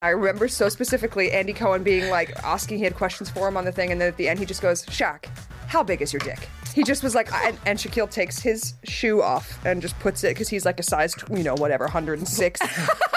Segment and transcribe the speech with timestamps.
[0.00, 3.64] I remember so specifically Andy Cohen being like asking, he had questions for him on
[3.64, 5.24] the thing, and then at the end he just goes, Shaq,
[5.66, 6.48] how big is your dick?
[6.72, 10.28] He just was like, and, and Shaquille takes his shoe off and just puts it
[10.28, 12.70] because he's like a size, you know, whatever, 106, and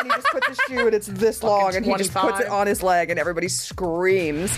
[0.06, 2.66] he just puts his shoe and it's this long, and he just puts it on
[2.66, 4.58] his leg, and everybody screams.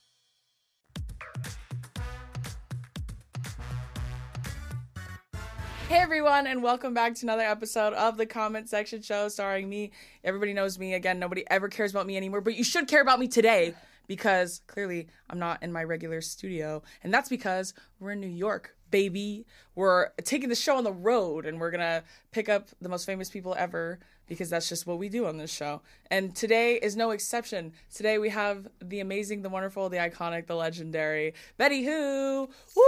[5.91, 9.91] Hey everyone, and welcome back to another episode of the Comment Section Show starring me.
[10.23, 10.93] Everybody knows me.
[10.93, 13.73] Again, nobody ever cares about me anymore, but you should care about me today
[14.07, 16.81] because clearly I'm not in my regular studio.
[17.03, 19.45] And that's because we're in New York, baby.
[19.75, 23.29] We're taking the show on the road and we're gonna pick up the most famous
[23.29, 23.99] people ever
[24.31, 25.81] because that's just what we do on this show.
[26.09, 27.73] And today is no exception.
[27.93, 32.47] Today we have the amazing, the wonderful, the iconic, the legendary Betty Who.
[32.77, 32.81] Woo!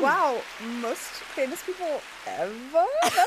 [0.00, 0.40] Wow,
[0.80, 1.00] most
[1.34, 2.86] famous people ever?
[3.02, 3.26] That's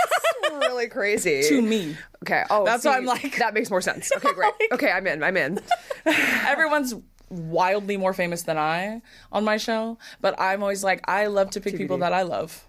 [0.53, 1.43] really crazy.
[1.49, 1.97] To me.
[2.23, 4.09] Okay, oh, That's see, why I'm like- that makes more sense.
[4.15, 4.53] Okay, great.
[4.71, 5.59] Okay, I'm in, I'm in.
[6.05, 6.95] everyone's
[7.27, 11.59] wildly more famous than I on my show, but I'm always like, I love to
[11.59, 12.65] pick people that I love.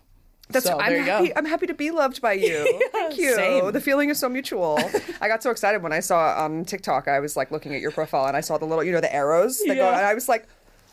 [0.48, 1.28] That's so I'm there you happy.
[1.28, 1.32] go.
[1.36, 2.80] I'm happy to be loved by you.
[2.92, 3.34] Thank you.
[3.34, 3.72] same.
[3.72, 4.78] The feeling is so mutual.
[5.20, 7.08] I got so excited when I saw on TikTok.
[7.08, 9.12] I was like looking at your profile and I saw the little, you know, the
[9.14, 10.46] arrows that go, and I was like,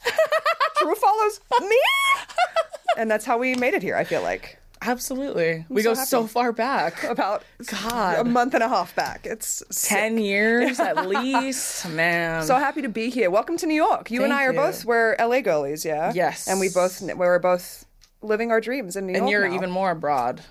[0.81, 1.78] Drew follows me,
[2.98, 3.96] and that's how we made it here.
[3.96, 5.66] I feel like Absolutely.
[5.70, 6.08] we so go happy.
[6.08, 7.04] so far back.
[7.04, 8.20] about God.
[8.20, 9.26] a month and a half back.
[9.26, 9.98] It's sick.
[9.98, 11.88] 10 years at least.
[11.90, 12.44] Man.
[12.44, 13.30] So happy to be here.
[13.30, 14.12] Welcome to New York.
[14.12, 14.58] You and I are you.
[14.58, 16.12] both we're LA girlies, yeah.
[16.14, 16.48] Yes.
[16.48, 17.86] and we both we're both
[18.23, 19.31] living our dreams in New and York.
[19.31, 19.55] you're now.
[19.55, 20.41] even more abroad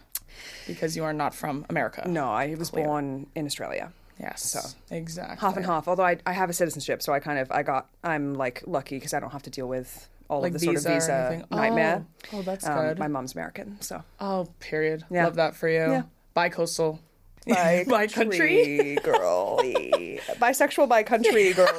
[0.66, 2.06] because you are not from America.
[2.09, 2.27] no.
[2.31, 3.93] I was born in Australia.
[4.21, 4.77] Yes.
[4.91, 5.38] exactly.
[5.41, 5.88] half and half.
[5.88, 8.97] Although I, I have a citizenship, so I kind of I got I'm like lucky
[8.97, 11.47] because I don't have to deal with all Like of the sort of visa anything.
[11.50, 12.05] nightmare.
[12.32, 12.38] Oh.
[12.38, 12.99] Oh, that's Um, good.
[12.99, 15.05] My mom's American, so Oh, period.
[15.11, 15.25] Yeah.
[15.25, 15.78] Love that for you.
[15.91, 16.03] Yeah.
[16.34, 17.00] Bi-coastal.
[17.47, 18.97] By By country.
[19.03, 21.71] girly, bisexual by country girly.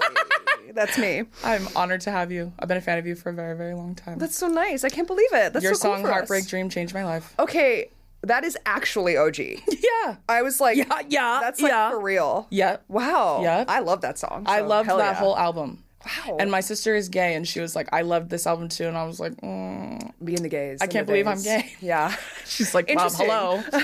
[0.73, 1.23] That's me.
[1.43, 2.51] I'm honored to have you.
[2.59, 4.17] I've been a fan of you for a very, very long time.
[4.17, 4.83] That's so nice.
[4.83, 5.53] I can't believe it.
[5.53, 6.11] That's Your so cool song us.
[6.11, 7.35] Heartbreak Dream changed my life.
[7.37, 7.89] Okay,
[8.23, 9.37] that is actually OG.
[10.03, 10.15] Yeah.
[10.27, 11.91] I was like, Yeah, yeah, that's like yeah.
[11.91, 12.47] for real.
[12.49, 12.77] Yeah.
[12.89, 13.41] Wow.
[13.41, 13.69] Yep.
[13.69, 14.43] I love that song.
[14.47, 15.13] I so loved hell that yeah.
[15.13, 15.83] whole album.
[16.05, 16.37] Wow.
[16.39, 18.97] And my sister is gay, and she was like, "I loved this album too," and
[18.97, 20.11] I was like, mm.
[20.21, 20.81] being the gays.
[20.81, 21.73] I can't believe I'm gay.
[21.79, 22.13] Yeah.
[22.45, 23.27] "She's like, Mom, Interesting.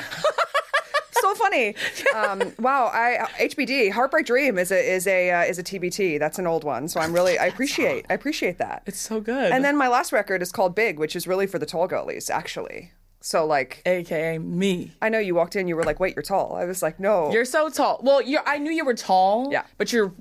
[1.22, 1.75] hello." so funny.
[2.16, 6.19] Um, wow, I HBD Heartbreak Dream is a is a uh, is a TBT.
[6.19, 8.84] That's an old one, so I'm really I appreciate I appreciate that.
[8.85, 9.52] It's so good.
[9.52, 12.30] and then my last record is called Big, which is really for the tall girlies,
[12.30, 12.91] actually.
[13.22, 14.91] So like, AKA me.
[15.02, 17.31] I know you walked in, you were like, "Wait, you're tall." I was like, "No,
[17.31, 18.00] You're so tall.
[18.01, 18.44] Well, you're.
[18.46, 19.50] I knew you were tall.
[19.51, 19.63] Yeah.
[19.78, 20.13] But you're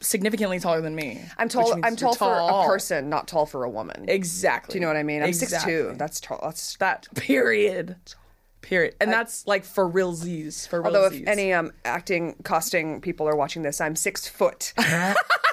[0.00, 1.22] significantly taller than me.
[1.38, 1.72] I'm tall.
[1.72, 4.74] I'm you're tall, for a person, not tall for a woman." Exactly.
[4.74, 5.22] Do you know what I mean?
[5.22, 5.72] I'm exactly.
[5.72, 5.96] 6'2".
[5.98, 6.40] That's tall.
[6.42, 7.08] That's that.
[7.14, 7.96] Period.
[8.62, 8.94] Period.
[9.00, 10.66] And that's like for real Z's.
[10.66, 11.22] For although realsies.
[11.22, 14.72] if any um acting costing people are watching this, I'm six foot.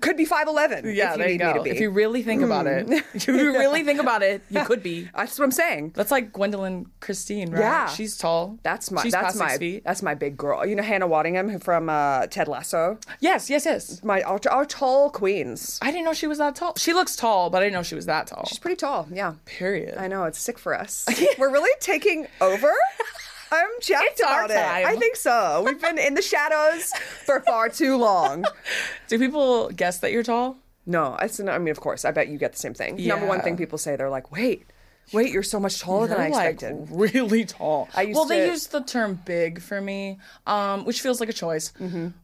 [0.00, 0.84] Could be five eleven.
[0.94, 1.54] yeah, if you there you go.
[1.54, 1.70] to be.
[1.70, 5.08] If you really think about it, if you really think about it, you could be.
[5.14, 5.92] That's what I'm saying.
[5.94, 7.58] That's like Gwendoline Christie, right?
[7.58, 7.88] Yeah.
[7.88, 8.58] she's tall.
[8.62, 10.66] That's my She's that's my that's my big girl.
[10.66, 12.98] You know Hannah Waddingham from uh, Ted Lasso.
[13.20, 14.02] Yes, yes, yes.
[14.02, 15.78] My our, our tall queens.
[15.82, 16.74] I didn't know she was that tall.
[16.76, 18.44] She looks tall, but I didn't know she was that tall.
[18.46, 19.06] She's pretty tall.
[19.10, 19.96] Yeah, Period.
[19.98, 21.06] I know it's sick for us.
[21.38, 22.72] We're really taking over.
[23.54, 24.56] I'm jacked It's about it.
[24.56, 25.62] I think so.
[25.64, 26.90] We've been in the shadows
[27.24, 28.44] for far too long.
[29.08, 30.56] Do people guess that you're tall?
[30.86, 32.96] No, I, I mean, of course, I bet you get the same thing.
[33.06, 34.66] Number one thing people say, they're like, "Wait,
[35.14, 37.88] wait, you're so much taller than I You're, like expected." really tall.
[37.94, 41.30] I used well, they to- use the term "big" for me, um, which feels like
[41.30, 41.72] a choice,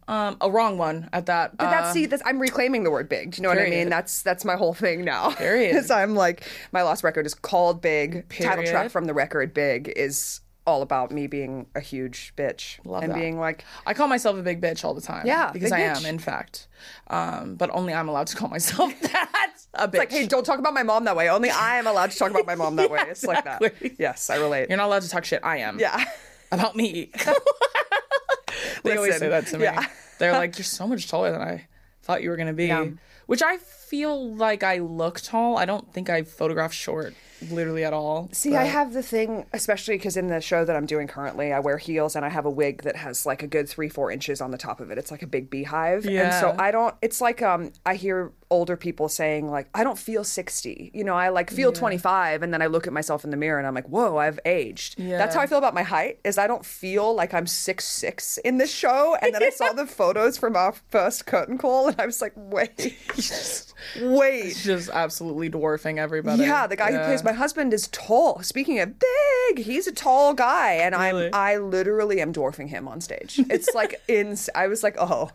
[0.09, 1.53] um, a wrong one at that.
[1.53, 1.57] Mm-hmm.
[1.57, 3.31] But that's see, that's, I'm reclaiming the word big.
[3.31, 3.89] Do you know what I mean?
[3.89, 5.31] That's that's my whole thing now.
[5.31, 5.77] Period.
[5.81, 8.29] Is I'm like my last record is called Big.
[8.29, 13.03] Title track from the record Big is all about me being a huge bitch Love
[13.03, 13.19] and that.
[13.19, 15.27] being like, I call myself a big bitch all the time.
[15.27, 15.97] Yeah, because I bitch.
[16.01, 16.69] am, in fact.
[17.09, 19.53] Um, but only I'm allowed to call myself that.
[19.75, 19.99] A bitch.
[19.99, 21.29] like, hey, don't talk about my mom that way.
[21.31, 23.01] Only I am allowed to talk about my mom that way.
[23.09, 23.63] It's like that.
[23.63, 23.97] exactly.
[23.99, 24.69] Yes, I relate.
[24.69, 25.41] You're not allowed to talk shit.
[25.45, 25.79] I am.
[25.79, 26.05] yeah.
[26.53, 27.11] About me.
[28.85, 29.65] they always say that to me.
[29.65, 29.87] yeah.
[30.19, 31.67] They're like, "You're so much taller than I
[32.03, 32.87] thought you were gonna be," Yeah.
[33.27, 35.57] which I feel like I look tall.
[35.57, 37.15] I don't think I photograph short.
[37.51, 38.29] Literally at all.
[38.33, 41.61] See, I have the thing, especially because in the show that I'm doing currently, I
[41.61, 44.41] wear heels and I have a wig that has like a good three, four inches
[44.41, 44.99] on the top of it.
[44.99, 46.05] It's like a big beehive.
[46.25, 49.99] And so I don't, it's like, um, I hear older people saying, like, I don't
[49.99, 50.91] feel 60.
[50.93, 53.59] You know, I like feel 25 and then I look at myself in the mirror
[53.59, 54.99] and I'm like, whoa, I've aged.
[54.99, 58.39] That's how I feel about my height, is I don't feel like I'm six six
[58.39, 59.17] in this show.
[59.23, 62.33] And then I saw the photos from our first curtain call and I was like,
[62.37, 62.97] wait,
[64.01, 64.57] wait.
[64.57, 66.43] just absolutely dwarfing everybody.
[66.43, 68.43] Yeah, the guy who plays my husband is tall.
[68.43, 71.27] Speaking of big, he's a tall guy, and Really?
[71.27, 73.41] I'm I literally am dwarfing him on stage.
[73.51, 74.37] It's like in.
[74.55, 75.31] I was like, oh,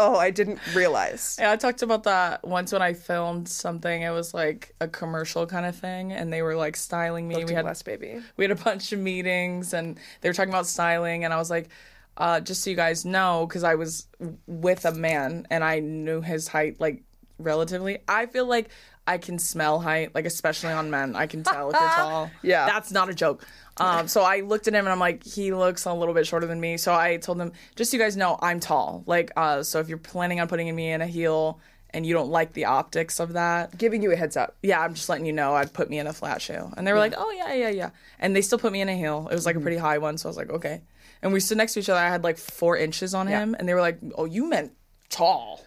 [0.00, 1.36] oh, I didn't realize.
[1.38, 4.02] Yeah, I talked about that once when I filmed something.
[4.02, 7.44] It was like a commercial kind of thing, and they were like styling me.
[7.44, 8.20] we had baby.
[8.36, 11.50] we had a bunch of meetings, and they were talking about styling, and I was
[11.50, 11.68] like,
[12.16, 14.06] uh, just so you guys know, because I was
[14.46, 17.02] with a man and I knew his height like
[17.38, 17.98] relatively.
[18.08, 18.68] I feel like
[19.06, 21.16] I can smell height, like especially on men.
[21.16, 22.30] I can tell if you're tall.
[22.42, 22.66] Yeah.
[22.66, 23.46] that's not a joke.
[23.80, 26.46] Um, so I looked at him and I'm like, he looks a little bit shorter
[26.46, 26.76] than me.
[26.76, 29.02] So I told him, just so you guys know, I'm tall.
[29.06, 31.58] Like, uh, so if you're planning on putting me in a heel
[31.92, 34.56] and you don't like the optics of that, Giving you a heads up.
[34.62, 36.70] yeah, I'm just letting you know, I'd put me in a flat shoe.
[36.76, 37.90] And they were like, oh, yeah, yeah, yeah.
[38.18, 39.26] And they still put me in a heel.
[39.30, 39.46] It was Mm-hmm.
[39.46, 40.16] like a pretty high one.
[40.18, 40.82] So I was like, okay.
[41.22, 41.98] And we stood next to each other.
[42.00, 43.56] I had like four inches on him.
[43.58, 44.72] And they were like, oh, you meant
[45.08, 45.64] tall.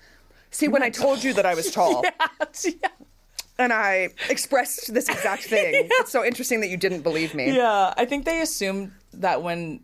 [0.51, 2.03] See, when I told you that I was tall,
[2.63, 2.89] yeah.
[3.57, 7.55] and I expressed this exact thing, it's so interesting that you didn't believe me.
[7.55, 9.81] Yeah, I think they assumed that when,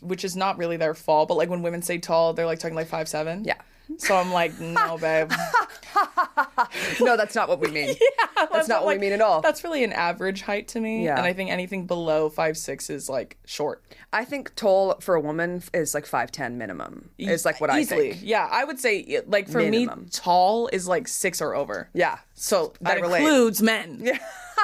[0.00, 2.76] which is not really their fault, but like when women say tall, they're like talking
[2.76, 3.44] like five seven.
[3.44, 3.60] Yeah.
[3.98, 5.32] So I'm like, no, babe.
[7.00, 7.94] No, that's not what we mean.
[8.52, 9.40] that's not what we mean at all.
[9.40, 11.04] That's really an average height to me.
[11.04, 11.16] Yeah.
[11.16, 13.82] And I think anything below five six is like short.
[14.12, 17.10] I think tall for a woman is like five ten minimum.
[17.18, 18.10] Is like what Easily.
[18.10, 18.24] I think.
[18.26, 20.02] Yeah, I would say like for Minimum.
[20.02, 21.88] me, tall is like six or over.
[21.94, 22.18] Yeah.
[22.34, 24.00] So that includes men.
[24.02, 24.18] Yeah.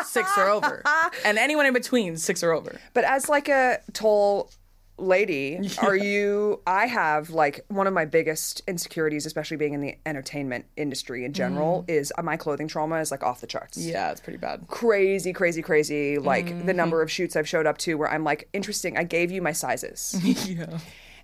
[0.04, 0.82] six or over.
[1.24, 2.78] And anyone in between, six or over.
[2.94, 4.50] But as like a tall
[4.98, 9.96] lady, are you I have like one of my biggest insecurities, especially being in the
[10.06, 13.76] entertainment industry in general, is uh, my clothing trauma is like off the charts.
[13.78, 14.66] Yeah, it's pretty bad.
[14.68, 16.18] Crazy, crazy, crazy.
[16.18, 16.76] Like the Mm-hmm.
[16.76, 19.52] number of shoots I've showed up to where I'm like, interesting, I gave you my
[19.52, 20.16] sizes.
[20.48, 20.78] yeah.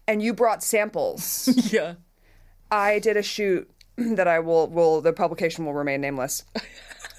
[0.06, 1.48] and you brought samples.
[1.72, 1.94] Yeah.
[2.70, 6.44] I did a shoot that I will will the publication will remain nameless.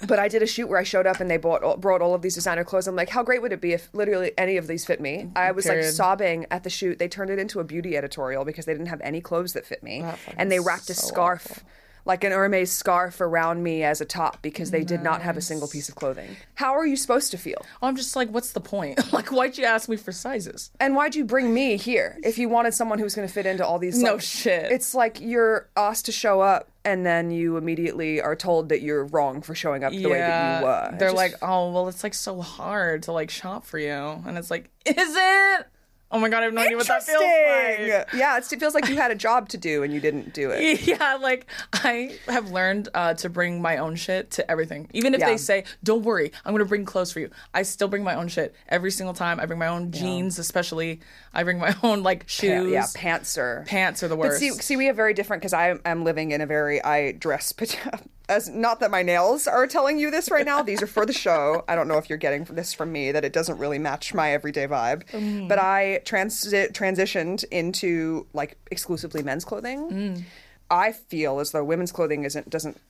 [0.06, 2.22] But I did a shoot where I showed up and they bought brought all of
[2.22, 2.86] these designer clothes.
[2.86, 5.18] I'm like, how great would it be if literally any of these fit me?
[5.18, 5.38] Mm-hmm.
[5.38, 6.98] I was like sobbing at the shoot.
[6.98, 9.82] They turned it into a beauty editorial because they didn't have any clothes that fit
[9.82, 11.46] me, fucking and they wrapped a scarf.
[11.50, 11.62] awful.
[12.06, 15.40] Like an Hermes scarf around me as a top because they did not have a
[15.40, 16.36] single piece of clothing.
[16.54, 17.64] How are you supposed to feel?
[17.80, 19.10] I'm just like, what's the point?
[19.14, 20.70] like, why'd you ask me for sizes?
[20.78, 23.46] And why'd you bring me here if you wanted someone who was going to fit
[23.46, 24.02] into all these?
[24.02, 24.70] No shit.
[24.70, 29.04] It's like you're asked to show up, and then you immediately are told that you're
[29.06, 30.90] wrong for showing up the way that you were.
[30.98, 33.92] They're just- like, oh, well, it's like so hard to like shop for you.
[34.26, 35.66] And it's like, is it?
[36.14, 38.08] Oh my God, I have no idea what that feels like.
[38.14, 40.80] Yeah, it feels like you had a job to do and you didn't do it.
[40.94, 44.88] Yeah, like I have learned uh, to bring my own shit to everything.
[44.92, 45.26] Even if Yeah.
[45.30, 48.28] they say, "Don't worry, I'm gonna bring clothes for you," I still bring my own
[48.28, 49.40] shit every single time.
[49.40, 51.00] I bring my own jeans, especially.
[51.32, 52.70] I bring my own like Pa- shoes.
[52.70, 53.64] yeah, pants are.
[53.66, 54.38] Pants are the But worst.
[54.38, 57.52] see, see, we have very different because I am living in a very I dress
[58.28, 60.62] as not that my nails are telling you this right now.
[60.62, 61.64] These are for the show.
[61.68, 64.32] I don't know if you're getting this from me that it doesn't really match my
[64.32, 65.04] everyday vibe.
[65.10, 65.48] Mm.
[65.48, 69.90] But I transit transitioned into like exclusively men's clothing.
[69.90, 70.22] Mm.
[70.70, 72.80] I feel as though women's clothing isn't doesn't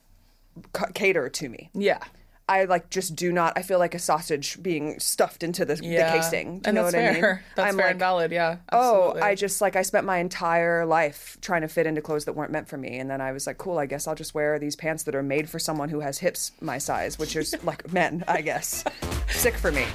[0.75, 1.69] c- cater to me.
[1.73, 1.99] yeah.
[2.47, 3.53] I like just do not.
[3.55, 6.11] I feel like a sausage being stuffed into the, Yeah.
[6.11, 6.45] the casing.
[6.45, 7.09] Do you and know that's what fair.
[7.09, 7.43] I mean?
[7.55, 8.31] That's I'm fair like, and valid.
[8.31, 8.57] Yeah.
[8.71, 9.19] Oh.
[9.19, 12.51] I just like I spent my entire life trying to fit into clothes that weren't
[12.51, 13.79] meant for me, and then I was like, cool.
[13.79, 16.51] I guess I'll just wear these pants that are made for someone who has hips
[16.61, 18.83] my size, which is like men, I guess.
[19.29, 19.85] Sick for me.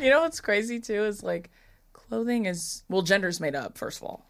[0.00, 1.50] You know what's crazy too is like
[1.92, 4.27] clothing is well, gender's made up first of all,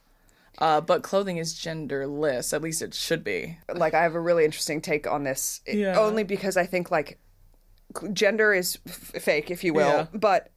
[0.59, 2.53] uh, but clothing is genderless.
[2.53, 3.59] At least it should be.
[3.73, 5.99] Like I have a really interesting take on this, i- Yeah.
[5.99, 7.19] only because I think like
[8.13, 10.07] gender is f- fake, if you will, Yeah.
[10.13, 10.51] but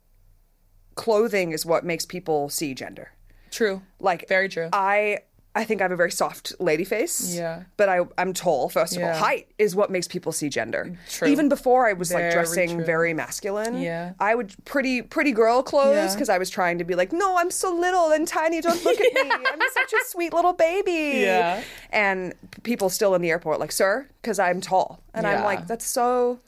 [0.95, 3.11] clothing is what makes people see gender.
[3.51, 3.81] True.
[3.99, 4.69] Like Very true.
[4.73, 5.19] I
[5.53, 7.35] I think I have a very soft lady face.
[7.35, 7.63] Yeah.
[7.75, 9.13] But I I'm tall, first of all.
[9.13, 10.97] Height is what makes people see gender.
[11.09, 11.27] True.
[11.27, 12.85] Even before I was Very like dressing true.
[12.85, 13.81] very masculine.
[13.81, 14.13] Yeah.
[14.19, 16.13] I would pretty pretty girl clothes Yeah.
[16.13, 18.61] because I was trying to be like, no, I'm so little and tiny.
[18.61, 19.21] Don't look at me.
[19.51, 21.19] I'm such a sweet little baby.
[21.19, 21.63] Yeah.
[21.91, 25.01] And people still in the airport like, sir, because I'm tall.
[25.13, 26.39] And I'm like, that's so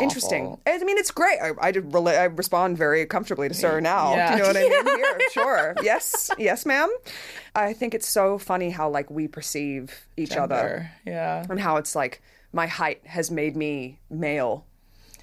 [0.00, 0.58] Interesting.
[0.66, 1.38] I mean, it's great.
[1.40, 4.14] I, I, rela- I respond very comfortably to sir now.
[4.14, 4.30] Yeah.
[4.30, 4.96] Do you know what I mean?
[4.98, 5.74] Here, sure.
[5.82, 6.90] Yes, yes, ma'am.
[7.54, 11.44] I think it's so funny how like we perceive each other Yeah.
[11.48, 12.22] and how it's like
[12.52, 14.64] my height has made me male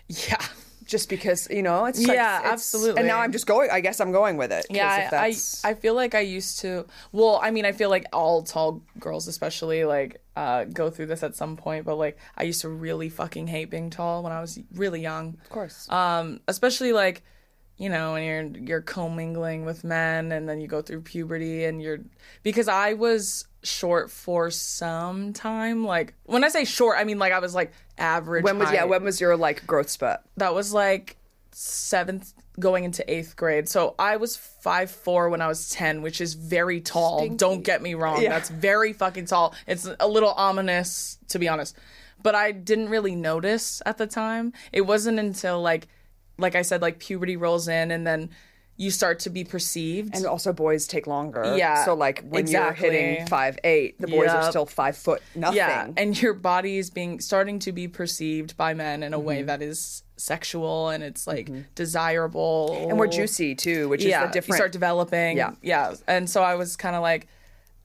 [0.07, 0.43] Yeah.
[0.89, 2.99] Just because you know it's Yeah, it's- absolutely.
[2.99, 3.69] And now I'm just going.
[3.71, 4.65] I guess I'm going with it.
[4.69, 6.85] Yeah, I, I I feel like I used to.
[7.11, 11.21] Well, I mean, I feel like all tall girls, especially, like uh, go through this
[11.23, 11.85] at some point.
[11.85, 15.37] But like, I used to really fucking hate being tall when I was really young.
[15.43, 15.87] of course.
[15.91, 17.21] Um, especially like,
[17.77, 21.81] you know, when you're you're commingling with men, and then you go through puberty, and
[21.81, 21.99] you're
[22.43, 25.83] because I was short for some time.
[25.85, 28.43] Like when I say short, I mean like I was like average.
[28.43, 28.85] when was yeah?
[28.85, 30.19] When was your like growth spurt?
[30.37, 31.17] that was like
[31.51, 33.67] seventh going into eighth grade.
[33.69, 37.27] So I was five four when I was ten, which is very tall.
[37.29, 38.21] Don't get me wrong.
[38.21, 38.29] Yeah.
[38.29, 39.55] That's very fucking tall.
[39.67, 41.75] It's a little ominous, to be honest.
[42.21, 44.53] But I didn't really notice at the time.
[44.71, 45.87] It wasn't until like
[46.37, 48.29] like I said, like puberty rolls in and then
[48.79, 50.15] you start to be perceived.
[50.15, 51.57] And also, boys take longer.
[51.57, 52.87] Yeah, So like when exactly.
[52.87, 55.57] you're hitting five eight, the boys are still five foot nothing.
[55.57, 59.39] yeah, and your body is being starting to be perceived by men in a way
[59.39, 59.47] mm-hmm.
[59.47, 61.63] that is sexual and it's like mm-hmm.
[61.75, 62.87] desirable.
[62.89, 64.47] and we're juicy too, which is the different.
[64.47, 65.35] you start developing.
[65.35, 65.51] Yeah.
[65.61, 65.95] yeah.
[66.07, 67.27] And so I was kind of like,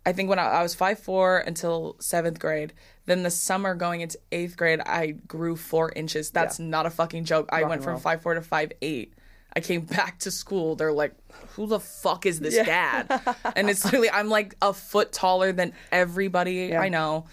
[0.07, 2.73] I think when I, I was five four until seventh grade.
[3.07, 6.31] Then the summer going into eighth grade, I grew four inches.
[6.31, 7.51] That's not a fucking joke.
[7.53, 9.13] I went from five four to five eight.
[9.57, 10.77] I came back to school.
[10.77, 11.15] They're like,
[11.55, 13.07] "Who the fuck is this dad?"
[13.57, 17.27] and it's literally, I'm like a foot taller than everybody I know.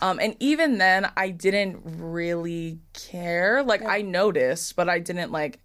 [0.00, 3.62] Um, and even then, I didn't really care.
[3.62, 5.60] Like I noticed, but I didn't like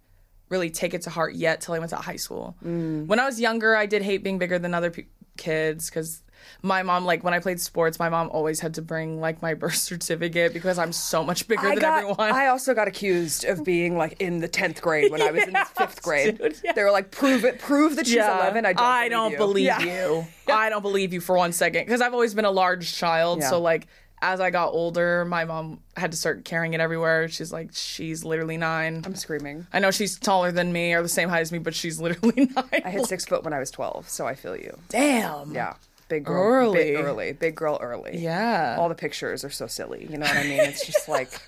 [0.48, 2.56] really take it to heart yet till I went to high school.
[2.64, 3.06] Mm.
[3.06, 5.06] When I was younger, I did hate being bigger than other pe-
[5.36, 6.23] kids because
[6.62, 9.54] my mom, like when I played sports, my mom always had to bring like my
[9.54, 11.98] birth certificate because I'm so much bigger I than got.
[11.98, 12.32] everyone.
[12.32, 15.54] I also got accused of being like in the tenth grade when I was in
[15.76, 16.38] fifth grade.
[16.38, 16.72] dude, yeah.
[16.72, 17.58] They were like, "Prove it.
[17.58, 18.66] Prove that she's eleven.
[18.66, 19.36] I don't.
[19.36, 19.92] believe, believe you.
[19.92, 20.26] you.
[20.52, 23.40] I don't believe you for one second because I've always been a large child.
[23.40, 23.50] Yeah.
[23.50, 23.86] So like
[24.22, 27.28] as I got older, my mom had to start carrying it everywhere.
[27.28, 29.02] She's like, she's literally nine.
[29.04, 29.66] I'm screaming.
[29.70, 32.46] I know she's taller than me or the same height as me, but she's literally
[32.54, 32.82] nine.
[32.84, 34.78] I hit six foot when I was twelve, so I feel you.
[34.88, 35.54] Damn.
[35.54, 35.74] Yeah,
[36.08, 36.42] big girl.
[36.42, 36.78] Early.
[36.92, 38.18] big early, big girl early.
[38.18, 38.76] Yeah.
[38.78, 40.06] all the pictures are so silly.
[40.10, 40.60] You know what I mean?
[40.60, 41.30] It's just like.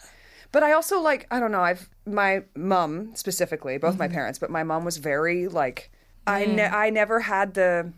[0.52, 1.60] But I also like I don't know.
[1.60, 3.98] I've my mom specifically, both Mm-hmm.
[3.98, 5.90] my parents, but my mom was very like
[6.26, 6.54] I Mm.
[6.54, 7.92] ne- I never had the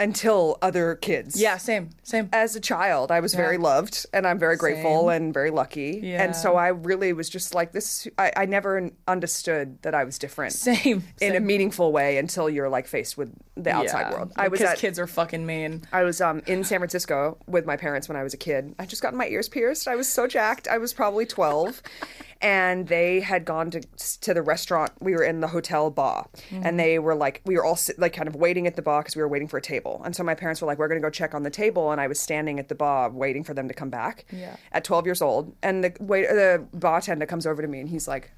[0.00, 1.40] until other kids.
[1.40, 2.28] Yeah, same, same.
[2.32, 5.10] As a child, I was very loved, and I'm very grateful Same.
[5.10, 6.00] and very lucky.
[6.04, 6.22] Yeah.
[6.22, 8.06] And so I really was just like this.
[8.16, 11.02] I, I never understood that I was different Same.
[11.20, 14.12] in a meaningful way until you're like faced with the outside Yeah.
[14.12, 14.32] world.
[14.36, 15.82] I was because at, kids are fucking mean.
[15.92, 18.74] I was um, in San Francisco with my parents when I was a kid.
[18.78, 19.88] I just got my ears pierced.
[19.88, 20.68] I was so jacked.
[20.68, 21.82] I was probably 12.
[22.40, 23.80] And they had gone to
[24.20, 24.92] to the restaurant.
[25.00, 28.12] We were in the hotel bar, and they were like, we were all sit, like
[28.12, 30.00] kind of waiting at the bar because we were waiting for a table.
[30.04, 32.00] And so my parents were like, we're going to go check on the table, and
[32.00, 34.24] I was standing at the bar waiting for them to come back.
[34.30, 34.54] Yeah.
[34.70, 38.06] At 12 years old, and the wait, the bartender comes over to me, and he's
[38.06, 38.30] like,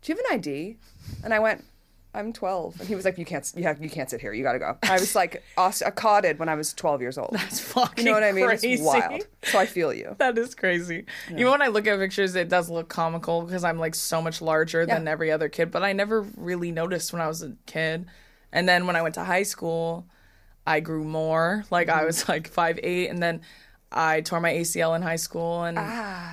[0.00, 0.78] "Do you have an ID?"
[1.24, 1.62] And I went,
[2.16, 4.32] "I'm 12." And he was like, "You can't, you have, you can't sit here.
[4.32, 7.30] You got to go." I was like, accarded when I was 12 years old.
[7.34, 8.46] It's fucking You know what I mean?
[8.46, 8.72] Crazy.
[8.74, 9.26] It's wild.
[9.44, 10.16] So I feel you.
[10.18, 11.04] That is crazy.
[11.30, 14.40] Even when I look at pictures, it does look comical because I'm like so much
[14.42, 15.70] larger than every other kid.
[15.70, 18.06] But I never really noticed when I was a kid.
[18.52, 20.06] And then when I went to high school,
[20.66, 21.64] I grew more.
[21.70, 22.00] Like Mm-hmm.
[22.00, 23.42] I was like five eight, and then
[23.92, 25.62] I tore my ACL in high school.
[25.64, 25.76] And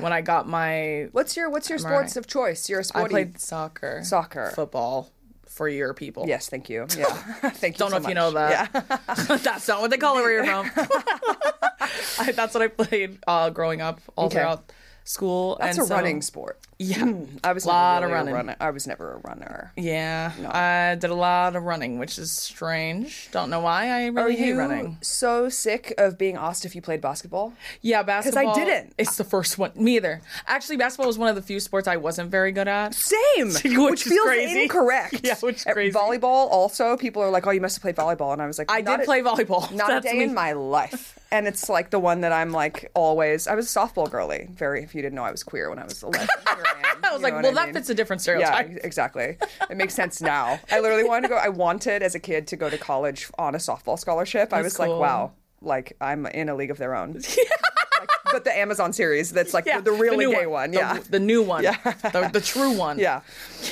[0.02, 2.68] when I got my, What's your What's your sports of choice?
[2.70, 3.10] You're a I sporty.
[3.12, 4.52] played soccer, Soccer.
[4.56, 5.12] football
[5.54, 6.26] for your people.
[6.28, 6.86] Yes, thank you.
[6.98, 7.06] Yeah,
[7.52, 7.80] thank you.
[7.80, 8.70] Don't know so if you know that.
[8.74, 9.38] Yeah.
[9.38, 10.70] that's not what they call it where you're from.
[12.20, 14.36] I, that's what I played uh, growing up all Okay.
[14.40, 14.72] throughout
[15.04, 15.58] school.
[15.60, 16.60] That's and a so- running sport.
[16.84, 17.06] Yeah.
[17.06, 17.24] Hmm.
[17.44, 18.34] I was a Lot never of running.
[18.34, 18.56] A runner.
[18.60, 19.72] I was never a runner.
[19.78, 23.30] Yeah, I did a lot of running, which is strange.
[23.32, 23.88] Don't know why.
[23.88, 24.98] I Are really hate you running.
[25.02, 27.54] so sick of being asked if you played basketball?
[27.82, 28.44] Yeah, basketball.
[28.44, 28.94] Because I didn't.
[28.98, 29.72] It's the first one.
[29.76, 30.22] Me either.
[30.48, 32.94] Actually, basketball was one of the few sports I wasn't very good at.
[32.94, 33.48] Same,
[33.84, 34.64] which, is feels crazy.
[34.64, 35.20] incorrect.
[35.24, 35.98] Yeah, which is At crazy.
[35.98, 38.70] Volleyball, also, people are like, "Oh, you must have played volleyball," and I was like,
[38.72, 39.72] I did a- play volleyball.
[39.76, 40.24] Not a day me.
[40.26, 41.18] in my life.
[41.32, 43.48] And it's like the one that I'm like always.
[43.48, 44.48] I was a softball girly.
[44.52, 44.84] Very.
[44.84, 46.28] If you didn't know I was queer when I was 11.
[46.76, 46.98] I, am.
[47.04, 47.74] I was like, well, I that mean?
[47.76, 48.70] fits a different stereotype.
[48.72, 49.38] Yeah, exactly.
[49.70, 50.60] It makes sense now.
[50.72, 51.36] I literally wanted to go.
[51.38, 54.54] I wanted as a kid to go to college on a softball scholarship.
[54.54, 57.14] I That's was like, wow, like I'm in a league of their own.
[57.14, 57.38] Like,
[58.32, 60.72] but the Amazon series, that's like Yeah, the, the really new gay one.
[60.72, 61.00] The- Yeah.
[61.10, 61.64] the, new one.
[61.64, 61.78] Yeah.
[61.84, 63.00] the, the true one.
[63.00, 63.22] Yeah.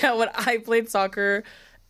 [0.02, 1.44] Yeah, when I played soccer,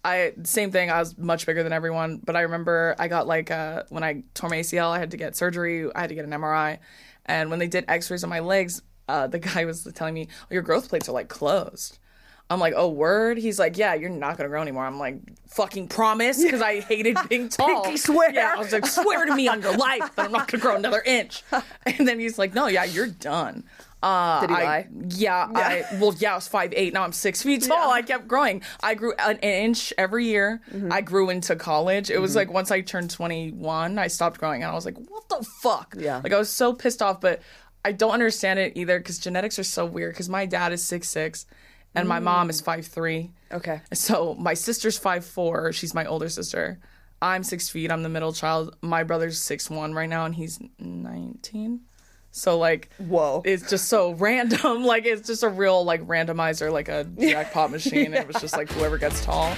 [0.04, 0.90] I same thing.
[0.90, 4.24] I was much bigger than everyone, but I remember I got like uh, when I
[4.34, 5.94] tore my ACL, I had to get surgery.
[5.94, 6.80] I had to get an MRI,
[7.28, 10.48] and when they did X-rays on my legs, uh, the guy was telling me, oh,
[10.54, 11.98] your growth plates are like closed.
[12.50, 13.38] I'm like, oh, word?
[13.38, 14.86] He's like, yeah, you're not gonna grow anymore.
[14.86, 17.84] I'm like, fucking promise, because I hated being tall.
[17.84, 18.34] Pinky swear.
[18.34, 20.76] Yeah, I was like, swear to me on your life that I'm not gonna grow
[20.76, 21.44] another inch.
[21.86, 23.64] And then he's like, no, yeah, you're done.
[24.04, 24.88] Uh, Did he I- lie?
[25.10, 26.92] Yeah, I well, yeah, I was five eight.
[26.92, 27.92] Now I'm six feet tall.
[27.92, 28.64] I kept growing.
[28.82, 30.62] I grew an inch every year.
[30.74, 30.92] Mm-hmm.
[30.92, 32.10] I grew into college.
[32.10, 35.30] It was like once I turned 21, I stopped growing, and I was like, what
[35.30, 35.96] the fuck?
[35.98, 36.20] Yeah.
[36.24, 37.42] like I was so pissed off, but
[37.84, 40.14] I don't understand it either because genetics are so weird.
[40.14, 41.46] Because my dad is six six,
[41.96, 43.32] and my mom is five three.
[43.52, 43.82] Okay.
[43.94, 45.72] So my sister's five four.
[45.74, 46.80] She's my older sister.
[47.22, 47.92] I'm six feet.
[47.92, 48.76] I'm the middle child.
[48.82, 51.82] My brother's six one right now, and he's nineteen.
[52.32, 53.42] So like, Whoa.
[53.46, 54.86] it's just so random.
[54.86, 58.14] Like it's just a real like randomizer, like a jackpot machine.
[58.14, 59.54] It was just like whoever gets tall.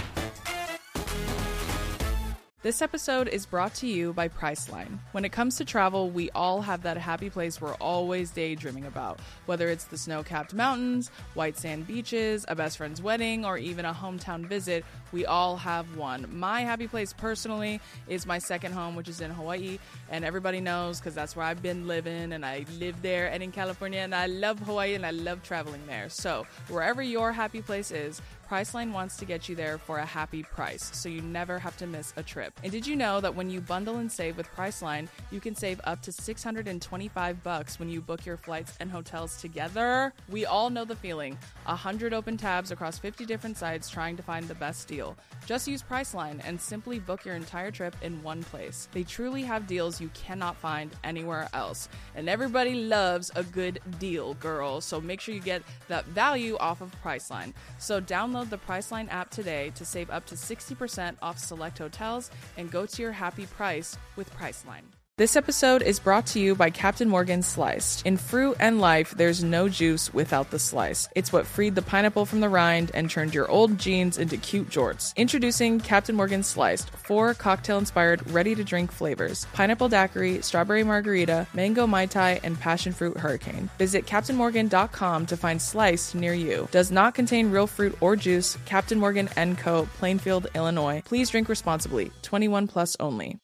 [2.64, 5.00] This episode is brought to you by Priceline.
[5.12, 9.20] When it comes to travel, we all have that happy place we're always daydreaming about.
[9.48, 13.84] Whether it's the snow capped mountains, white sand beaches, a best friend's wedding, or even
[13.84, 16.26] a hometown visit, we all have one.
[16.32, 19.78] My happy place personally is my second home, which is in Hawaii.
[20.10, 23.52] And everybody knows because that's where I've been living and I live there and in
[23.52, 24.00] California.
[24.00, 26.08] And I love Hawaii and I love traveling there.
[26.08, 30.44] So, wherever your happy place is, Priceline wants to get you there for a happy
[30.44, 32.54] price, so you never have to miss a trip.
[32.64, 35.82] And did you know that when you bundle and save with Priceline, you can save
[35.86, 40.14] up to 625 bucks when you book your flights and hotels together?
[40.30, 41.38] We all know the feeling.
[41.66, 45.18] 100 open tabs across 50 different sites trying to find the best deal.
[45.46, 48.88] Just use Priceline and simply book your entire trip in one place.
[48.92, 51.90] They truly have deals you cannot find anywhere else.
[52.16, 54.82] And everybody loves a good deal, girl.
[54.82, 57.54] So make sure you get that value off of Priceline.
[57.80, 62.72] So download the Priceline app today to save up to 60% off select hotels and
[62.72, 65.03] go to your happy price with Priceline.
[65.16, 68.04] This episode is brought to you by Captain Morgan Sliced.
[68.04, 71.08] In fruit and life, there's no juice without the slice.
[71.16, 74.72] It's what freed the pineapple from the rind and turned your old jeans into cute
[74.72, 75.16] jorts.
[75.16, 81.46] Introducing Captain Morgan Sliced, four cocktail inspired, ready to drink flavors pineapple daiquiri, strawberry margarita,
[81.54, 83.70] mango mai tai, and passion fruit hurricane.
[83.78, 86.68] Visit CaptainMorgan.com to find Sliced near you.
[86.72, 88.58] Does not contain real fruit or juice.
[88.66, 91.04] Captain Morgan & Co., Plainfield, Illinois.
[91.06, 92.10] Please drink responsibly.
[92.24, 93.43] 21 plus only.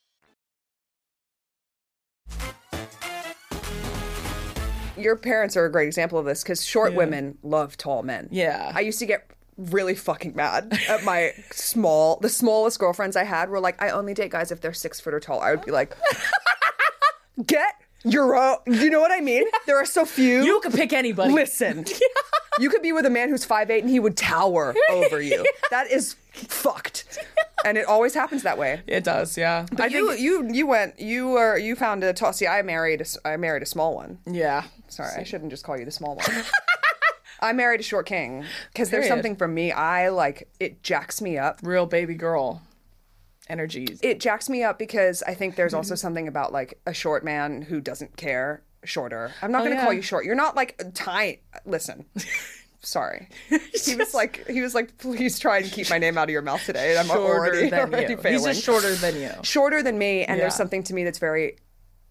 [4.98, 8.28] Your parents are a great example of this because short women love tall men.
[8.32, 8.72] Yeah.
[8.76, 13.50] I used to get really fucking mad at my small, the smallest girlfriends I had
[13.50, 15.40] were like, I only date guys if they're six foot or tall.
[15.42, 15.96] I would be like,
[17.46, 18.58] get your own.
[18.68, 19.46] You know what I mean?
[19.66, 20.44] There are so few.
[20.44, 21.34] You could pick anybody.
[21.34, 21.86] Listen,
[22.60, 25.46] you could be with a man who's 5'8 and he would tower over you.
[25.72, 27.06] That is fucked.
[27.66, 28.82] And it always happens that way.
[28.88, 29.66] It does, yeah.
[29.78, 32.32] I you think, you you went you were you found a tall.
[32.32, 34.20] See, I married a, s- I married a small one.
[34.26, 34.64] yeah.
[34.88, 36.26] Sorry, I shouldn't just call you the small one.
[37.42, 39.10] I married a short king because there's Period.
[39.10, 39.72] something for me.
[39.72, 41.60] I like it jacks me up.
[41.64, 42.62] Real baby girl
[43.50, 44.00] energies.
[44.02, 47.62] It jacks me up because I think there's also something about like a short man
[47.64, 48.64] who doesn't care.
[48.86, 49.34] Shorter.
[49.42, 49.84] I'm not oh, going to yeah.
[49.84, 50.24] call you short.
[50.24, 51.42] You're not like tiny.
[51.66, 52.06] Listen.
[52.82, 53.28] Sorry.
[53.86, 56.42] He was like he was like please try and keep my name out of your
[56.42, 56.92] mouth today.
[56.92, 58.18] And I'm shorter already, than already you.
[58.18, 58.38] failing.
[58.38, 59.32] He's just shorter than you.
[59.44, 61.58] shorter than me and there's something to me that's very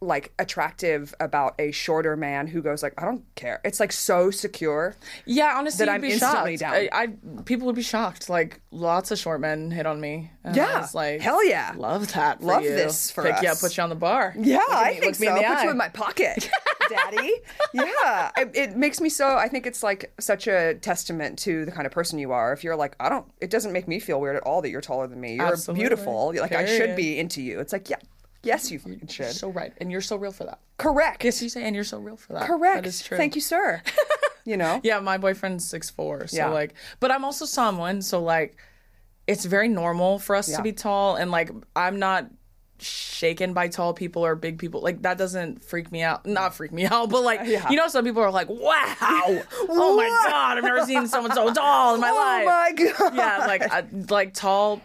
[0.00, 3.60] like attractive about a shorter man who goes like I don't care.
[3.64, 4.94] It's like so secure.
[5.26, 6.72] Yeah, honestly, That I'm be instantly shocked.
[6.72, 6.88] down.
[6.92, 7.02] I,
[7.36, 8.28] I people would be shocked.
[8.28, 10.30] Like lots of short men hit on me.
[10.54, 10.86] Yeah.
[10.94, 11.72] like Hell yeah.
[11.76, 12.42] love that.
[12.42, 12.70] Love you.
[12.70, 14.34] this for Pick you up, put you on the bar.
[14.38, 15.34] Yeah, I me- think so.
[15.34, 16.48] Put you in my pocket,
[16.88, 17.32] daddy.
[17.74, 19.36] yeah, it, it makes me so.
[19.36, 22.52] I think it's like such a testament to the kind of person you are.
[22.52, 23.26] If you're like, I don't.
[23.40, 25.34] It doesn't make me feel weird at all that you're taller than me.
[25.36, 25.82] You're Absolutely.
[25.82, 26.32] beautiful.
[26.38, 27.60] Like I should be into you.
[27.60, 27.96] It's like yeah,
[28.42, 29.32] yes, you fucking should.
[29.32, 30.60] so right, and you're so real for that.
[30.78, 31.24] Correct.
[31.24, 32.46] Yes, you say, and you're so real for that.
[32.46, 32.82] Correct.
[32.82, 33.16] That is true.
[33.16, 33.82] Thank you, sir.
[34.44, 34.80] you know.
[34.84, 36.26] Yeah, my boyfriend's six four.
[36.28, 36.48] So Yeah.
[36.48, 38.00] like, but I'm also someone.
[38.02, 38.56] So like,
[39.26, 40.56] it's very normal for us Yeah.
[40.58, 42.26] to be tall, and like, I'm not
[42.80, 44.80] shaken by tall people or big people.
[44.80, 46.24] Like that doesn't freak me out.
[46.26, 47.68] Not freak me out, but like, Yeah.
[47.70, 51.52] you know, some people are like, wow, oh my god, I've never seen someone so
[51.52, 52.44] tall in my Oh life.
[53.00, 53.16] Oh my god.
[53.16, 54.80] yeah, like I, like tall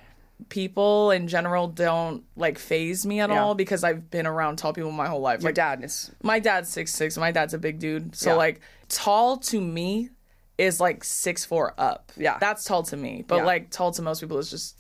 [0.50, 3.42] people in general don't like phase me at Yeah.
[3.44, 5.42] all because I've been around tall people my whole life.
[5.42, 7.18] Your Like dad is my dad's six six.
[7.18, 8.16] My dad's a big dude.
[8.16, 8.36] So Yeah.
[8.36, 10.10] like tall to me
[10.58, 12.12] is like six four up.
[12.16, 12.38] Yeah.
[12.40, 13.24] That's tall to me.
[13.28, 13.46] But Yeah.
[13.46, 14.76] like tall to most people is just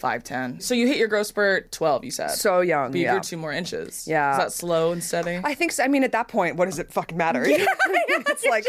[0.00, 0.60] five ten.
[0.60, 2.30] So you hit your growth spurt twelve, you said.
[2.30, 2.90] so young.
[2.90, 3.12] but you yeah.
[3.12, 4.06] grew two more inches.
[4.08, 4.32] Yeah.
[4.32, 5.40] Is that slow and steady?
[5.44, 5.84] I think so.
[5.84, 7.46] I mean, at that point, what does it fucking matter?
[8.10, 8.64] Yeah, it's like,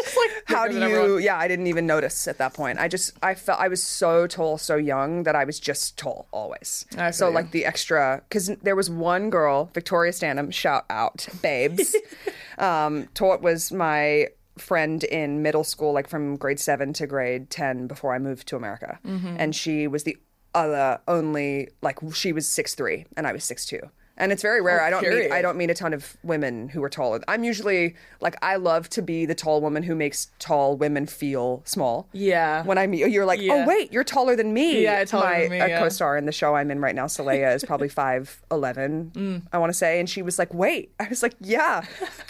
[0.45, 1.17] how do you?
[1.17, 2.79] Yeah, I didn't even notice at that point.
[2.79, 6.27] I just, I felt I was so tall, so young that I was just tall
[6.31, 6.85] always.
[6.97, 7.33] I so you.
[7.33, 11.95] like the extra, because there was one girl, Victoria Stanham, shout out, babes.
[12.57, 17.87] um, Tot was my friend in middle school, like from grade seven to grade 10
[17.87, 18.99] before I moved to America.
[19.05, 19.35] Mm-hmm.
[19.39, 20.17] And she was the
[20.53, 23.81] other only, like, she was six three and I was six two.
[24.21, 24.81] And it's very rare.
[24.81, 25.31] I don't meet.
[25.31, 27.19] I don't meet a ton of women who are taller.
[27.27, 31.61] I'm usually like I love to be the tall woman who makes tall women feel
[31.65, 32.07] small.
[32.13, 32.63] Yeah.
[32.63, 33.53] When I meet you're like, Yeah.
[33.53, 34.83] oh wait, you're taller than me.
[34.83, 35.79] Yeah, taller My than me, a yeah.
[35.79, 39.11] co-star in the show I'm in right now, Solea, is probably five eleven.
[39.15, 39.41] Mm.
[39.51, 40.91] I want to say, and she was like, wait.
[40.99, 41.81] I was like, yeah,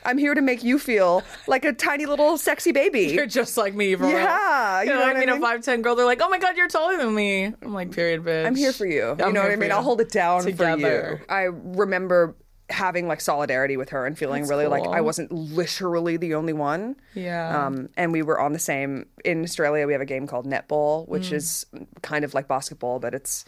[0.06, 3.02] I'm here to make you feel like a tiny little sexy baby.
[3.08, 4.10] You're just like me, real.
[4.10, 6.40] Yeah, you You know know, I mean, a five ten girl, they're like, "Oh my
[6.40, 9.16] god, you're taller than me." I'm like, "Period, bitch." I'm here for you.
[9.20, 9.72] You I'm know what I mean?
[9.72, 11.22] I'll hold it down Together.
[11.28, 11.36] for you.
[11.36, 11.50] I
[11.82, 12.36] remember
[12.70, 14.88] having like solidarity with her and feeling That's really like.
[14.88, 16.96] I wasn't literally the only one.
[17.14, 17.66] Yeah.
[17.66, 19.86] Um, and we were on the same in Australia.
[19.86, 21.34] We have a game called netball, which Mm.
[21.34, 21.66] is
[22.02, 23.44] kind of like basketball, but it's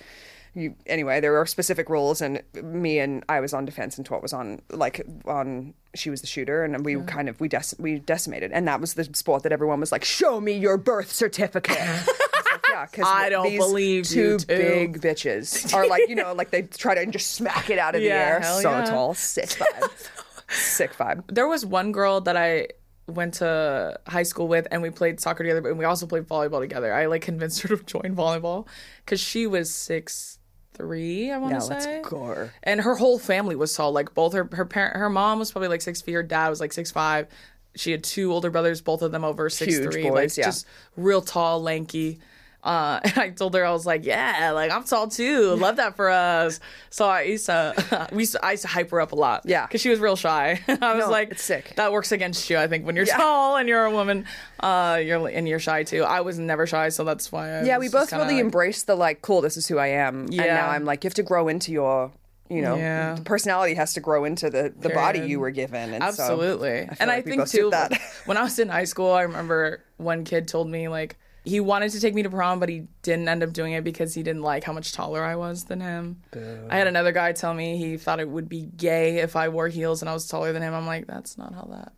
[0.55, 1.19] you anyway.
[1.19, 4.61] There are specific rules, and me and I was on defense, and Twat was on
[4.69, 5.73] like on.
[5.95, 8.93] She was the shooter, and we kind of we dec- we decimated, and that was
[8.93, 12.07] the sport that everyone was like, "Show me your birth certificate." I was
[12.51, 16.51] like, yeah, because I don't these believe two big bitches are like you know like
[16.51, 18.41] they try to just smack it out of the air.
[18.43, 18.85] So yeah.
[18.85, 20.09] tall, sick vibe,
[20.49, 21.23] sick vibe.
[21.27, 22.67] there was one girl that I
[23.07, 26.61] went to high school with and we played soccer together but we also played volleyball
[26.61, 28.65] together i like convinced her to join volleyball
[29.03, 30.39] because she was six
[30.73, 32.49] three i want to let's say go.
[32.63, 35.67] and her whole family was tall like both her her parent her mom was probably
[35.67, 37.27] like six feet her dad was like six five
[37.75, 40.45] she had two older brothers both of them over six Huge three boys, like yeah.
[40.45, 42.19] just real tall lanky
[42.63, 45.55] uh, and I told her I was like, yeah, like I'm tall too.
[45.55, 46.59] Love that for us.
[46.89, 49.41] So I used to, we used to, I used to hype her up a lot.
[49.45, 49.65] Yeah.
[49.65, 50.61] because she was real shy.
[50.67, 51.73] I was No, like, it's sick.
[51.75, 54.25] That works against you, I think, when you're tall and you're a woman.
[54.59, 56.03] Uh, you're and you're shy too.
[56.03, 57.49] I was never shy, so that's why.
[57.59, 60.21] I Yeah, we both really like- embraced the like, cool, this is who I am.
[60.25, 60.45] And Yeah.
[60.55, 62.11] now I'm like, you have to grow into your,
[62.49, 63.17] you know, Yeah.
[63.25, 65.93] personality has to grow into the, the body you were given.
[65.93, 66.71] And so Absolutely.
[66.83, 67.91] I and like I think too, that.
[68.25, 71.91] when I was in high school, I remember one kid told me like he wanted
[71.91, 74.43] to take me to prom, but he didn't end up doing it because he didn't
[74.43, 76.21] like how much taller I was than him.
[76.69, 79.67] I had another guy tell me he thought it would be gay if I wore
[79.67, 80.73] heels and I was taller than him.
[80.73, 81.93] I'm like, that's not how that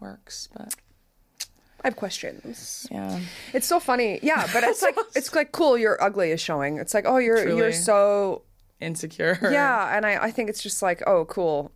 [0.00, 0.48] works.
[0.56, 0.74] But
[1.84, 2.86] I have questions.
[2.90, 3.20] yeah,
[3.52, 4.20] It's so funny.
[4.22, 6.78] Yeah, but it's like it's like cool, your ugly is showing.
[6.78, 7.58] It's like, oh you're Truly.
[7.58, 8.42] you're so
[8.80, 9.38] insecure.
[9.42, 11.72] Yeah, and I, I think it's just like, oh cool.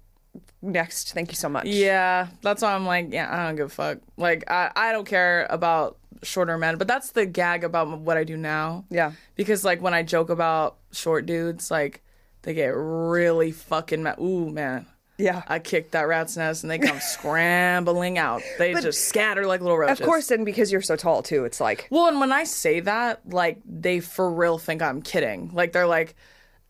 [0.62, 1.12] Next.
[1.12, 1.66] Thank you so much.
[1.66, 3.98] Yeah, that's why I'm like, yeah, I don't give a fuck.
[4.16, 8.24] Like, I, I don't care about shorter men, but that's the gag about what I
[8.24, 8.84] do now.
[8.90, 9.12] Yeah.
[9.34, 12.02] Because, like, when I joke about short dudes, like,
[12.42, 14.18] they get really fucking mad.
[14.18, 14.86] Ooh, man.
[15.18, 15.42] Yeah.
[15.46, 18.42] I kicked that rat's nest and they come scrambling out.
[18.58, 20.00] They just scatter like little roaches.
[20.00, 22.80] Of course, and because you're so tall too, it's like Well, and when I say
[22.80, 25.50] that, like, they for real think I'm kidding.
[25.52, 26.16] Like, they're like,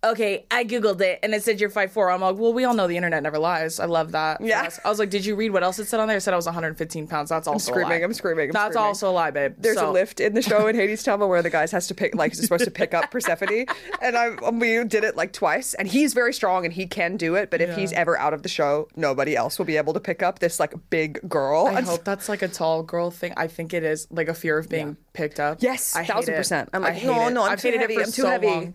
[0.04, 2.12] okay, I Googled it and it said you're 5'4.
[2.14, 3.78] I'm like, well, we all know the internet never lies.
[3.78, 4.40] I love that.
[4.40, 4.68] Yeah.
[4.84, 6.16] I was like, did you read what else it said on there?
[6.16, 7.30] It said I was 115 pounds.
[7.30, 8.04] That's also a screaming, lie.
[8.04, 8.52] I'm screaming, I'm screaming.
[8.52, 8.86] That's screaming.
[8.88, 9.54] also a lie, babe.
[9.58, 12.14] there's So- a lift in the show in Hadestown where the guys has to pick
[12.14, 13.66] like is supposed to pick up Persephone,
[14.00, 17.16] and I um, we did it like twice, and he's very strong and he can
[17.16, 19.92] do it, but if he's ever out of the show, nobody else will be able
[19.94, 21.66] to pick up this like big girl.
[21.68, 23.34] I And hope that's like a tall girl thing.
[23.36, 25.58] I think it is like a fear of being picked up.
[25.62, 26.36] Yes, I thousand it.
[26.38, 26.70] percent.
[26.72, 27.30] I'm I like, hate no, it.
[27.32, 28.46] no, I'm I've too heavy, it I'm too so heavy.
[28.48, 28.74] long.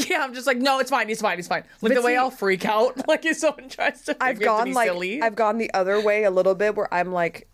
[0.08, 1.62] Yeah, I'm just like, no, it's fine, it's fine, it's fine.
[1.82, 4.16] Like But the way see- I'll freak out, like if someone tries to.
[4.22, 5.22] I've make me have to gone be like silly.
[5.22, 7.48] I've gone the other way a little bit where I'm like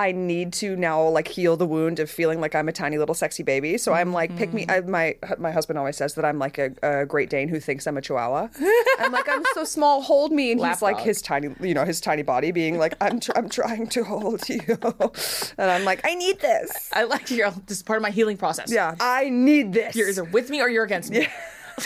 [0.00, 3.14] I need to now like heal the wound of feeling like I'm a tiny little
[3.14, 3.76] sexy baby.
[3.76, 4.64] So I'm like, pick me.
[4.66, 7.86] I, my my husband always says that I'm like a, a Great Dane who thinks
[7.86, 8.48] I'm a Chihuahua.
[8.98, 12.00] I'm like, I'm so small, hold me, and he's like his tiny, you know, his
[12.00, 16.14] tiny body being like, I'm tr- I'm trying to hold you, and I'm like, I
[16.14, 16.88] need this.
[16.94, 17.50] I like your.
[17.66, 18.72] This is part of my healing process.
[18.72, 19.96] Yeah, I need this.
[19.96, 21.26] you're either with me or you're against me.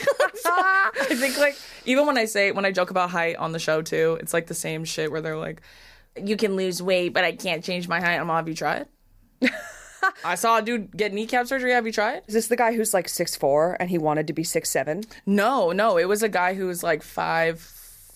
[0.47, 3.83] I think like even when I say when I joke about height on the show
[3.83, 5.63] too, it's like the same shit where they're like,
[6.23, 8.87] "You can lose weight, but I can't change my height." I'm like, "Have you tried?"
[10.25, 11.73] I saw a dude get kneecap surgery.
[11.73, 12.23] Have you tried?
[12.27, 15.05] Is this the guy who's like six four and he wanted to be six seven?
[15.27, 15.97] No, no.
[15.97, 17.59] It was a guy who was like five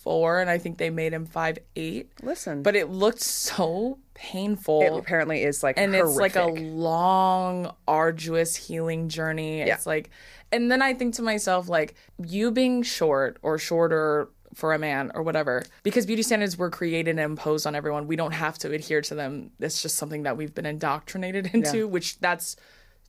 [0.09, 2.09] four, and I think they made him five eight.
[2.23, 4.81] Listen, But it looked so painful.
[4.81, 6.25] it apparently is like and horrific.
[6.25, 9.61] it's like a long arduous healing journey.
[9.61, 10.09] It's like
[10.51, 11.93] and then i think to myself like
[12.25, 17.11] you being short or shorter for a man or whatever because beauty standards were created
[17.11, 19.51] and imposed on everyone we don't have to adhere to them.
[19.59, 22.55] It's just something that we've been indoctrinated into which that's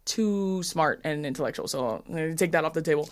[0.04, 1.66] too smart and intellectual.
[1.66, 2.04] So
[2.36, 3.08] take that off the table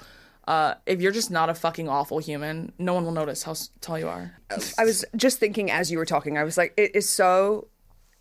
[0.48, 3.98] uh, if you're just not a fucking awful human no one will notice how tall
[3.98, 4.32] you are
[4.78, 7.68] I was just thinking as you were talking, I was like, it is so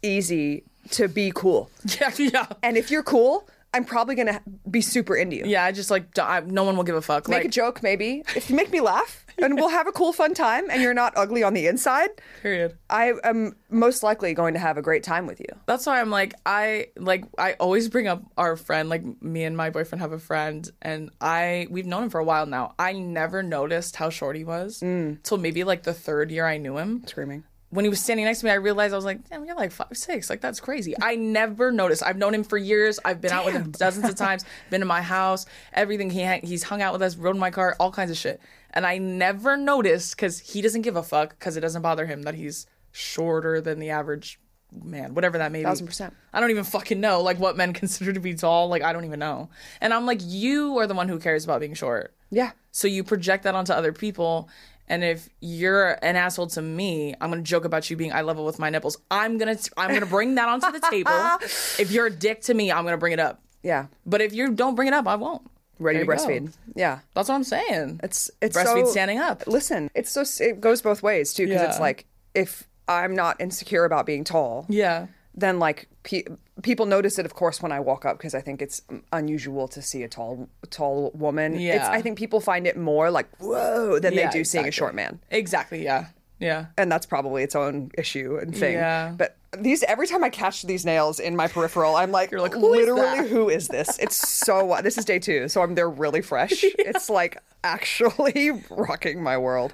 [0.04, 1.70] easy to be cool.
[2.00, 5.44] yeah yeah And if you're cool, I'm probably going to be super into you.
[5.46, 7.84] yeah i just like I, no one will give a fuck Make like a joke,
[7.84, 8.24] maybe.
[8.36, 11.14] If you make me laugh, and we'll have a cool, fun time, and you're not
[11.16, 12.10] ugly on the inside,
[12.42, 12.78] Period.
[12.90, 15.48] I am most likely going to have a great time with you.
[15.66, 19.56] That's why I'm like I like I always bring up our friend like me and
[19.56, 22.74] my boyfriend have a friend and I we've known him for a while now.
[22.80, 25.22] I never noticed how short he was mm.
[25.24, 27.04] till maybe like the third year I knew him.
[27.06, 27.44] Screaming.
[27.70, 29.72] When he was standing next to me, I realized I was like, "Damn, you're like
[29.72, 30.30] five six.
[30.30, 32.02] Like that's crazy." I never noticed.
[32.02, 32.98] I've known him for years.
[33.04, 34.46] I've been out with him dozens of times.
[34.70, 36.10] Been to my house, everything.
[36.10, 38.40] He ha- he's hung out with us, rode in my car, all kinds of shit.
[38.72, 42.22] And I never noticed because he doesn't give a fuck because it doesn't bother him
[42.24, 44.40] that he's shorter than the average
[44.84, 45.64] man, whatever that may be.
[45.64, 46.14] Thousand percent.
[46.34, 48.70] I don't even fucking know like what men consider to be tall.
[48.70, 49.50] Like I don't even know.
[49.82, 52.14] And I'm like, you are the one who cares about being short.
[52.30, 52.52] Yeah.
[52.72, 54.50] So you project that onto other people.
[54.90, 58.46] And if you're an asshole to me, I'm gonna joke about you being eye level
[58.46, 58.98] with my nipples.
[59.12, 61.12] I'm gonna I'm gonna bring that onto the table.
[61.42, 63.42] if you're a dick to me, I'm gonna bring it up.
[63.64, 63.88] Yeah.
[64.06, 65.42] But if you don't bring it up, I won't.
[65.80, 66.24] Ready to There go.
[66.24, 66.54] breastfeed.
[66.76, 67.00] Yeah.
[67.14, 68.00] That's what I'm saying.
[68.02, 69.46] It's it's Breastfeed so, standing up.
[69.46, 73.84] Listen, it's so it goes both ways too because it's like if I'm not insecure
[73.84, 75.08] about being tall, Yeah.
[75.38, 76.24] Then like pe-
[76.64, 78.82] people notice it of course when I walk up because I think it's
[79.14, 81.54] unusual to see a tall tall woman.
[81.54, 81.90] It's, Yeah.
[81.92, 84.96] I think people find it more like whoa than Yeah, they do seeing a short
[84.96, 85.20] man.
[85.30, 85.84] Exactly.
[85.84, 86.08] Yeah.
[86.40, 86.66] Yeah.
[86.78, 88.74] And that's probably its own issue and thing.
[88.74, 89.14] Yeah.
[89.18, 92.54] But these every time I catch these nails in my peripheral, I'm like, You're like,
[92.54, 93.98] "Who is literally, that?" who is this?
[93.98, 94.76] It's so.
[94.84, 96.64] This is day two, so I'm they're really fresh.
[96.80, 99.74] It's like actually rocking my world.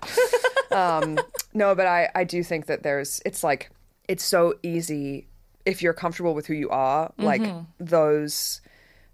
[0.71, 1.19] Um,
[1.54, 3.21] no, but I I do think that there's.
[3.26, 3.69] It's like
[4.08, 5.28] it's so easy
[5.65, 7.13] if you're comfortable with who you are.
[7.17, 7.62] Like Mm-hmm.
[7.80, 8.62] those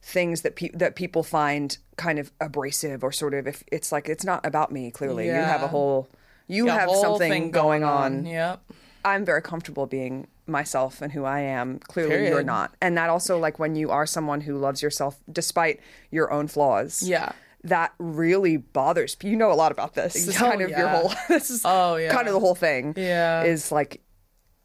[0.01, 4.07] things that pe- that people find kind of abrasive or sort of if it's like
[4.09, 4.91] it's not about me.
[4.91, 6.07] Clearly, you have a whole.
[6.47, 8.25] You have whole something thing going on.
[8.25, 8.61] Yep.
[9.05, 11.79] I'm very comfortable being myself and who I am.
[11.79, 12.75] Clearly, you're not.
[12.81, 15.79] And that also, like, when you are someone who loves yourself despite
[16.11, 17.03] your own flaws.
[17.03, 17.31] Yeah.
[17.65, 19.15] That really bothers.
[19.21, 20.13] You know a lot about this.
[20.13, 21.11] This is Oh, kind of your whole.
[21.27, 22.11] This is Oh, yeah.
[22.11, 22.93] kind of the whole thing.
[22.97, 23.43] Yeah.
[23.43, 24.01] Is like,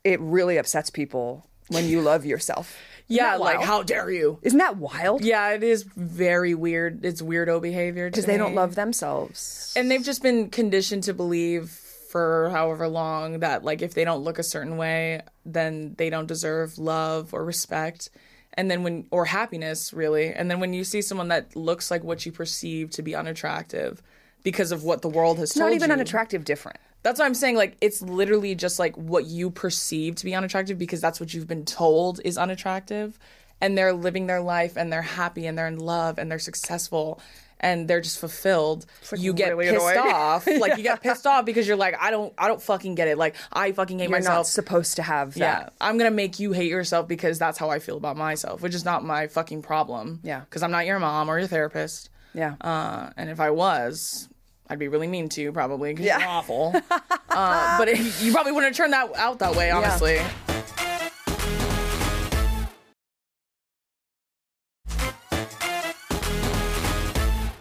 [0.05, 2.77] it really upsets people when you love yourself.
[3.07, 3.37] Yeah.
[3.37, 4.39] Like, how dare you?
[4.43, 5.23] Isn't that wild?
[5.23, 7.05] Yeah, it is very weird.
[7.05, 9.73] It's weirdo behavior Because they don't love themselves.
[9.77, 14.23] and they've just been conditioned to believe for however long that like if they don't
[14.23, 18.09] look a certain way then they don't deserve love or respect
[18.53, 22.05] and then when or happiness really and then when you see someone that looks like
[22.05, 24.01] what you perceive to be unattractive
[24.45, 26.45] because of what the world has It's not even you unattractive.
[26.45, 26.79] Different.
[27.05, 30.79] That's what i'm saying like it's literally just like what you perceive to be unattractive
[30.79, 33.19] because that's what you've been told is unattractive.
[33.61, 37.21] And they're living their life and they're happy and they're in love and they're successful
[37.61, 38.85] and they're just fulfilled.
[39.17, 40.13] You get really pissed annoying.
[40.13, 40.47] off.
[40.59, 43.17] Like you get pissed off because you're like i don't i don't fucking get it.
[43.17, 45.69] Like i fucking hate You're not supposed to have yeah.
[45.81, 48.85] i'm gonna make you hate yourself because that's how i feel about myself which is
[48.85, 50.21] not my fucking problem.
[50.23, 50.41] Yeah.
[50.41, 52.11] because i'm not your mom or your therapist.
[52.35, 52.57] Yeah.
[52.61, 54.29] uh, and if I was,
[54.69, 56.19] I'd be really mean to you probably because Yeah.
[56.21, 56.75] you're awful.
[57.31, 60.21] uh, but it, you probably wouldn't have turned that out that way, honestly.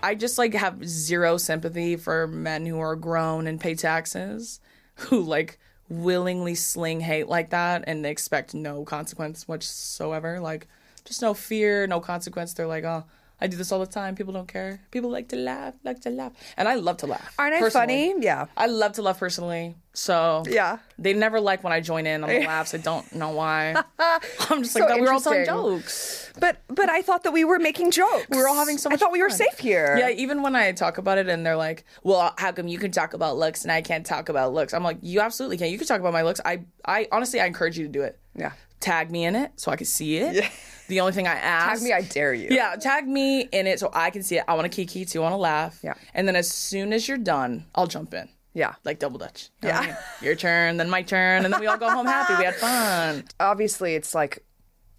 [0.06, 4.60] I just like have zero sympathy for men who are grown and pay taxes,
[4.96, 5.58] who like
[5.90, 10.40] willingly sling hate like that and they expect no consequence whatsoever.
[10.42, 10.68] Like
[11.06, 12.54] just no fear, no consequence.
[12.54, 13.06] They're like, oh,
[13.44, 14.16] I do this all the time.
[14.16, 14.80] People don't care.
[14.90, 17.36] People like to laugh, like to laugh, and I love to laugh.
[17.38, 18.12] Aren't I personally.
[18.12, 18.24] funny?
[18.26, 18.46] Yeah.
[18.56, 19.76] I love to laugh personally.
[19.96, 20.78] So Yeah.
[20.98, 22.74] they never like when I join in on the laughs.
[22.74, 23.76] I don't know why.
[24.00, 24.96] I'm just like So that.
[24.96, 26.32] We were all telling jokes.
[26.40, 28.26] But but I thought that we were making jokes.
[28.30, 28.98] We were all having so much.
[28.98, 29.98] I thought we were safe here.
[30.00, 32.92] Yeah, even when I talk about it and they're like, "Well, how come you can
[32.92, 35.68] talk about looks and I can't talk about looks?" I'm like, "You absolutely can.
[35.70, 36.40] You can talk about my looks.
[36.46, 38.18] I, I honestly, I encourage you to do it.
[38.36, 38.54] Yeah.
[38.80, 40.36] Tag me in it so I can see it.
[40.36, 40.50] Yeah.
[40.94, 42.50] The only thing I ask, Tag me, I dare you.
[42.52, 44.44] yeah, tag me in it so I can see it.
[44.48, 45.20] I want to kiki too.
[45.20, 45.80] I want to laugh.
[45.84, 45.96] Yeah.
[46.14, 48.30] And then as soon as you're done, I'll jump in.
[48.54, 48.76] Yeah.
[48.84, 49.50] Like double dutch.
[49.64, 49.94] You know what I Yeah.
[49.94, 49.98] mean?
[50.22, 52.36] Your turn, then my turn, and then we all go home happy.
[52.38, 53.24] We had fun.
[53.40, 54.44] Obviously, it's like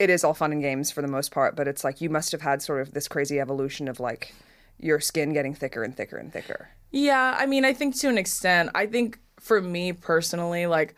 [0.01, 2.33] it is all fun and games for the most part, but it's like you must
[2.33, 4.35] have had sort of this crazy evolution of like
[4.81, 6.71] your skin getting thicker and thicker and thicker.
[6.91, 8.71] Yeah, I mean, I think to an extent.
[8.75, 10.97] I think for me personally, like,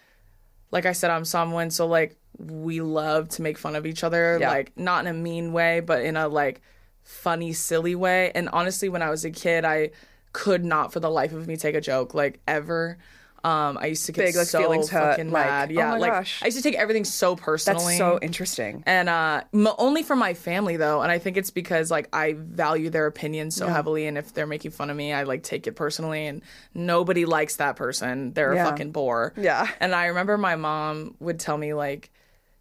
[0.70, 4.38] like I said, I'm someone so like we love to make fun of each other,
[4.40, 4.50] Yeah.
[4.50, 6.60] like not in a mean way, but in a like
[7.02, 8.32] funny, silly way.
[8.34, 9.90] And honestly, when I was a kid, I
[10.32, 12.98] could not for the life of me take a joke like ever.
[13.44, 15.68] Um, I used to get Big, like, so feelings hurt, fucking like, mad.
[15.70, 16.42] oh Yeah, my like gosh.
[16.42, 17.84] I used to take everything so personally.
[17.84, 18.82] That's so interesting.
[18.86, 22.32] and uh m- only for my family though and i think it's because like i
[22.36, 25.68] value their opinion so heavily and if they're making fun of me i like take
[25.68, 26.42] it personally and
[26.74, 28.66] nobody likes that person they're Yeah.
[28.66, 29.68] a fucking bore Yeah.
[29.78, 32.10] and i remember my mom would tell me like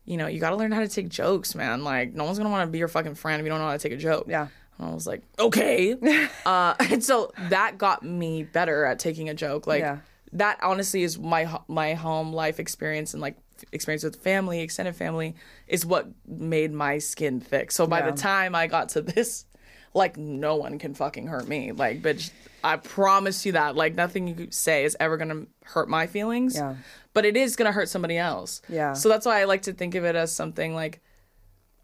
[0.06, 2.50] you know you got to learn how to take jokes man like no one's gonna
[2.50, 4.26] want to be your fucking friend if you don't know how to take a joke
[4.28, 4.48] Yeah.
[4.78, 5.96] And I was like, okay.
[6.46, 9.68] uh, and so that got me better at taking a joke.
[9.68, 10.00] Like Yeah.
[10.34, 13.38] that honestly is my my home life experience and like
[13.72, 15.36] experience with family, extended family
[15.68, 17.72] is what made my skin thick.
[17.72, 18.12] So by Yeah.
[18.12, 19.46] the time I got to this,
[19.94, 21.72] like no one can fucking hurt me.
[21.72, 23.78] Like, bitch, I promise you that.
[23.78, 26.56] Like nothing you say is ever gonna hurt my feelings.
[26.56, 26.76] Yeah.
[27.16, 28.62] But it is gonna hurt somebody else.
[28.70, 28.94] Yeah.
[28.94, 31.02] So that's why I like to think of it as something like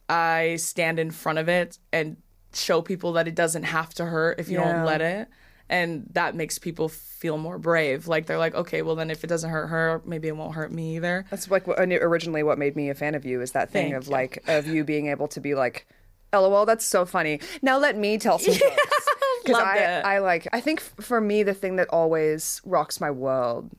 [0.10, 2.17] I stand in front of it and
[2.54, 4.74] show people that it doesn't have to hurt if you Yeah.
[4.74, 5.28] don't let it.
[5.70, 8.10] And that makes people feel more brave.
[8.10, 10.70] Like they're like, okay, well then if it doesn't hurt her, maybe it won't hurt
[10.72, 11.26] me either.
[11.30, 13.96] That's like what, originally what made me a fan of you is that thing Thank
[14.04, 14.12] of you.
[14.12, 15.88] like of you being able to be like,
[16.34, 18.76] "LOL, that's so funny." Now let me tell some jokes.
[19.46, 20.06] Because I, it.
[20.06, 23.72] I like I think f- for me the thing that always rocks my world,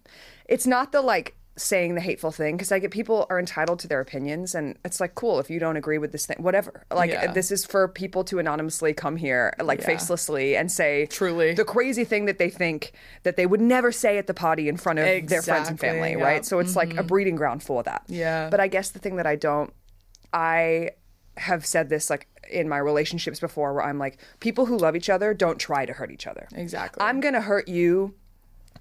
[0.49, 3.89] it's not the like saying the hateful thing because I get people are entitled to
[3.89, 7.11] their opinions and it's like cool if you don't agree with this thing whatever like
[7.11, 7.31] Yeah.
[7.31, 9.87] this is for people to anonymously come here like Yeah.
[9.89, 11.53] facelessly and say Truly.
[11.53, 12.93] the crazy thing that they think
[13.25, 16.11] that they would never say at the party in front of their friends and family
[16.11, 16.15] yeah.
[16.15, 16.23] Mm-hmm.
[16.25, 18.49] right so it's like a breeding ground for that Yeah.
[18.49, 19.75] but I guess the thing that I don't,
[20.33, 20.91] I
[21.37, 25.09] have said this like in my relationships before where I'm like, people who love each
[25.09, 26.47] other don't try to hurt each other.
[26.55, 27.03] Exactly.
[27.03, 28.15] I'm to hurt you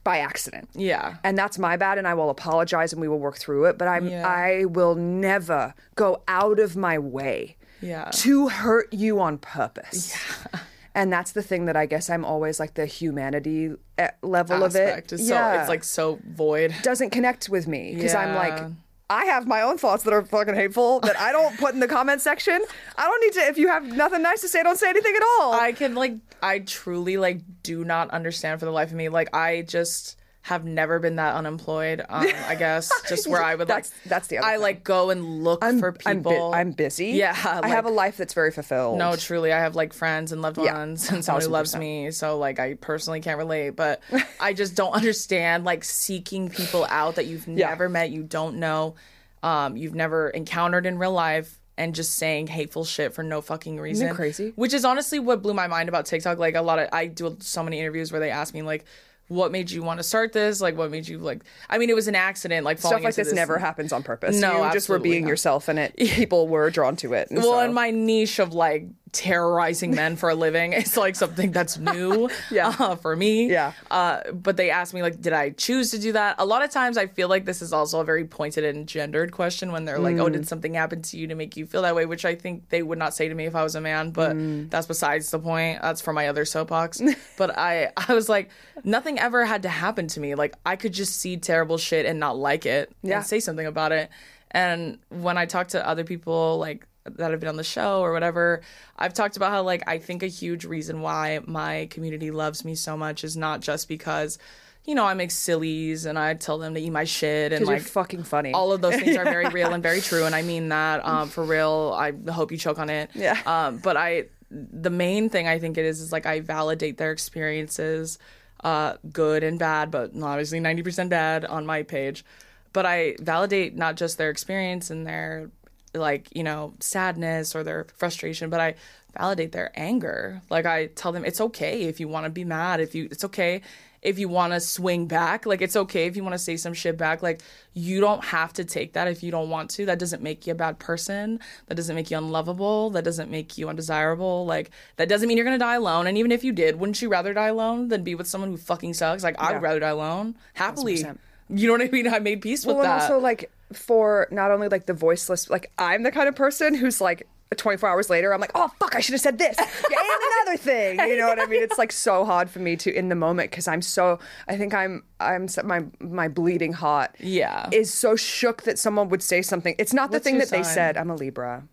[0.03, 0.69] by accident.
[0.73, 1.15] Yeah.
[1.23, 3.87] And that's my bad and I will apologize and we will work through it, but
[3.87, 4.27] I'm Yeah.
[4.27, 8.09] I will never go out of my way Yeah.
[8.13, 10.15] to hurt you on purpose.
[10.53, 10.59] Yeah.
[10.93, 15.13] And that's the thing that I guess I'm always like the humanity eh, level Aspect
[15.13, 15.21] of it.
[15.21, 16.75] is so it's like so void.
[16.83, 18.69] doesn't connect with me because I'm like Yeah.
[19.11, 21.87] I have my own thoughts that are fucking hateful that I don't put in the
[21.87, 22.61] comment section.
[22.97, 23.49] I don't need to.
[23.49, 25.51] If you have nothing nice to say, don't say anything at all.
[25.53, 29.09] I can like I truly like do not understand for the life of me.
[29.09, 32.03] Like I just have never been that unemployed.
[32.09, 34.61] Um, I guess just where I would like That's- that's the other I thing.
[34.61, 36.53] like go and look for I'm, bu- people.
[36.53, 37.07] I'm busy.
[37.09, 37.31] Yeah,
[37.63, 38.97] I have a life that's very fulfilled.
[38.97, 42.11] No, truly, I have like friends and loved Yeah, ones and someone who loves me.
[42.11, 44.01] So like, I personally can't relate, but
[44.39, 47.69] I just don't understand like seeking people out that you've Yeah.
[47.69, 48.95] never met, you don't know,
[49.43, 51.59] um, you've never encountered in real life.
[51.77, 54.13] And just saying hateful shit for no fucking reason.
[54.13, 54.53] crazy?
[54.55, 56.37] Which is honestly what blew my mind about TikTok.
[56.37, 58.85] Like a lot of, I do so many interviews where they ask me like,
[59.31, 60.59] "What made you want to start this?
[60.59, 62.65] Like, what made you like?" I mean, it was an accident.
[62.65, 64.39] Like falling Stuff like into this, never happens on purpose.
[64.39, 65.29] No, you just were being not.
[65.29, 67.29] yourself, and it people were drawn to it.
[67.29, 71.15] And well so- in my niche of like terrorizing men for a living it's like
[71.15, 72.73] something that's new Yeah.
[72.79, 73.73] uh, for me Yeah.
[73.89, 76.69] uh, but they asked me like did i choose to do that a lot of
[76.69, 79.99] times i feel like this is also a very pointed and gendered question when they're
[79.99, 80.33] like oh Mm.
[80.33, 82.81] did something happen to you to make you feel that way which i think they
[82.81, 84.69] would not say to me if i was a man but Mm.
[84.69, 87.01] that's besides the point that's for my other soapbox
[87.37, 88.49] but i i was like
[88.83, 92.19] nothing ever had to happen to me like i could just see terrible shit and
[92.19, 93.17] not like it Yeah.
[93.17, 94.09] and say something about it
[94.53, 98.13] and when I talk to other people like that have been on the show or
[98.13, 98.61] whatever,
[98.97, 102.75] I've talked about how like I think a huge reason why my community loves me
[102.75, 104.37] so much is not just because
[104.85, 107.81] you know I make sillies and I tell them to eat my shit and like
[107.81, 108.53] fucking funny.
[108.53, 111.29] all of those things are very real and very true and I mean that um,
[111.29, 111.95] for real.
[111.97, 113.09] I hope you choke on it.
[113.13, 113.39] Yeah.
[113.45, 117.11] Um, but I the main thing I think it is is like I validate their
[117.11, 118.19] experiences,
[118.63, 122.25] uh, good and bad, but obviously ninety percent bad on my page.
[122.73, 125.51] But I validate not just their experience and their
[125.93, 128.75] like you know sadness or their frustration, but I
[129.17, 130.41] validate their anger.
[130.49, 132.79] Like I tell them it's okay if you want to be mad.
[132.79, 133.61] If you it's okay
[134.01, 135.45] if you want to swing back.
[135.45, 137.21] Like it's okay if you want to say some shit back.
[137.21, 137.41] Like
[137.73, 139.85] you don't have to take that if you don't want to.
[139.85, 141.39] That doesn't make you a bad person.
[141.67, 142.89] That doesn't make you unlovable.
[142.91, 144.45] That doesn't make you undesirable.
[144.45, 146.07] Like that doesn't mean you're gonna die alone.
[146.07, 148.57] And even if you did, wouldn't you rather die alone than be with someone who
[148.57, 149.23] fucking sucks?
[149.23, 150.97] Like I would rather die alone happily.
[150.97, 151.17] 100%.
[151.53, 152.07] You know what I mean?
[152.07, 152.81] I made peace with that.
[152.81, 153.11] well, and that.
[153.11, 157.01] also like for not only like the voiceless, like I'm the kind of person who's
[157.01, 160.47] like 24 hours later, I'm like, oh fuck, I should have said this yeah, and
[160.47, 160.99] another thing.
[160.99, 161.61] You know what I mean?
[161.61, 164.19] It's like so hard for me to in the moment because I'm so.
[164.47, 167.11] I think I'm I'm my my bleeding heart.
[167.19, 167.67] Yeah.
[167.71, 169.75] is so shook that someone would say something.
[169.77, 170.73] It's not the What's thing your that they sign?
[170.73, 170.97] said.
[170.97, 171.63] I'm a Libra.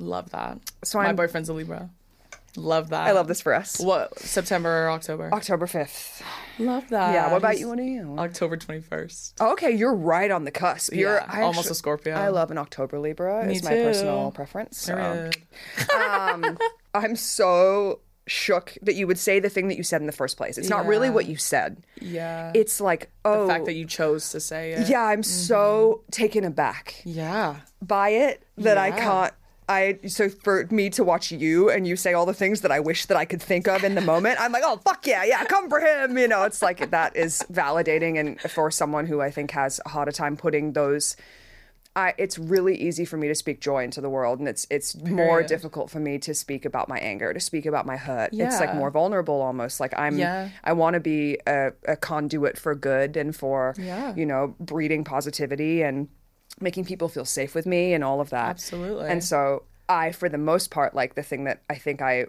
[0.00, 0.58] Love that.
[0.84, 1.90] So my I'm- boyfriend's a Libra.
[2.58, 3.06] Love that.
[3.06, 3.78] I love this for us.
[3.78, 5.30] What September or October?
[5.32, 6.22] October 5th.
[6.58, 7.14] love that.
[7.14, 7.30] Yeah.
[7.30, 7.68] What about you?
[7.78, 8.16] You?
[8.18, 9.36] October twenty first.
[9.40, 10.92] Oh, okay, you're right on the cusp.
[10.92, 12.14] You're Yeah, I almost a Scorpio.
[12.14, 13.44] I love an October Libra.
[13.46, 13.82] Me it's my too.
[13.84, 14.78] personal preference.
[14.78, 14.94] so.
[14.94, 15.36] Period.
[15.94, 16.58] Um,
[16.94, 20.36] I'm so shook that you would say the thing that you said in the first
[20.36, 20.58] place.
[20.58, 21.78] It's not really what you said.
[22.00, 22.52] Yeah.
[22.54, 23.66] It's like, oh, the fact oh.
[23.66, 24.88] that you chose to say it.
[24.88, 26.10] yeah, I'm so mm-hmm.
[26.10, 27.56] taken aback Yeah.
[27.82, 28.98] by it that I Yeah.
[28.98, 29.34] can't.
[29.68, 32.80] I so for me to watch you and you say all the things that I
[32.80, 35.44] wish that I could think of in the moment, I'm like, oh fuck yeah, yeah,
[35.44, 36.16] come for him.
[36.16, 39.90] You know, it's like that is validating, and for someone who I think has a
[39.90, 41.16] harder time putting those
[41.96, 44.94] I, it's really easy for me to speak joy into the world, and it's it's
[44.94, 48.32] more difficult for me to speak about my anger, to speak about my hurt.
[48.32, 48.46] Yeah.
[48.46, 49.80] It's like more vulnerable, almost.
[49.80, 50.50] Like I'm, Yeah.
[50.62, 54.14] I want to be a, a conduit for good and for, Yeah.
[54.14, 56.06] you know, breeding positivity and
[56.60, 58.50] making people feel safe with me and all of that.
[58.50, 59.08] Absolutely.
[59.08, 62.26] And so I, for the most part, like the thing that I think I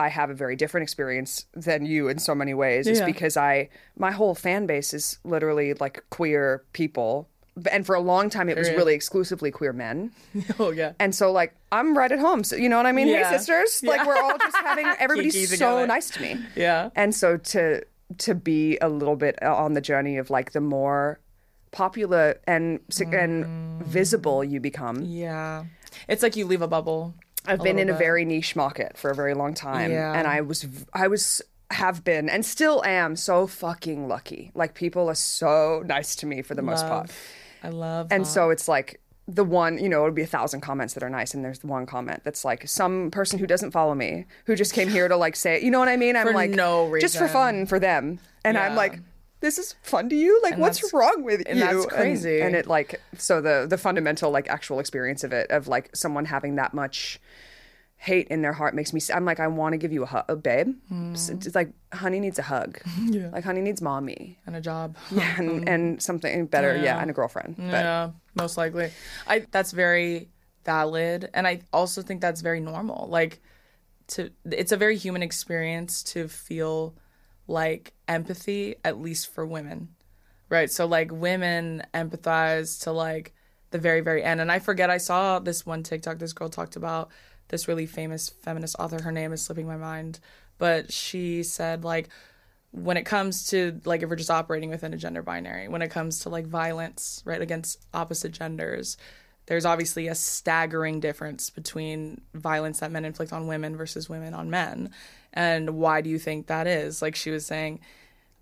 [0.00, 3.68] I have a very different experience than you in so many ways is because I
[3.96, 7.28] my whole fan base is literally like queer people.
[7.72, 10.12] And for a long time it was really exclusively queer men.
[10.60, 10.92] oh yeah.
[11.00, 12.44] And so like I'm right at home.
[12.44, 13.08] So you know what I mean?
[13.08, 13.28] Yeah.
[13.28, 13.82] Hey sisters.
[13.82, 16.36] Like we're all just having everybody's so nice to me.
[16.54, 16.90] Yeah.
[16.94, 17.84] And so to
[18.18, 21.18] to be a little bit on the journey of like the more
[21.70, 23.82] popular and and mm.
[23.82, 25.02] visible you become.
[25.02, 25.64] Yeah.
[26.08, 27.14] It's like you leave a bubble.
[27.46, 30.12] I've been in a very niche market for a very long time, Yeah.
[30.12, 31.40] and I was I was
[31.70, 34.50] have been and still am so fucking lucky.
[34.54, 37.10] Like people are so nice to me for the most part,
[37.62, 38.28] I love and that.
[38.28, 41.34] so it's like the one you know it'll be a thousand comments that are nice,
[41.34, 44.88] and there's one comment that's like some person who doesn't follow me who just came
[44.88, 46.16] here to like say you know what I mean.
[46.16, 49.00] I'm For like no just for fun for them, and I'm like.
[49.40, 50.40] This is fun to you?
[50.42, 51.64] Like, what's wrong with and you?
[51.64, 52.40] that's crazy.
[52.40, 56.24] And, it like so the the fundamental like actual experience of it of like someone
[56.24, 57.20] having that much
[58.00, 60.40] hate in their heart makes me i'm like i want to give you a hug
[60.40, 60.72] babe
[61.10, 61.34] it's, hmm.
[61.34, 63.30] it's like honey needs a hug Yeah.
[63.30, 64.96] like honey needs mommy and a job.
[65.10, 65.68] and hmm.
[65.68, 67.00] and something better yeah, Yeah.
[67.00, 68.92] and a girlfriend but Yeah, most likely.
[69.26, 70.28] I that's very
[70.64, 73.08] valid, and I also think that's very normal.
[73.08, 73.40] Like,
[74.08, 76.94] to it's a very human experience to feel
[77.48, 79.88] like empathy, at least for women,
[80.48, 80.70] right?
[80.70, 83.34] So like women empathize to like
[83.70, 86.18] the very very end, and I forget I saw this one TikTok.
[86.18, 87.10] This girl talked about
[87.48, 89.02] this really famous feminist author.
[89.02, 90.20] Her name is slipping my mind,
[90.58, 92.08] but she said like
[92.70, 95.90] when it comes to like if we're just operating within a gender binary when it
[95.90, 98.96] comes to like violence right against opposite genders
[99.46, 104.50] there's obviously a staggering difference between violence that men inflict on women versus women on
[104.50, 104.90] men
[105.38, 107.00] and why do you think that is?
[107.00, 107.78] Like she was saying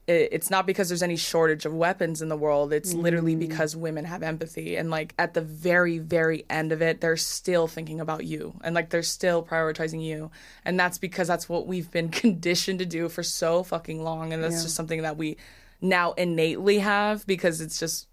[0.09, 2.73] it's not because there's any shortage of weapons in the world.
[2.73, 4.77] It's literally because women have empathy.
[4.77, 8.55] And like at the very very end of it they're still thinking about you.
[8.63, 10.31] And like they're still prioritizing you.
[10.65, 14.33] And that's because that's what we've been conditioned to do for so fucking long.
[14.33, 15.37] And that's just something that we
[15.83, 18.09] now innately have because it's just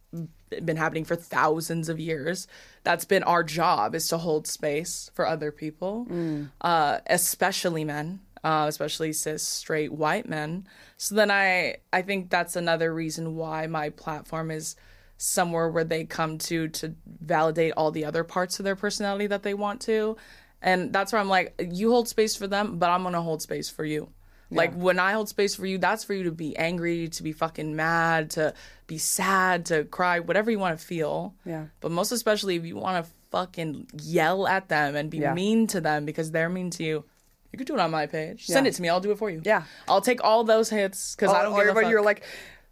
[0.65, 2.47] been happening for thousands of years.
[2.84, 6.07] That's been our job is to hold space for other people.
[6.59, 10.67] Uh, especially men uh, especially cis straight white men
[10.97, 14.75] so then i i think that's another reason why my platform is
[15.17, 19.43] somewhere where they come to to validate all the other parts of their personality that
[19.43, 20.17] they want to
[20.61, 23.69] and that's where i'm like you hold space for them but i'm gonna hold space
[23.69, 24.09] for you
[24.55, 27.31] like when I hold space for you, that's for you to be angry, to be
[27.31, 28.53] fucking mad, to
[28.85, 31.33] be sad, to cry, whatever you want to feel.
[31.43, 31.65] Yeah.
[31.81, 35.33] But most especially if you want to fucking yell at them and be Yeah.
[35.33, 37.03] mean to them because they're mean to you,
[37.54, 38.45] you can do it on my page.
[38.47, 38.89] Send it to me.
[38.89, 39.41] I'll do it for you.
[39.45, 39.64] Yeah.
[39.88, 41.91] I'll take all those hits because I don't Or- give a or fuck.
[41.91, 42.24] you're like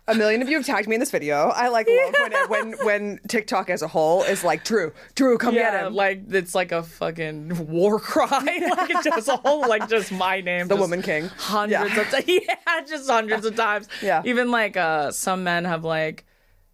[0.08, 1.50] a million of you have tagged me in this video.
[1.50, 5.38] I like love when, it, when when TikTok as a whole is like Drew, Drew,
[5.38, 5.94] come get yeah, him.
[5.94, 8.28] like it's like a fucking war cry.
[8.42, 10.68] like it's just a whole like just my name.
[10.68, 11.28] The just woman king.
[11.38, 12.02] Hundreds Yeah.
[12.02, 12.26] of times.
[12.28, 13.88] Yeah, just hundreds of times.
[14.02, 14.24] Yeah.
[14.26, 16.26] Even like uh some men have like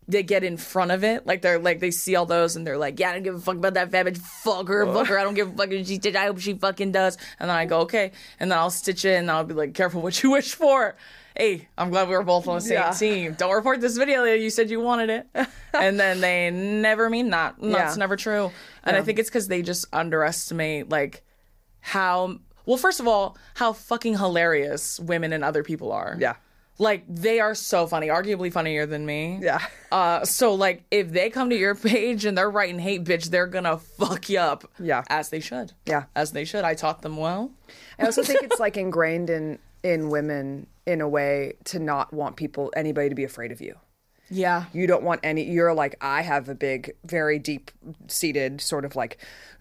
[0.10, 1.28] they get in front of it.
[1.28, 3.40] Like they're like they see all those and they're like, Yeah, I don't give a
[3.40, 4.18] fuck about that fat bitch.
[4.18, 5.20] Fuck her, fuck her.
[5.20, 6.16] I don't give a fuck if she did.
[6.16, 7.18] I hope she fucking does.
[7.40, 8.12] And then I go, Okay.
[8.40, 10.96] And then I'll stitch it and I'll be like, careful what you wish for.
[11.36, 12.92] Hey, I'm glad we were both on the same Yeah.
[12.92, 13.36] team.
[13.38, 14.24] Don't report this video.
[14.24, 15.28] You said you wanted it.
[15.74, 17.56] and then they never mean that.
[17.62, 18.00] That's Yeah.
[18.00, 18.52] never true.
[18.84, 21.24] And I think it's because they just underestimate like
[21.80, 26.18] how well, first of all, how fucking hilarious women and other people are.
[26.20, 26.36] Yeah.
[26.80, 29.40] Like they are so funny, arguably funnier than me.
[29.42, 29.66] Yeah.
[29.92, 33.48] Uh so like if they come to your page and they're writing hate bitch, they're
[33.48, 34.70] gonna fuck you up.
[34.80, 35.04] Yeah.
[35.10, 35.74] As they should.
[35.86, 36.06] Yeah.
[36.16, 36.64] As they should.
[36.64, 37.52] I taught them well.
[37.98, 42.36] I also think it's like ingrained in in women in a way to not want
[42.36, 43.76] people anybody to be afraid of you.
[44.30, 44.66] Yeah.
[44.74, 45.44] You don't want any.
[45.44, 47.72] You're like I have a big, very deep
[48.08, 49.18] seated sort of like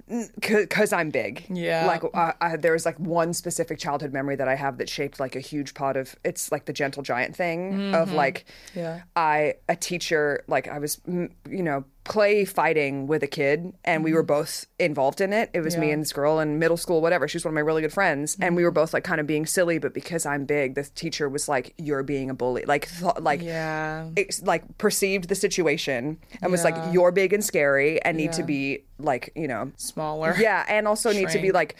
[0.08, 1.44] because I'm big.
[1.48, 1.86] Yeah.
[1.86, 5.34] Like uh, I, there's like one specific childhood memory that I have that shaped like
[5.36, 6.14] a huge part of.
[6.24, 8.44] It's like the gentle giant thing of like.
[8.74, 9.02] Yeah.
[9.14, 14.12] I a teacher like I was you know play fighting with a kid and we
[14.12, 14.40] were mm-hmm.
[14.40, 15.50] both involved in it.
[15.52, 17.28] It was me and this girl in middle school, whatever.
[17.28, 18.74] She was one of my really good friends, and we were mm-hmm.
[18.74, 19.78] both like kind of being silly.
[19.78, 23.42] But because I'm big, the teacher was like, "You're being a bully." Like, th- like,
[23.42, 24.08] Yeah.
[24.16, 28.42] ex- like perceived the situation and was like, "You're big and scary and need to
[28.42, 30.34] be like, you know, Smaller.
[30.38, 31.76] yeah, and also need to be like,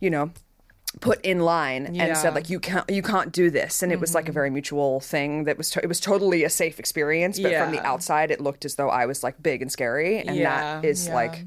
[0.00, 0.30] you know."
[1.00, 1.88] Put in line Yeah.
[1.90, 2.00] Mm-hmm.
[2.00, 4.50] and said like you can't you can't do this and it was like a very
[4.50, 8.30] mutual thing that was to- it was totally a safe experience but from the outside
[8.32, 11.14] it looked as though I was like big and scary and Yeah, that is yeah.
[11.14, 11.44] like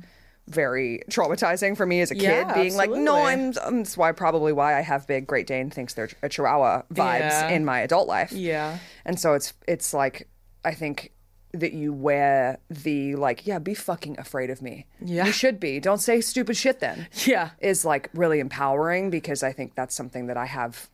[0.47, 3.61] very traumatizing for me as a kid Yeah, being like no absolutely.
[3.61, 6.83] I'm um, that's why probably why I have big Great Dane thinks they're a Chihuahua
[6.93, 7.49] vibes Yeah.
[7.49, 8.77] in my adult life Yeah.
[9.05, 10.29] and so it's it's like
[10.65, 11.11] I think
[11.53, 14.85] that you wear the like yeah be fucking afraid of me.
[14.99, 15.25] Yeah.
[15.25, 15.79] you should be.
[15.79, 17.07] Don't say stupid shit then.
[17.25, 17.51] Yeah.
[17.59, 20.89] is like really empowering because I think that's something that I have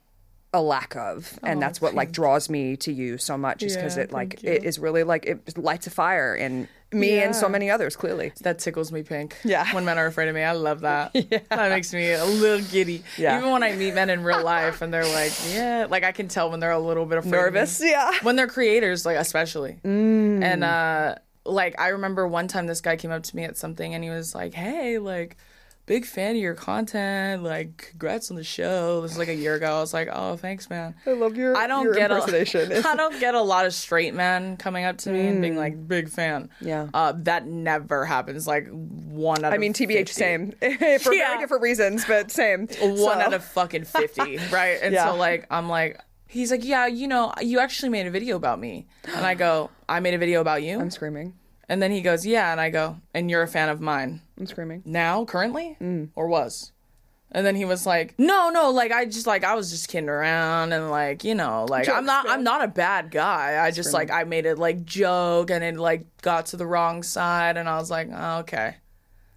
[0.52, 3.98] a lack of and that's what like draws me to you so much is because
[3.98, 7.48] Yeah, it like it is really like it lights a fire in me and so
[7.48, 9.38] many others clearly That tickles me pink.
[9.44, 9.74] Yeah.
[9.74, 10.42] When men are afraid of me.
[10.44, 11.12] I love that.
[11.14, 11.40] yeah.
[11.50, 13.04] That makes me a little giddy.
[13.18, 13.38] Yeah.
[13.38, 16.28] Even when I meet men in real life and they're like, yeah, like I can
[16.28, 17.30] tell when they're a little bit afraid.
[17.34, 17.60] of me.
[17.60, 19.80] nervous yeah when they're creators, like especially.
[19.84, 20.44] Mm.
[20.44, 21.16] And uh
[21.46, 24.10] like I remember one time this guy came up to me at something and he
[24.10, 25.38] was like, Hey, like
[25.90, 29.02] big fan of your content, like congrats on the show.
[29.02, 29.78] This is like a year ago.
[29.78, 30.94] I was like, Oh, thanks, man.
[31.08, 34.14] I love your I don't your get a, I don't get a lot of straight
[34.14, 36.52] men coming up to me and being like big fan.
[36.62, 36.68] Mm.
[36.68, 36.88] Yeah.
[36.94, 38.46] Uh, that never happens.
[38.46, 40.14] Like one out I mean TBH 50.
[40.14, 40.52] same
[41.00, 41.30] for Yeah.
[41.30, 44.78] very different reasons but same One So- out of fucking 50, right?
[44.84, 45.10] And Yeah.
[45.10, 48.60] so like I'm like he's like, "Yeah, you know, you actually made a video about
[48.60, 48.86] me."
[49.16, 51.34] And I go, "I made a video about you?" I'm screaming
[51.68, 54.46] And then he goes, "Yeah." And I go, "And you're a fan of mine I'm
[54.48, 56.10] screaming now, currently, Mm.
[56.16, 56.72] or was?"
[57.32, 60.10] And then he was like, "No, no, like I just like I was just kidding
[60.10, 62.34] around and like you know like I'm not man.
[62.40, 63.64] I'm not a bad guy.
[63.64, 67.04] I just like I made it like joke and it like got to the wrong
[67.04, 68.78] side and I was like, oh, okay,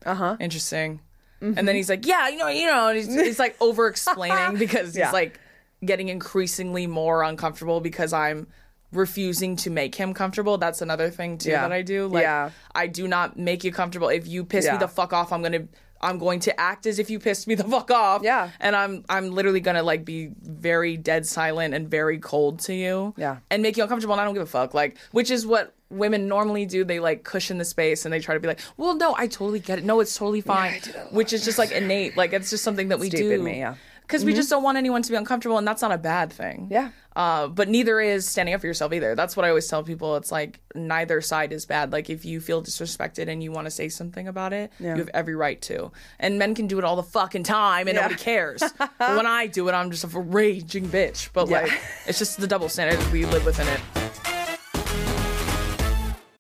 [0.07, 1.01] uh-huh interesting.
[1.43, 1.59] Mm-hmm.
[1.59, 4.59] And then he's like, yeah, you know, you know, and he's, he's like over explaining
[4.59, 5.07] because Yeah.
[5.07, 5.39] he's like
[5.85, 8.47] getting increasingly more uncomfortable because I'm
[8.93, 10.59] refusing to make him comfortable.
[10.59, 11.63] That's another thing too Yeah.
[11.63, 12.07] that I do.
[12.09, 12.51] Like Yeah.
[12.75, 14.09] I do not make you comfortable.
[14.09, 15.67] If you piss me the fuck off, I'm gonna
[16.05, 18.23] I'm going to act as if you pissed me the fuck off.
[18.25, 18.51] Yeah.
[18.61, 23.15] And I'm I'm literally gonna like be very dead silent and very cold to you.
[23.17, 23.39] Yeah.
[23.51, 24.75] And make you uncomfortable and I don't give a fuck.
[24.75, 26.85] Like which is what women normally do.
[26.85, 29.61] They like cushion the space and they try to be like, Well no, I totally
[29.61, 29.85] get it.
[29.85, 30.81] No, it's totally fine.
[31.13, 32.17] which is just like innate.
[32.17, 33.31] Like it's just something that we deep do.
[33.31, 33.77] in me, yeah.
[34.03, 36.69] Because we just don't want anyone to be uncomfortable and that's not a bad thing.
[36.71, 36.91] Yeah.
[37.17, 39.15] Uh, but neither is standing up for yourself either.
[39.15, 40.17] That's what I always tell people.
[40.17, 41.93] It's like neither side is bad.
[41.93, 45.11] Like if you feel disrespected and you want to say something about it, you have
[45.15, 45.93] every right to.
[46.19, 48.03] And men can do it all the fucking time and Yeah.
[48.03, 48.63] nobody cares.
[48.79, 51.31] but when I do it, I'm just a raging bitch.
[51.33, 51.63] But Yeah.
[51.63, 51.73] like,
[52.07, 54.02] it's just the double standard we live within it.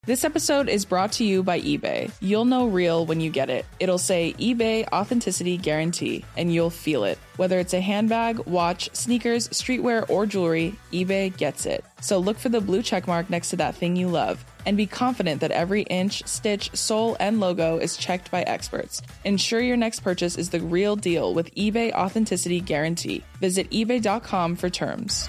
[0.05, 2.11] This episode is brought to you by eBay.
[2.19, 3.65] You'll know real when you get it.
[3.79, 7.21] It'll say eBay Authenticity Guarantee, and you'll feel it.
[7.37, 11.85] Whether it's a handbag, watch, sneakers, streetwear, or jewelry, eBay gets it.
[12.01, 14.87] So look for the blue check mark next to that thing you love and be
[14.87, 19.03] confident that every inch, stitch, sole, and logo is checked by experts.
[19.25, 23.23] Ensure your next purchase is the real deal with eBay Authenticity Guarantee.
[23.39, 25.29] Visit eBay.com for terms.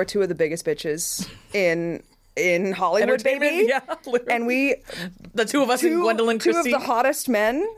[0.00, 2.02] We're two of the biggest bitches in
[2.34, 4.34] in Hollywood baby yeah, literally.
[4.34, 4.76] and we
[5.34, 6.72] the two of us and two, Gwendoline two Christie.
[6.72, 7.68] of the hottest men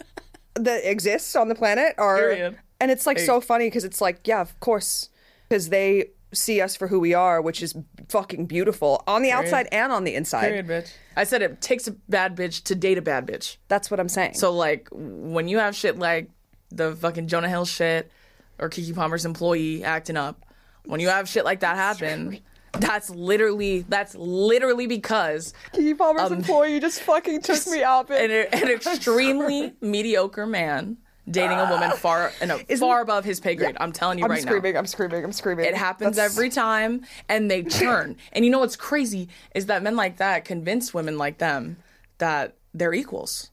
[0.54, 2.58] that exists on the planet are Period.
[2.78, 5.08] and it's like so funny because it's like yeah of course
[5.48, 7.74] because they see us for who we are which is
[8.08, 10.92] fucking beautiful on the outside and on the inside Period, bitch.
[11.16, 13.56] I said it takes a bad bitch to date a bad bitch.
[13.66, 16.30] that's what i'm saying So like when you have shit like
[16.70, 18.12] the fucking Jonah Hill shit
[18.60, 20.44] or Keke Palmer's employee acting up,
[20.84, 22.40] when you have shit like that happen,
[22.72, 28.30] that's literally that's literally because Keke Palmer's um, employee just fucking took me out an,
[28.30, 30.96] an extremely mediocre man
[31.30, 33.76] dating a woman far and far above his pay grade.
[33.78, 34.50] I'm telling you right now i'm right now.
[34.50, 38.16] screaming i'm screaming i'm screaming It happens That's- every time, and they churn.
[38.32, 41.76] and you know what's crazy is that men like that convince women like them
[42.18, 43.50] that they're equals.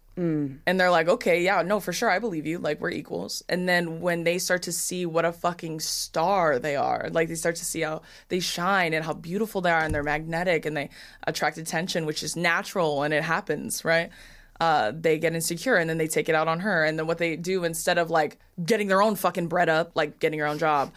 [0.67, 2.59] And they're like, okay, yeah, no, for sure, I believe you.
[2.59, 3.43] Like, we're equals.
[3.47, 7.35] And then when they start to see what a fucking star they are, like, they
[7.35, 10.75] start to see how they shine and how beautiful they are, and they're magnetic and
[10.75, 10.89] they
[11.25, 14.09] attract attention, which is natural and it happens, right?
[14.59, 16.83] Uh, they get insecure and then they take it out on her.
[16.83, 20.19] And then what they do instead of like getting their own fucking bread up, like
[20.19, 20.91] getting your own job,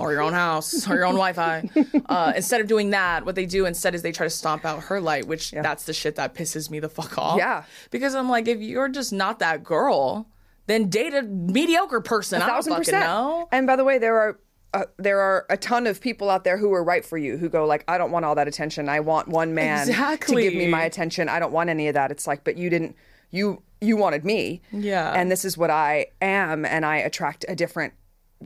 [0.00, 1.68] or your own house or your own Wi-Fi.
[2.06, 4.84] Uh, instead of doing that, what they do instead is they try to stomp out
[4.84, 7.38] her light, which that's the shit that pisses me the fuck off.
[7.38, 7.64] Yeah.
[7.90, 10.28] because I'm like, if you're just not that girl,
[10.66, 12.40] then date a mediocre person.
[12.40, 13.04] I don't thousand fucking percent.
[13.04, 13.48] know.
[13.52, 14.38] And by the way, there are
[14.72, 17.48] uh, there are a ton of people out there who are right for you who
[17.48, 18.88] go like, I don't want all that attention.
[18.88, 20.44] I want one man exactly.
[20.44, 21.28] to give me my attention.
[21.28, 22.12] I don't want any of that.
[22.12, 22.94] It's like, but you didn't.
[23.32, 24.60] You you wanted me.
[24.72, 25.12] Yeah.
[25.12, 27.94] And this is what I am, and I attract a different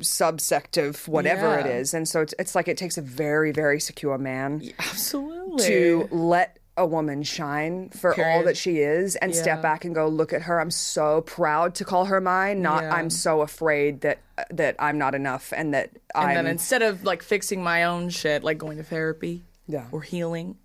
[0.00, 1.72] subsect of whatever it Yeah.
[1.72, 1.94] is.
[1.94, 5.64] And so it's it's like it takes a very very secure man Absolutely.
[5.66, 10.08] to let a woman shine for all that she is and step back and go
[10.08, 12.94] look at her i'm so proud to call her mine not Yeah.
[12.96, 14.18] i'm so afraid that
[14.50, 18.08] that i'm not enough and that And i'm then instead of like fixing my own
[18.10, 19.84] shit, like going to therapy Yeah.
[19.92, 20.56] or healing,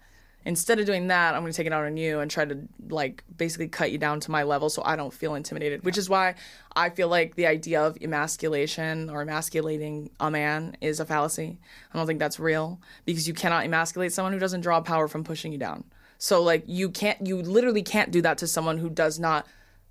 [0.45, 2.59] instead of doing that, I'm going to take it out on you and try to
[2.89, 5.83] like basically cut you down to my level so I don't feel intimidated.
[5.83, 6.35] Which is why
[6.75, 11.59] I feel like the idea of emasculation or emasculating a man is a fallacy.
[11.93, 15.23] I don't think that's real because you cannot emasculate someone who doesn't draw power from
[15.23, 15.83] pushing you down.
[16.17, 19.47] So like you can't, you literally can't do that to someone who does not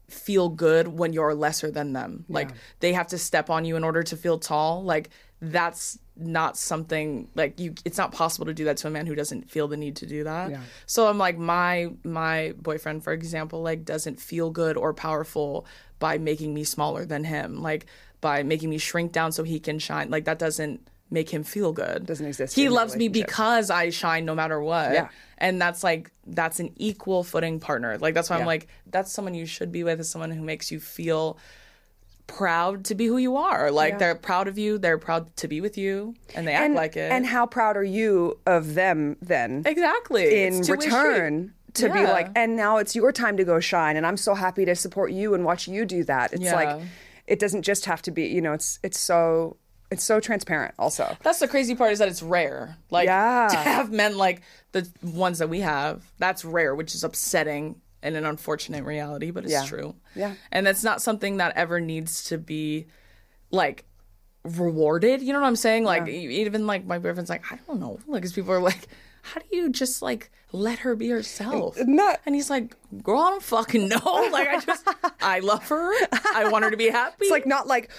[0.08, 2.24] feel good when you're lesser than them.
[2.28, 4.82] Like they have to step on you in order to feel tall.
[4.82, 5.10] Like
[5.40, 9.14] that's not something like you it's not possible to do that to a man who
[9.14, 10.50] doesn't feel the need to do that.
[10.86, 15.64] So I'm like my my boyfriend for example like doesn't feel good or powerful
[16.00, 17.62] by making me smaller than him.
[17.62, 17.86] Like
[18.20, 20.10] by making me shrink down so he can shine.
[20.10, 22.04] Like that doesn't make him feel good.
[22.04, 25.08] Doesn't exist He loves me because I shine no matter what Yeah.
[25.38, 29.32] and that's like that's an equal footing partner like that's why i'm like that's someone
[29.32, 31.38] you should be with is someone who makes you feel
[32.28, 33.72] proud to be who you are.
[33.72, 33.98] Like Yeah.
[33.98, 37.10] they're proud of you they're proud to be with you and they act like it.
[37.10, 39.62] and how proud are you of them then?
[39.66, 40.44] Exactly.
[40.44, 44.16] In return to be like and now it's your time to go shine and i'm
[44.16, 46.32] so happy to support you and watch you do that.
[46.32, 46.54] It's Yeah.
[46.54, 46.82] like
[47.26, 49.56] it doesn't just have to be you know it's it's so
[49.90, 51.16] it's so transparent also.
[51.22, 52.76] That's the crazy part is that it's rare.
[52.90, 53.48] Like Yeah.
[53.50, 58.16] to have men like the ones that we have that's rare which is upsetting and
[58.16, 59.64] an unfortunate reality but it's Yeah.
[59.66, 60.34] true Yeah.
[60.52, 62.86] and that's not something that ever needs to be
[63.50, 63.84] like
[64.44, 65.20] rewarded.
[65.20, 65.84] You know what I'm saying?
[65.84, 68.88] Like e- even like my boyfriend's like, I don't know, like because people are like,
[69.32, 71.76] how do you just like let her be herself?
[71.86, 74.28] Not- and he's like, girl, I don't fucking know.
[74.32, 74.88] Like I just,
[75.20, 75.92] I love her.
[76.34, 77.16] I want her to be happy.
[77.20, 77.90] it's like not like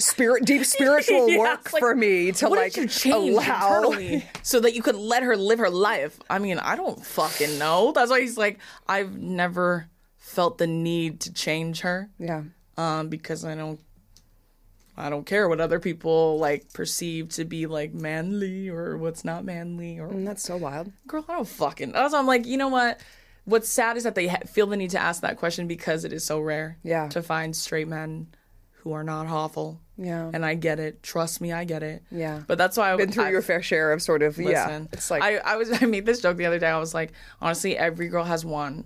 [0.00, 4.74] spirit deep spiritual Yeah, work like, for me to like change allow internally so that
[4.74, 6.18] you could let her live her life?
[6.30, 7.92] I mean, I don't fucking know.
[7.92, 12.42] That's why he's like, I've never felt the need to change her yeah
[12.76, 13.80] um, because I don't
[14.98, 19.44] I don't care what other people like perceive to be like manly or what's not
[19.44, 21.92] manly or and that's so wild girl I don't fucking.
[21.92, 23.00] That's why I'm like, you know what?
[23.44, 26.12] What's sad is that they ha- feel the need to ask that question because it
[26.12, 26.78] is so rare.
[26.82, 27.08] Yeah.
[27.08, 28.26] To find straight men
[28.82, 29.80] who are not awful.
[29.96, 30.30] Yeah.
[30.32, 31.02] And I get it.
[31.02, 32.02] Trust me, I get it.
[32.10, 32.42] Yeah.
[32.46, 35.10] But that's why I've been through I, your fair share of sort of yeah it's
[35.10, 36.68] like I, I was I made this joke the other day.
[36.68, 38.84] I was like, honestly, every girl has one.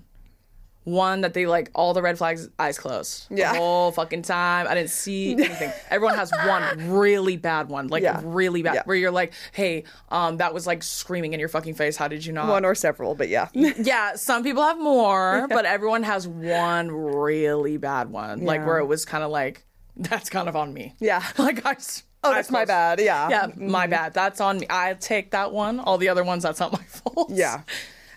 [0.84, 3.26] One that they like all the red flags, eyes closed.
[3.30, 3.52] Yeah.
[3.52, 4.66] The whole fucking time.
[4.68, 5.70] I didn't see anything.
[5.90, 7.86] Everyone has one really bad one.
[7.88, 8.20] Like Yeah.
[8.24, 8.74] really bad.
[8.74, 8.82] Yeah.
[8.84, 11.96] Where you're like, hey, um, that was like screaming in your fucking face.
[11.96, 12.48] How did you not?
[12.48, 17.76] one or several but yeah yeah, some people have more, but everyone has one really
[17.76, 18.44] bad one.
[18.44, 19.64] Like where it was kind of like,
[19.96, 20.94] that's kind of on me.
[20.98, 21.22] Yeah.
[21.38, 21.76] Like I.
[22.24, 24.14] oh that's my bad yeah Yeah, my bad.
[24.14, 24.66] That's on me.
[24.68, 25.78] I take that one.
[25.78, 27.30] All the other ones, that's not my fault.
[27.30, 27.62] Yeah.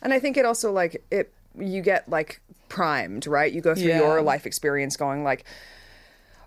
[0.02, 2.42] And I think it also like it you get like
[2.76, 3.52] primed, right?
[3.52, 4.00] You go through Yeah.
[4.06, 5.44] your life experience going like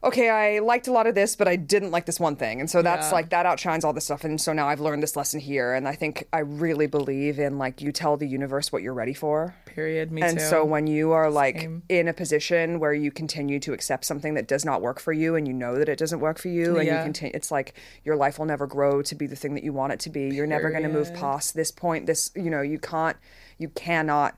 [0.05, 2.61] okay, I liked a lot of this, but I didn't like this one thing.
[2.61, 3.14] And so that's Yeah.
[3.14, 5.89] like that outshines all this stuff and so now I've learned this lesson here and
[5.89, 9.57] I think I really believe in like you tell the universe what you're ready for.
[9.66, 10.12] Period.
[10.12, 10.45] Me And too.
[10.45, 11.83] so when you are like Same.
[11.89, 15.35] in a position where you continue to accept something that does not work for you
[15.35, 17.74] and you know that it doesn't work for you and you continue it's like
[18.05, 20.29] your life will never grow to be the thing that you want it to be.
[20.29, 22.07] You're never going to move past this point.
[22.07, 23.16] This, you know, you can't
[23.59, 24.37] you cannot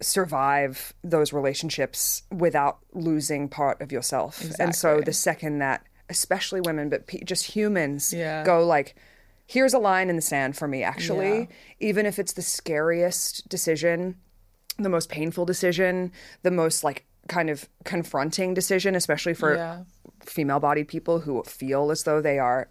[0.00, 4.42] survive those relationships without losing part of yourself.
[4.58, 8.44] And so the second that especially women but pe- just humans Yeah.
[8.44, 8.94] go like
[9.46, 11.46] here's a line in the sand for me actually Yeah.
[11.80, 14.16] even if it's the scariest decision
[14.78, 19.84] the most painful decision, the most like kind of confronting decision, especially for Yeah.
[20.20, 22.68] female bodied people who feel as though they are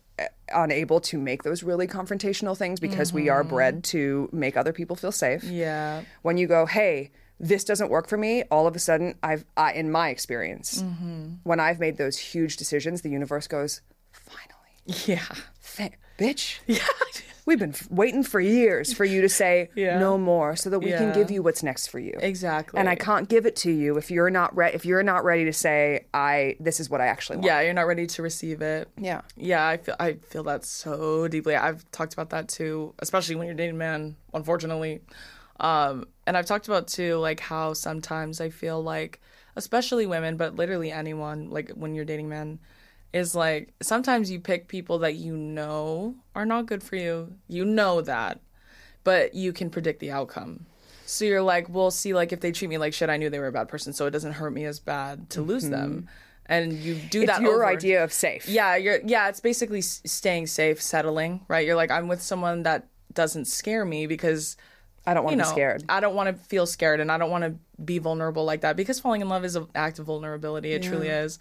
[0.54, 3.82] unable to make those really confrontational things because we are bred mm-hmm.
[3.82, 5.44] to make other people feel safe.
[5.44, 6.04] yeah.
[6.22, 9.74] When you go, hey, this doesn't work for me, all of a sudden, I've, I,
[9.74, 11.34] in my experience, mm-hmm.
[11.44, 15.26] when I've made those huge decisions, the universe goes, finally, Yeah.
[15.76, 16.60] th- bitch.
[16.68, 16.80] Yeah.
[17.48, 20.00] We've been f- waiting for years for you to say Yeah.
[20.00, 22.18] no more, so that we can give you what's next for you.
[22.20, 22.80] Exactly.
[22.80, 24.74] And I can't give it to you if you're not ready.
[24.76, 27.76] If you're not ready to say, "I this is what I actually want." Yeah, you're
[27.76, 28.90] not ready to receive it.
[28.98, 29.22] Yeah.
[29.38, 31.56] Yeah, I feel I feel that so deeply.
[31.56, 35.02] I've talked about that too, especially when you're dating men, unfortunately.
[35.60, 39.22] Um, and I've talked about too, like how sometimes I feel like,
[39.56, 42.58] especially women, but literally anyone, like when you're dating men,
[43.16, 47.34] is like sometimes you pick people that you know are not good for you.
[47.48, 48.42] You know that,
[49.04, 50.66] but you can predict the outcome.
[51.08, 53.40] So you're like, well, see, like if they treat me like shit, I knew they
[53.40, 55.92] were a bad person, so it doesn't hurt me as bad to lose them.
[55.92, 56.06] Mm-hmm.
[56.48, 57.42] And you do It's that.
[57.42, 58.48] your over- idea of safe.
[58.50, 61.66] yeah, you're yeah, it's basically s- staying safe, settling, right?
[61.66, 64.58] You're like I'm with someone that doesn't scare me because
[65.08, 65.84] I don't want you to know, be scared.
[65.88, 68.76] I don't want to feel scared and I don't want to be vulnerable like that
[68.76, 70.74] because falling in love is an act of vulnerability.
[70.74, 71.40] It truly is.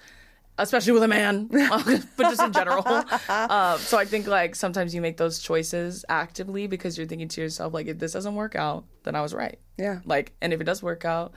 [0.57, 2.87] Especially with a man, but just in general.
[3.29, 7.41] um, so I think like sometimes you make those choices actively because you're thinking to
[7.41, 9.59] yourself like, if this doesn't work out, then I was right.
[9.77, 10.01] Yeah.
[10.05, 11.33] Like, and if it does work out,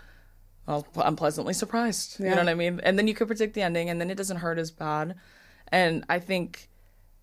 [0.67, 2.19] well, I'm pleasantly surprised.
[2.19, 2.29] Yeah.
[2.29, 2.79] You know what I mean?
[2.83, 5.15] And then you could predict the ending, and then it doesn't hurt as bad.
[5.69, 6.69] And I think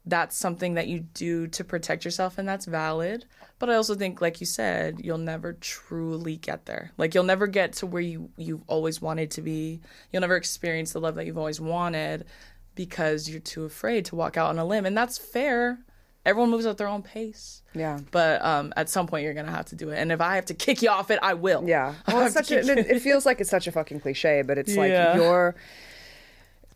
[0.06, 3.24] that's something that you do to protect yourself, and that's valid.
[3.58, 6.92] But I also think, like you said, you'll never truly get there.
[6.98, 9.80] Like you'll never get to where you you've always wanted to be.
[10.12, 12.26] You'll never experience the love that you've always wanted
[12.74, 15.78] because you're too afraid to walk out on a limb, and that's fair.
[16.26, 17.62] Everyone moves at their own pace.
[17.74, 18.00] Yeah.
[18.10, 20.46] But um, at some point, you're gonna have to do it, and if I have
[20.46, 21.64] to kick you off it, I will.
[21.66, 21.94] Yeah.
[22.08, 24.76] Well, it's such a, it, it feels like it's such a fucking cliche, but it's
[24.76, 25.54] like you're.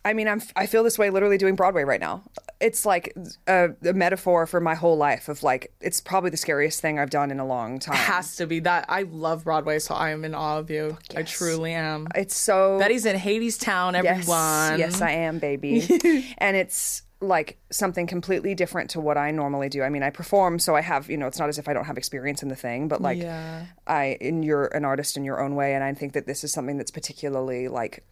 [0.05, 0.41] I mean, I'm.
[0.57, 2.22] I feel this way literally doing Broadway right now.
[2.61, 3.15] It's like
[3.47, 7.11] a, a metaphor for my whole life of like it's probably the scariest thing I've
[7.11, 7.95] done in a long time.
[7.95, 8.87] It has to be that.
[8.89, 10.99] I love Broadway, so I am in awe of you.
[11.17, 12.09] I truly am.
[12.15, 12.79] It's so.
[12.79, 14.79] Betty's in Hadestown, yes, everyone.
[14.79, 16.35] yes, I am, baby.
[16.39, 19.83] and it's like something completely different to what I normally do.
[19.83, 21.85] I mean, I perform, so I have, you know, it's not as if I don't
[21.87, 23.67] have experience in the thing, but like Yeah.
[23.89, 26.53] I, and you're an artist in your own way, and I think that this is
[26.53, 28.05] something that's particularly like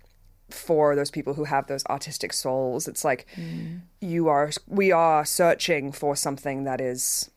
[0.50, 2.86] for those people who have those autistic souls.
[2.88, 3.80] It's like Mm.
[4.00, 7.30] you are, we are searching for something that is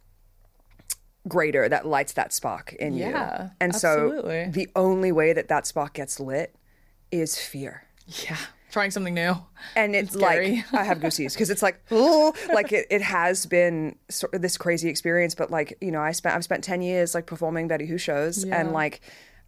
[1.27, 3.05] greater that lights that spark in you.
[3.09, 4.45] Yeah, and absolutely.
[4.45, 6.55] so the only way that that spark gets lit
[7.11, 8.37] is fear Yeah.
[8.71, 9.33] Trying something new.
[9.75, 10.57] and it's, scary.
[10.71, 14.43] like I have goosies because it's like oh, like it, it has been sort of
[14.43, 17.67] this crazy experience, but like you know I spent I've spent ten years like performing
[17.67, 18.59] Betty Who shows Yeah.
[18.59, 19.01] and like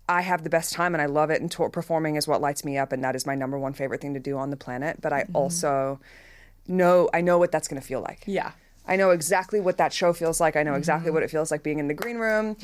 [0.09, 2.65] I have the best time and I love it and tour performing is what lights
[2.65, 4.99] me up and that is my number one favorite thing to do on the planet.
[5.01, 5.99] But I also
[6.67, 8.23] know I know what that's going to feel like.
[8.27, 8.51] Yeah.
[8.87, 10.55] I know exactly what that show feels like.
[10.55, 11.13] I know exactly Mm-hmm.
[11.13, 12.57] what it feels like being in the green room.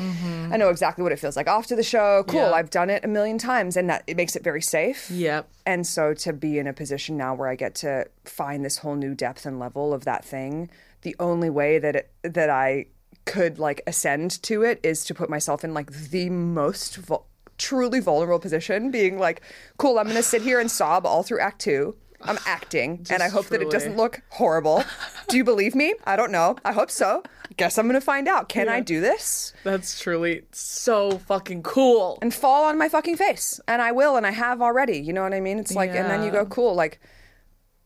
[0.51, 2.23] I know exactly what it feels like after the show.
[2.27, 2.53] Cool.
[2.55, 5.11] I've done it a million times, and that it makes it very safe.
[5.11, 5.47] Yep.
[5.67, 8.95] And so to be in a position now where I get to find this whole
[8.95, 10.69] new depth and level of that thing,
[11.03, 12.87] the only way that it, that I
[13.27, 17.99] could like ascend to it is to put myself in like the most vul- truly
[17.99, 19.41] vulnerable position, being like,
[19.77, 21.95] "Cool, I'm going to sit here and sob all through Act Two.
[22.21, 24.83] I'm acting, and I hope that it doesn't look horrible.
[25.27, 25.93] Do you believe me?
[26.05, 26.55] I don't know.
[26.65, 27.21] I hope so.
[27.57, 28.49] Guess I'm to find out.
[28.49, 32.17] Can I do this?" That's truly so fucking cool.
[32.21, 33.59] and fall on my fucking face.
[33.67, 34.97] And I will, and I have already.
[34.99, 35.59] You know what I mean?
[35.59, 36.73] It's like, and then you go, cool.
[36.75, 36.99] Like,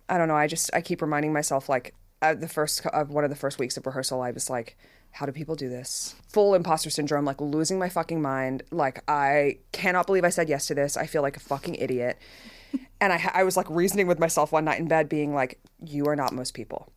[0.10, 0.36] I don't know.
[0.36, 3.60] I just, I keep reminding myself, like, uh, the first, of one of the first
[3.60, 4.78] weeks of rehearsal, I was like,
[5.12, 6.16] how do people do this?
[6.30, 8.64] Full imposter syndrome, like losing my fucking mind.
[8.72, 10.96] Like, I cannot believe I said yes to this.
[10.96, 12.18] I feel like a fucking idiot.
[13.02, 16.06] and I, I was like reasoning with myself one night in bed, being like, you
[16.06, 16.92] are not most people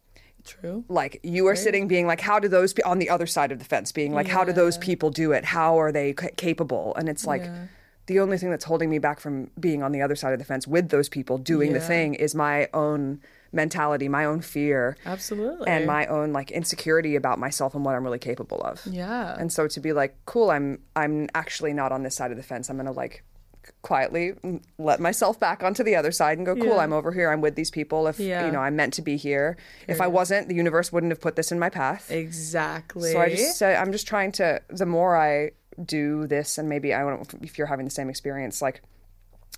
[0.45, 0.85] True.
[0.89, 3.59] like you are sitting being like how do those pe- on the other side of
[3.59, 6.95] the fence being like how do those people do it how are they ca- capable
[6.97, 7.45] and it's like
[8.07, 10.45] the only thing that's holding me back from being on the other side of the
[10.45, 13.21] fence with those people doing the thing is my own
[13.55, 15.69] mentality my own fear Absolutely.
[15.69, 19.37] and my own like insecurity about myself and what I'm really capable of Yeah.
[19.39, 22.43] and so to be like cool i'm i'm actually not on this side of the
[22.43, 23.23] fence i'm gonna like
[23.83, 24.35] quietly
[24.79, 26.79] let myself back onto the other side and go cool Yeah.
[26.79, 28.45] i'm over here i'm with these people if Yeah.
[28.47, 29.57] you know i'm meant to be here
[29.89, 33.13] if i wasn't the universe wouldn't have put this in my path exactly.
[33.13, 35.51] so i just say i'm just trying to the more i
[35.85, 38.83] do this and maybe i don't know if you're having the same experience like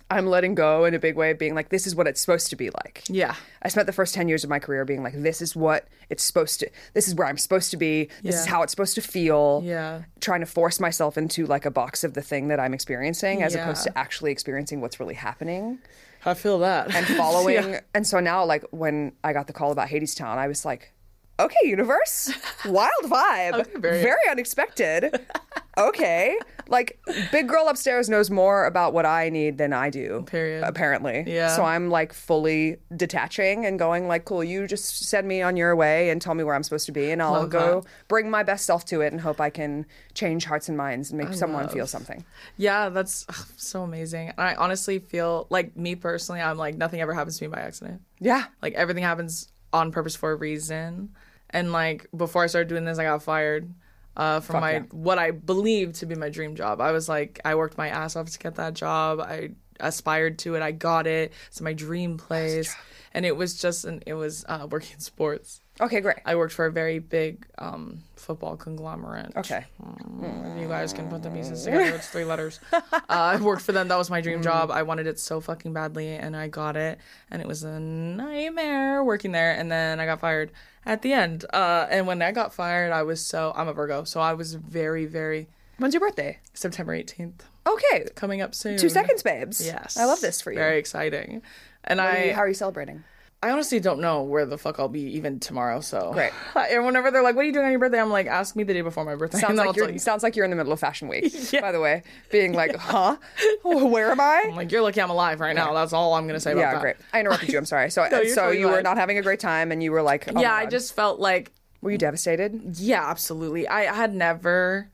[0.09, 2.49] i'm letting go in a big way of being like this is what it's supposed
[2.49, 3.35] to be like Yeah.
[3.61, 6.23] I spent the first 10 years of my career being like, this is what it's
[6.23, 9.01] supposed to, this is where I'm supposed to be, this is how it's supposed to
[9.01, 9.61] feel.
[9.65, 10.03] Yeah.
[10.21, 13.53] Trying to force myself into like a box of the thing that I'm experiencing as
[13.55, 13.63] Yeah.
[13.63, 15.79] opposed to actually experiencing what's really happening
[16.25, 16.93] I feel that.
[16.95, 17.55] and following.
[17.71, 17.79] Yeah.
[17.93, 20.93] And so now, like, when I got the call about Hadestown, I was like,
[21.39, 22.31] okay, universe,
[22.65, 25.19] wild vibe, Okay, very- very unexpected.
[25.77, 26.37] okay.
[26.69, 26.99] Like,
[27.31, 30.23] big girl upstairs knows more about what I need than I do.
[30.27, 30.63] Period.
[30.65, 31.23] Apparently.
[31.25, 31.55] Yeah.
[31.55, 35.77] So I'm like fully detaching and going like, cool, you just send me on your
[35.77, 37.89] way and tell me where I'm supposed to be and I'll Love go that.
[38.09, 41.17] bring my best self to it and hope I can change hearts and minds and
[41.17, 41.71] make someone love.
[41.71, 42.25] feel something.
[42.57, 44.29] Yeah, that's ugh, so amazing.
[44.29, 47.61] And I honestly feel like me personally, I'm like nothing ever happens to me by
[47.61, 48.01] accident.
[48.19, 48.43] Yeah.
[48.61, 51.13] Like everything happens on purpose for a reason.
[51.49, 53.73] And like before I started doing this, I got fired
[54.15, 54.83] uh, from Fuck my yeah.
[54.91, 56.81] what I believed to be my dream job.
[56.81, 59.19] I was like, I worked my ass off to get that job.
[59.19, 60.61] I aspired to it.
[60.61, 61.31] I got it.
[61.47, 62.75] It's my dream place.
[63.13, 65.61] And it was just an it was uh, working sports.
[65.79, 66.17] Okay, great.
[66.25, 69.31] I worked for a very big um, football conglomerate.
[69.35, 69.63] Okay.
[69.83, 71.95] Mm, You guys can put the pieces together.
[71.95, 72.59] It's three letters.
[73.09, 73.87] Uh, I worked for them.
[73.87, 74.69] That was my dream job.
[74.69, 76.99] I wanted it so fucking badly, and I got it.
[77.31, 79.53] And it was a nightmare working there.
[79.53, 80.51] And then I got fired
[80.85, 81.45] at the end.
[81.53, 84.55] Uh, and when I got fired, I was so I'm a Virgo, so I was
[84.55, 85.47] very, very
[85.77, 86.39] When's your birthday?
[86.53, 87.41] September 18th.
[87.65, 88.07] Okay.
[88.15, 88.77] Coming up soon.
[88.77, 89.65] Two seconds, babes.
[89.65, 89.95] Yes.
[89.95, 90.57] I love this for you.
[90.57, 91.43] Very exciting.
[91.83, 93.03] And What are I you- how are you celebrating?
[93.43, 95.79] I honestly don't know where the fuck I'll be even tomorrow.
[95.79, 96.31] So Great.
[96.55, 98.63] And whenever they're like, "What are you doing on your birthday?" I'm like, "Ask me
[98.63, 99.99] the day before my birthday." Sounds like you're you.
[99.99, 101.31] sounds like you're in the middle of fashion week.
[101.51, 101.61] Yeah.
[101.61, 103.17] By the way, being like, huh?
[103.63, 104.45] Where am I?
[104.47, 106.73] I'm like, "You're lucky I'm alive right now." That's all I'm gonna say about yeah,
[106.73, 106.81] that.
[106.81, 106.95] great.
[107.13, 107.57] I interrupted you.
[107.59, 107.91] I'm sorry.
[107.91, 110.27] So, No, so totally you were not having a great time, and you were like,
[110.35, 112.77] oh yeah, I just felt like, were you devastated?
[112.79, 113.67] yeah, absolutely.
[113.67, 114.89] I had never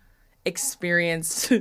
[0.45, 1.51] experienced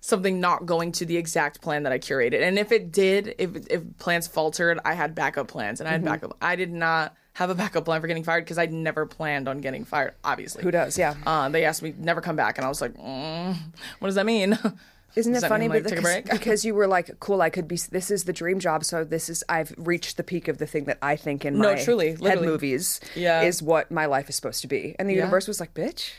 [0.00, 3.50] something not going to the exact plan that I curated, and if it did, if
[3.70, 6.06] if plans faltered, I had backup plans, and I Mm-hmm.
[6.06, 6.36] had backup.
[6.42, 9.60] I did not have a backup plan for getting fired because I'd never planned on
[9.60, 10.14] getting fired.
[10.24, 10.98] Obviously, Who does?
[10.98, 11.14] Yeah.
[11.24, 13.56] Uh, they asked me never come back, and I was like, mm,
[14.00, 14.58] "What does that mean?"
[15.16, 15.64] Isn't Does it funny?
[15.64, 17.42] mean, like, but take a because, because you were like, cool.
[17.42, 17.74] I could be.
[17.76, 18.84] This is the dream job.
[18.84, 19.42] So this is.
[19.48, 22.20] I've reached the peak of the thing that I think in No, my truly, head
[22.20, 22.46] literally.
[22.46, 23.00] movies.
[23.16, 23.42] Yeah.
[23.42, 24.94] is what my life is supposed to be.
[25.00, 25.22] And the Yeah.
[25.22, 26.12] universe was like, bitch,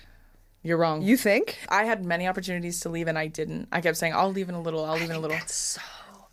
[0.63, 1.01] You're wrong.
[1.01, 1.57] you think?
[1.69, 3.67] I had many opportunities to leave and I didn't.
[3.71, 4.85] I kept saying, "I'll leave in a little.
[4.85, 5.81] I'll leave in a little," That's So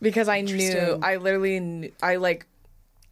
[0.02, 0.98] because I knew.
[1.02, 2.46] I literally, knew, I like.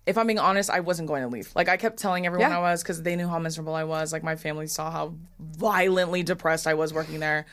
[0.05, 1.51] If I'm being honest, I wasn't going to leave.
[1.57, 2.59] Like I kept telling everyone Yeah.
[2.59, 4.13] I was because they knew how miserable I was.
[4.13, 7.47] Like my family saw how violently depressed I was working there.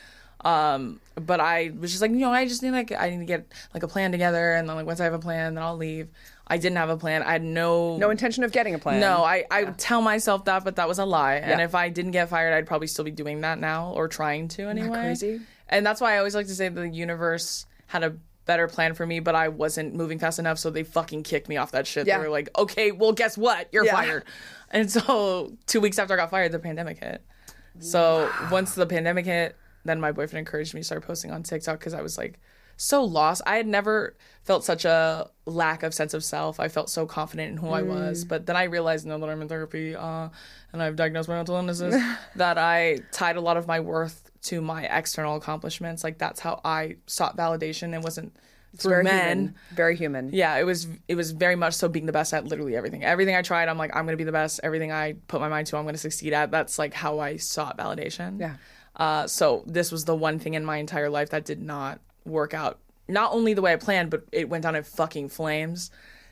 [0.44, 3.24] Um, but I was just like, you know, I just need like I need to
[3.24, 5.76] get like a plan together, and then like once I have a plan, then I'll
[5.76, 6.08] leave.
[6.46, 7.22] I didn't have a plan.
[7.22, 9.00] I had no no intention of getting a plan.
[9.00, 11.36] no, I, I would tell myself that, but that was a lie.
[11.36, 14.48] And if I didn't get fired, I'd probably still be doing that now or trying
[14.48, 14.90] to anyway.
[15.00, 15.40] crazy?
[15.68, 19.06] And that's why I always like to say the universe had a better plan for
[19.06, 22.06] me, but I wasn't moving fast enough, so they fucking kicked me off that shit.
[22.06, 22.18] Yeah.
[22.18, 23.68] They were like, okay, well, guess what?
[23.72, 23.92] You're Yeah.
[23.92, 24.24] fired.
[24.70, 27.22] And so two weeks after I got fired, the pandemic hit.
[27.78, 31.78] So once the pandemic hit, then my boyfriend encouraged me to start posting on TikTok
[31.78, 32.40] because I was like
[32.76, 33.42] so lost.
[33.46, 36.60] I had never felt such a lack of sense of self.
[36.60, 38.24] I felt so confident in who I was.
[38.24, 40.28] But then I realized now that I'm in therapy uh,
[40.72, 41.94] and I've diagnosed my mental illnesses
[42.36, 46.04] that I tied a lot of my worth to my external accomplishments.
[46.04, 47.94] Like that's how I sought validation.
[47.94, 48.36] It wasn't
[48.76, 49.38] through very men.
[49.38, 49.54] human.
[49.72, 50.30] Very human.
[50.32, 53.02] Yeah, it was it was very much so being the best at literally everything.
[53.02, 54.60] Everything I tried, I'm like I'm gonna be the best.
[54.62, 56.50] Everything I put my mind to, I'm gonna succeed at.
[56.50, 58.40] That's like how I sought validation.
[58.40, 58.56] Yeah.
[58.96, 62.52] Uh, so this was the one thing in my entire life that did not work
[62.54, 62.78] out.
[63.08, 65.90] Not only the way I planned, but it went down in fucking flames.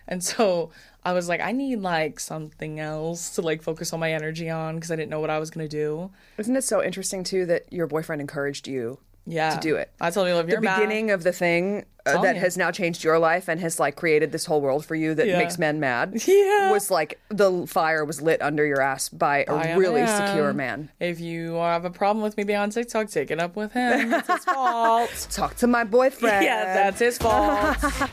[0.09, 0.71] And so
[1.05, 4.77] I was like, I need like something else to like focus all my energy on
[4.77, 6.11] because I didn't know what I was gonna do.
[6.39, 9.91] Isn't it so interesting too that your boyfriend encouraged you Yeah, to do it?
[10.01, 12.41] I told you, if you're the beginning of the thing uh, that you.
[12.41, 15.27] has now changed your life and has like created this whole world for you that
[15.29, 15.39] Yeah.
[15.39, 16.73] makes men mad Yeah.
[16.73, 20.91] was like the fire was lit under your ass by, a really secure man.
[20.99, 24.13] if you have a problem with me being on TikTok, take it up with him.
[24.13, 25.29] It's his fault.
[25.31, 26.45] Talk to my boyfriend.
[26.45, 27.77] yeah, that's his fault.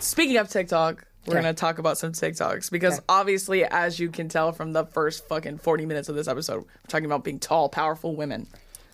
[0.00, 1.42] Speaking of TikTok, we're Okay.
[1.42, 3.04] gonna talk about some TikToks because Okay.
[3.08, 6.88] obviously, as you can tell from the first fucking forty minutes of this episode, we're
[6.88, 8.46] talking about being tall, powerful women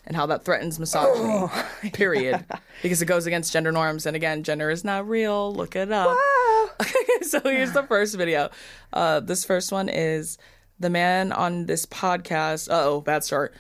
[0.07, 1.49] and how that threatens misogyny.
[1.93, 2.45] Period.
[2.83, 5.53] Because it goes against gender norms, and again, gender is not real.
[5.53, 6.15] Look it up.
[7.23, 8.51] so here's the first video.
[8.93, 10.37] Uh, this first one is
[10.79, 12.69] the man on this podcast.
[12.71, 13.55] Oh, bad start.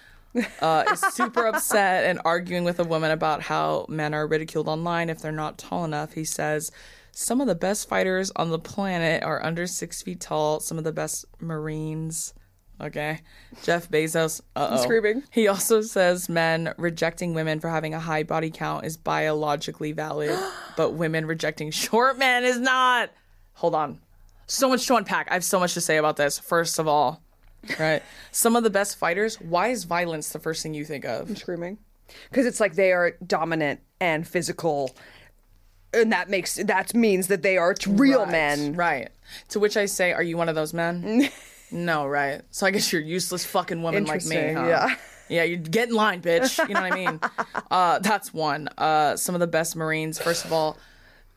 [0.61, 5.09] Uh, is super upset and arguing with a woman about how men are ridiculed online
[5.09, 6.13] if they're not tall enough.
[6.13, 6.71] He says
[7.19, 10.61] some of the best fighters on the planet are under six feet tall.
[10.61, 12.35] Some of the best Marines.
[12.79, 13.21] Okay.
[13.63, 14.43] Jeff Bezos.
[14.55, 14.83] Uh oh.
[14.83, 15.23] screaming.
[15.31, 20.39] He also says men rejecting women for having a high body count is biologically valid,
[20.77, 23.09] but women rejecting short men is not.
[23.55, 23.99] Hold on.
[24.47, 25.31] So much to unpack.
[25.31, 26.39] I have so much to say about this.
[26.39, 27.23] First of all,
[27.81, 28.03] right?
[28.31, 29.41] Some of the best fighters.
[29.41, 31.31] Why is violence the first thing you think of?
[31.31, 31.79] I'm screaming
[32.29, 34.95] because it's like they are dominant and physical
[35.95, 39.09] and that makes that means that they are t- real Right, men Right.
[39.51, 41.29] To which I say, are you one of those men?
[41.71, 42.43] no, right.
[42.51, 44.67] So I guess you're a useless fucking woman like me, huh?
[44.69, 44.97] yeah.
[45.29, 46.57] Yeah, you get in line, bitch.
[46.69, 47.21] You know what I mean?
[47.69, 48.69] Uh, that's one.
[48.79, 50.21] Uh, some of the best Marines.
[50.21, 50.79] First of all,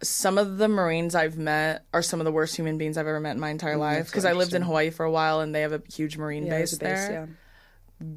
[0.03, 3.19] some of the Marines I've met are some of the worst human beings I've ever
[3.19, 4.05] met in my entire life.
[4.05, 6.59] Because I lived in Hawaii for a while, and they have a huge Marine Yeah,
[6.59, 7.29] base, base, there.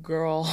[0.02, 0.46] Girl,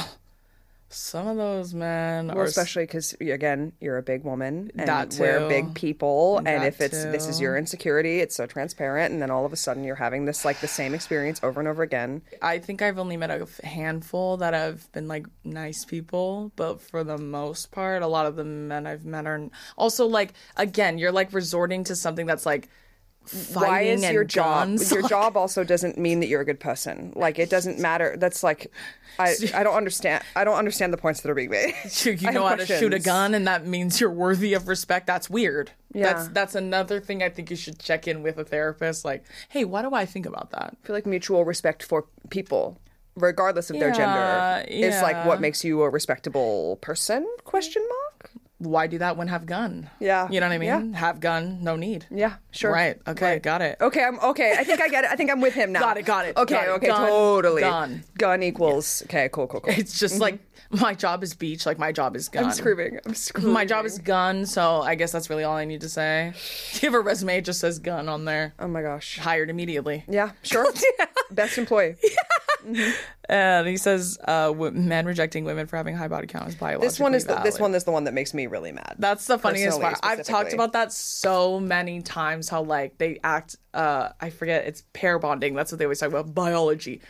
[0.92, 5.48] some of those men Well, are especially because again, you're a big woman and we're
[5.48, 9.30] big people, and That if it's this is your insecurity, it's so transparent, and then
[9.30, 12.22] all of a sudden you're having this like the same experience over and over again.
[12.42, 17.04] I think I've only met a handful that have been like nice people, but for
[17.04, 21.12] the most part, a lot of the men I've met are also like again, you're
[21.12, 22.68] like resorting to something that's like
[23.52, 27.12] why is your job your job also doesn't mean that you're a good person.
[27.14, 28.16] Like it doesn't matter.
[28.16, 28.72] That's like
[29.18, 31.74] i i don't understand i don't understand the points that are being made.
[32.04, 35.06] You, you know how to shoot a gun and that means you're worthy of respect?
[35.06, 35.72] That's weird.
[35.92, 36.12] Yeah.
[36.12, 39.64] that's that's another thing i think you should check in with a therapist like hey
[39.64, 40.76] why do i think about that?
[40.82, 42.80] I feel like mutual respect for people
[43.16, 47.28] regardless of their Yeah, gender is like what makes you a respectable person?
[47.44, 48.09] Question mark
[48.60, 49.90] why do that when have gun?
[49.98, 50.28] Yeah.
[50.30, 50.92] you know what i mean?
[50.92, 50.98] Yeah.
[50.98, 52.06] have gun no need.
[52.10, 52.72] Yeah sure.
[52.72, 53.78] Right okay got it.
[53.80, 55.10] Okay i'm okay i think i get it.
[55.10, 55.80] I think i'm with him now.
[55.90, 56.70] Got it, got it, okay got it.
[56.72, 57.62] okay Gun, totally.
[57.62, 58.04] gun.
[58.18, 59.72] gun equals okay cool cool cool.
[59.74, 60.22] It's just mm-hmm.
[60.22, 60.38] like
[60.70, 62.44] my job is beach like my job is gun.
[62.44, 63.52] i'm screaming i'm screaming.
[63.52, 66.32] My job is gun so i guess that's really all i need to say.
[66.80, 69.18] You have a resume it just says gun on there oh my gosh.
[69.18, 70.04] hired immediately.
[70.08, 70.72] Yeah sure.
[71.30, 71.96] Best employee
[73.28, 77.00] and he says uh, men rejecting women for having high body count is biologically this
[77.00, 79.38] one is the, this one is the one that makes me really mad That's the
[79.38, 79.98] funniest part.
[80.02, 82.48] I've talked about that so many times.
[82.48, 83.56] How like they act.
[83.72, 84.66] Uh, I forget.
[84.66, 85.54] It's pair bonding.
[85.54, 86.34] That's what they always talk about.
[86.34, 87.00] Biology.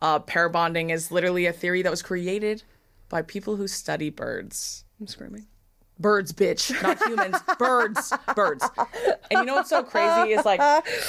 [0.00, 2.62] Uh, pair bonding is literally a theory that was created
[3.08, 4.84] by people who study birds.
[5.00, 5.46] i'm screaming
[6.00, 7.36] Birds, bitch, not humans.
[7.58, 8.64] birds, birds.
[9.30, 10.60] And you know what's so crazy is like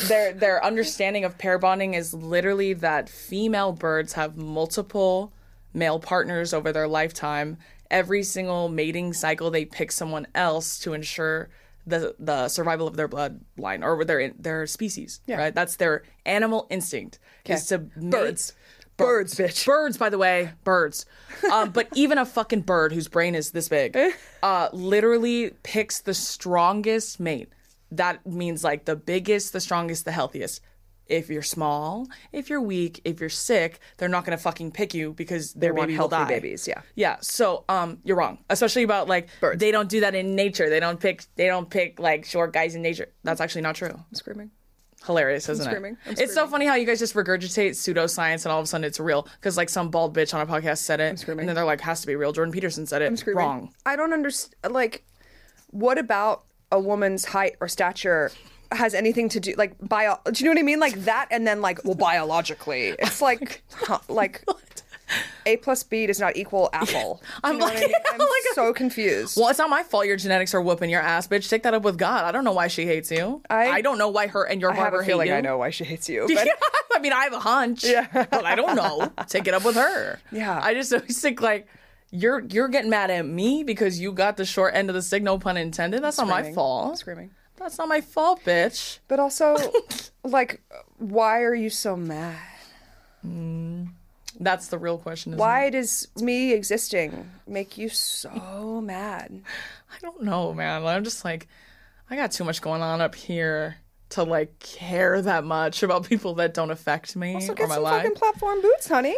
[0.08, 5.32] their their understanding of pair bonding is literally that female birds have multiple
[5.74, 7.58] male partners over their lifetime.
[7.92, 11.50] Every single mating cycle, they pick someone else to ensure
[11.86, 15.22] the the survival of their bloodline or their their species.
[15.38, 18.54] Right, that's their animal instinct is to mate- Birds.
[19.00, 19.66] Birds, bitch.
[19.66, 21.06] Birds, by the way, birds.
[21.52, 23.98] Um, but even a fucking bird whose brain is this big,
[24.44, 27.50] uh, literally picks the strongest mate.
[27.92, 30.62] That means like the biggest, the strongest, the healthiest.
[31.08, 35.14] If you're small, if you're weak, if you're sick, they're not gonna fucking pick you
[35.14, 36.28] because want baby will healthy die.
[36.28, 36.82] babies, yeah.
[36.94, 37.18] Yeah.
[37.22, 39.60] So um, you're wrong, especially about like Birds.
[39.60, 40.70] they don't do that in nature.
[40.70, 41.24] They don't pick.
[41.36, 43.08] They don't pick like short guys in nature.
[43.24, 44.52] That's actually not true I'm screaming.
[45.06, 45.94] Hilarious, isn't screaming.
[46.06, 46.10] it?
[46.10, 48.84] I'm It's so funny how you guys just regurgitate pseudoscience and all of a sudden
[48.86, 51.42] it's real because like some bald bitch on a podcast said it, screaming.
[51.42, 53.06] and then they're like, "Has to be real." Jordan Peterson said it.
[53.06, 53.40] I'm screaming.
[53.46, 53.74] Wrong.
[53.86, 54.74] I don't understand.
[54.74, 55.04] Like,
[55.68, 58.32] what about a woman's height or stature
[58.72, 60.18] has anything to do like bio?
[60.32, 60.80] Do you know what I mean?
[60.80, 64.44] Like that, and then like well, biologically, it's like huh, like
[65.46, 67.22] a plus b does not equal apple.
[67.44, 67.96] I'm know what I like- mean?
[68.14, 69.38] I'm like- so confused.
[69.38, 71.50] Well, it's not my fault your genetics are whooping your ass, bitch.
[71.50, 72.26] Take that up with God.
[72.26, 73.42] I don't know why she hates you.
[73.50, 75.38] I- I, don't know why her and your I have barber a feeling hate you.
[75.38, 76.28] I know why she hates you.
[76.34, 76.54] But Yeah,
[76.96, 79.12] I mean, I have a hunch, but I don't know.
[79.28, 80.20] Take it up with her.
[80.32, 80.60] Yeah.
[80.62, 81.68] I just always think like
[82.12, 85.20] you're you're getting mad at me because you got the short end of the.
[85.20, 86.02] No pun intended.
[86.04, 86.56] That's not my Screaming.
[86.56, 86.98] fault.
[86.98, 87.32] screaming.
[87.58, 89.00] That's not my fault, bitch.
[89.08, 89.56] But also,
[90.24, 90.62] like,
[90.98, 92.38] why are you so mad?
[93.26, 93.90] Mm.
[94.40, 95.36] That's the real question.
[95.36, 99.42] Why does me existing make you so mad?
[99.92, 100.86] I don't know, man.
[100.86, 101.48] I'm just like,
[102.10, 103.78] I got too much going on up here
[104.10, 107.76] to like care that much about people that don't affect me So or get my
[107.76, 108.02] some life.
[108.04, 109.16] fucking platform boots, honey.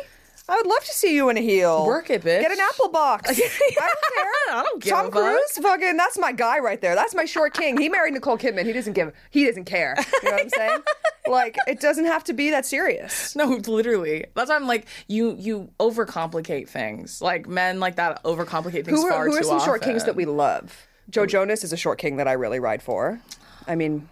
[0.51, 1.85] I would love to see you in a heel.
[1.85, 2.41] Work it, bitch.
[2.41, 3.29] Get an apple box.
[3.29, 4.25] I don't care.
[4.51, 5.21] I don't give Tom a fuck.
[5.23, 6.93] Cruise, fucking, that's my guy right there.
[6.93, 7.77] That's my short king.
[7.77, 8.65] He married Nicole Kidman.
[8.65, 9.13] He doesn't give.
[9.29, 9.95] He doesn't care.
[9.97, 10.79] You know what I'm saying?
[11.29, 13.33] like, it doesn't have to be that serious.
[13.33, 14.25] No, literally.
[14.35, 17.21] That's why I'm like, you you overcomplicate things.
[17.21, 19.93] Like men like that overcomplicate things Who are far who are too some short often.
[19.93, 20.85] kings that we love?
[21.09, 23.21] Joe Jonas is a short king that I really ride for.
[23.67, 24.09] I mean,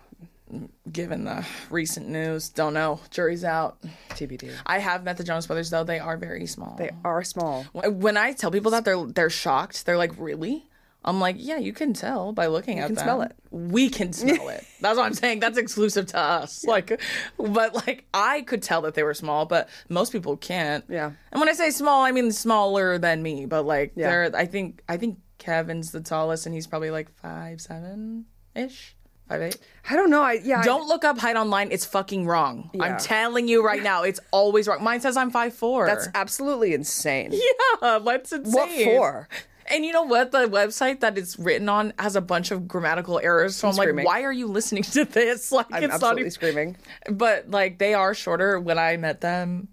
[0.92, 3.00] Given the recent news, don't know.
[3.12, 3.78] Jury's out.
[4.12, 4.52] TBD.
[4.66, 5.84] I have met the Jonas Brothers though.
[5.84, 6.76] They are very small.
[6.78, 7.64] They are small.
[7.74, 9.86] when I tell people that, they're they're shocked.
[9.86, 10.66] They're like, really?
[11.06, 13.04] I'm like, yeah, you can tell by looking at can them.
[13.04, 13.34] smell it.
[13.52, 14.66] We can smell it.
[14.82, 15.40] That's what I'm saying.
[15.40, 16.66] That's exclusive to us.
[16.66, 17.02] Like,
[17.38, 20.84] but like I could tell that they were small, but most people can't.
[20.90, 21.12] Yeah.
[21.32, 23.46] And when I say small, I mean smaller than me.
[23.46, 24.30] But like, they're.
[24.36, 28.96] I think I think Kevin's the tallest, and he's probably like five seven ish,
[29.32, 30.22] I don't know.
[30.22, 30.64] I yeah.
[30.64, 31.72] Don't look up height online.
[31.72, 32.70] It's fucking wrong.
[32.74, 32.84] Yeah.
[32.84, 34.04] I'm telling you right now.
[34.04, 34.84] It's always wrong.
[34.84, 35.86] Mine says I'm five four.
[35.86, 37.32] that's absolutely insane.
[37.34, 38.00] yeah.
[38.00, 38.54] That's insane.
[38.54, 39.28] What for?
[39.72, 40.32] And you know what?
[40.32, 43.56] The website that it's written on has a bunch of grammatical errors.
[43.56, 44.06] So I'm, like, screaming.
[44.06, 45.52] why are you listening to this?
[45.52, 46.32] Like, I'm it's not absolutely even.
[46.32, 46.78] screaming.
[47.10, 48.60] But like, they are shorter.
[48.60, 49.68] When I met them,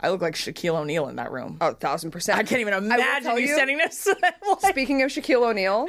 [0.00, 1.56] I look like Shaquille O'Neal in that room.
[1.60, 2.38] Oh, thousand percent.
[2.38, 4.32] I can't even imagine you, you- to them.
[4.62, 5.88] Like, Speaking of Shaquille O'Neal,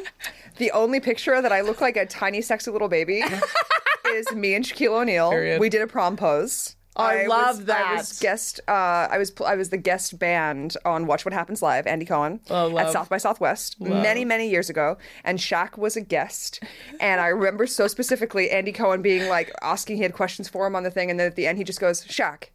[0.58, 3.22] the only picture that I look like a tiny, sexy little baby
[4.08, 5.30] is me and Shaquille O'Neal.
[5.32, 5.60] Period.
[5.60, 6.76] We did a prom pose.
[7.00, 8.24] I love was, I was that.
[8.24, 8.60] guest.
[8.68, 8.72] Uh,
[9.12, 11.86] I was I was the guest band on Watch What Happens Live.
[11.86, 12.92] Andy Cohen Oh, at.
[12.92, 16.64] South by Southwest many many years ago, and Shaq was a guest.
[17.00, 19.98] And I remember so specifically Andy Cohen being like asking.
[19.98, 21.80] He had questions for him on the thing, and then at the end he just
[21.80, 22.46] goes, "Shaq,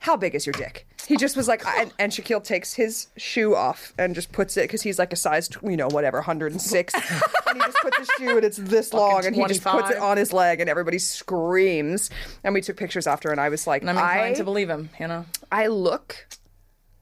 [0.00, 0.86] how big is your dick?
[1.06, 4.62] He just was like, and, and Shaquille takes his shoe off and just puts it
[4.62, 6.94] because he's like a size, you know, whatever, 106.
[6.94, 7.02] and
[7.54, 10.16] he just puts the shoe and it's this long and he just puts it on
[10.16, 12.08] his leg and everybody screams.
[12.44, 14.88] And we took pictures after and I was like, I'm I, to believe him.
[14.98, 16.26] You know, I look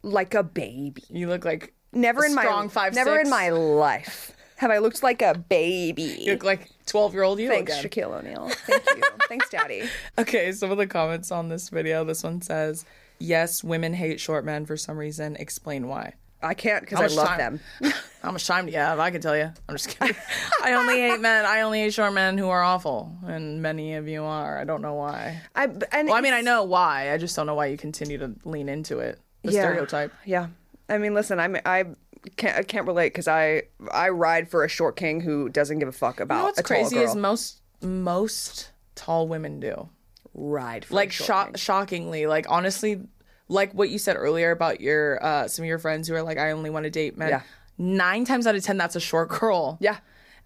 [0.03, 1.05] like a baby.
[1.09, 2.95] you look like Never a in my strong five.
[2.95, 3.27] never six.
[3.27, 6.03] in my life have I looked like a baby.
[6.21, 7.51] You look like twelve year old you.
[7.51, 7.67] Again.
[7.67, 8.05] Thanks, again.
[8.11, 8.49] Shaquille O'Neal.
[8.51, 9.03] Thank you.
[9.29, 9.89] Thanks, Daddy.
[10.19, 12.05] Okay, some of the comments on this video.
[12.05, 12.85] This one says,
[13.19, 15.37] "Yes, women hate short men for some reason.
[15.37, 17.93] Explain why." I can't because I love time- them.
[18.23, 18.99] How much time do you have?
[19.01, 19.51] I can tell you.
[19.69, 20.15] I'm just kidding.
[20.63, 21.45] I only hate men.
[21.47, 24.59] I only hate short men who are awful, and many of you are.
[24.61, 25.41] I don't know why.
[25.57, 27.13] I and Well, I mean, I know why.
[27.13, 29.21] I just don't know why you continue to lean into it.
[29.43, 29.63] The Yeah.
[29.63, 30.13] stereotype.
[30.25, 30.49] Yeah,
[30.89, 31.87] I mean, listen, I'm I
[32.37, 33.63] can't I can't relate because I
[33.93, 36.63] I ride for a short king who doesn't give a fuck about You know what's
[36.63, 37.05] crazy girl.
[37.05, 39.89] is most most tall women do.
[40.35, 41.55] ride for like a short sho- king.
[41.55, 43.01] shockingly like honestly
[43.49, 46.39] like what you said earlier about your uh some of your friends who are like
[46.39, 47.43] i only want to date men Yeah.
[47.79, 49.99] nine times out of ten that's a short girl Yeah.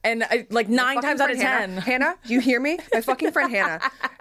[0.05, 2.79] and I, like nine times out of ten Hannah, do you hear me?
[2.93, 3.81] My fucking friend Hannah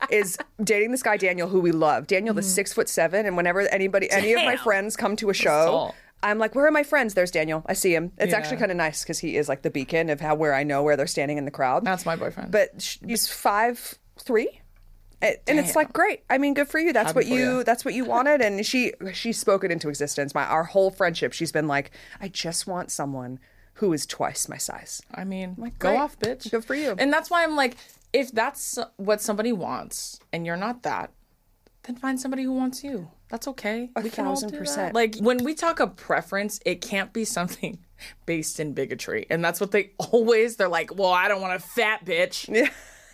[0.09, 2.05] is dating this guy Daniel, who we love.
[2.07, 4.63] Daniel, the six foot seven, and whenever anybody, any of my Mm-hmm.
[4.63, 5.93] Friends come to a show.
[6.23, 7.63] I'm like, "Where are my friends?" There's Daniel.
[7.67, 8.11] I see him.
[8.17, 8.37] It's Yeah.
[8.37, 10.83] actually kind of nice because he is like the beacon of how where I know
[10.83, 11.83] where they're standing in the crowd.
[11.85, 14.61] that's my boyfriend but sh- he's five three
[15.21, 17.57] and and it's like great i mean good for you that's Happy what for you
[17.57, 17.63] ya.
[17.63, 21.33] that's what you wanted and she she spoke it into existence my our whole friendship
[21.33, 23.39] she's been like i just want someone
[23.75, 25.99] who is twice my size i mean Like, go great.
[25.99, 26.95] off bitch Good for you.
[26.99, 27.77] and that's why i'm like
[28.13, 31.11] if that's what somebody wants and you're not that
[31.83, 34.93] then find somebody who wants you that's okay A we can all thousand percent.
[34.93, 37.79] like when we talk of preference it can't be something
[38.25, 41.59] based in bigotry and that's what they always they're like well i don't want a
[41.59, 42.69] fat bitch yeah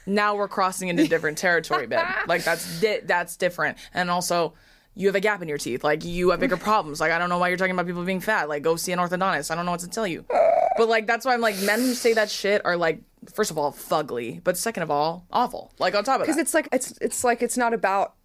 [0.08, 2.00] now we're crossing into different territory, babe.
[2.28, 3.78] Like that's di- that's different.
[3.94, 4.54] And also,
[4.96, 5.84] you have a gap in your teeth.
[5.84, 7.00] Like you have bigger problems.
[7.02, 8.48] Like I don't know why you're talking about people being fat.
[8.50, 9.52] Like go see an orthodontist.
[9.52, 10.26] I don't know what to tell you.
[10.78, 13.02] But like that's why I'm like men who say that shit are like
[13.34, 15.74] first of all fugly, but second of all awful.
[15.78, 18.16] Like on top of that, because it's like it's it's like it's not about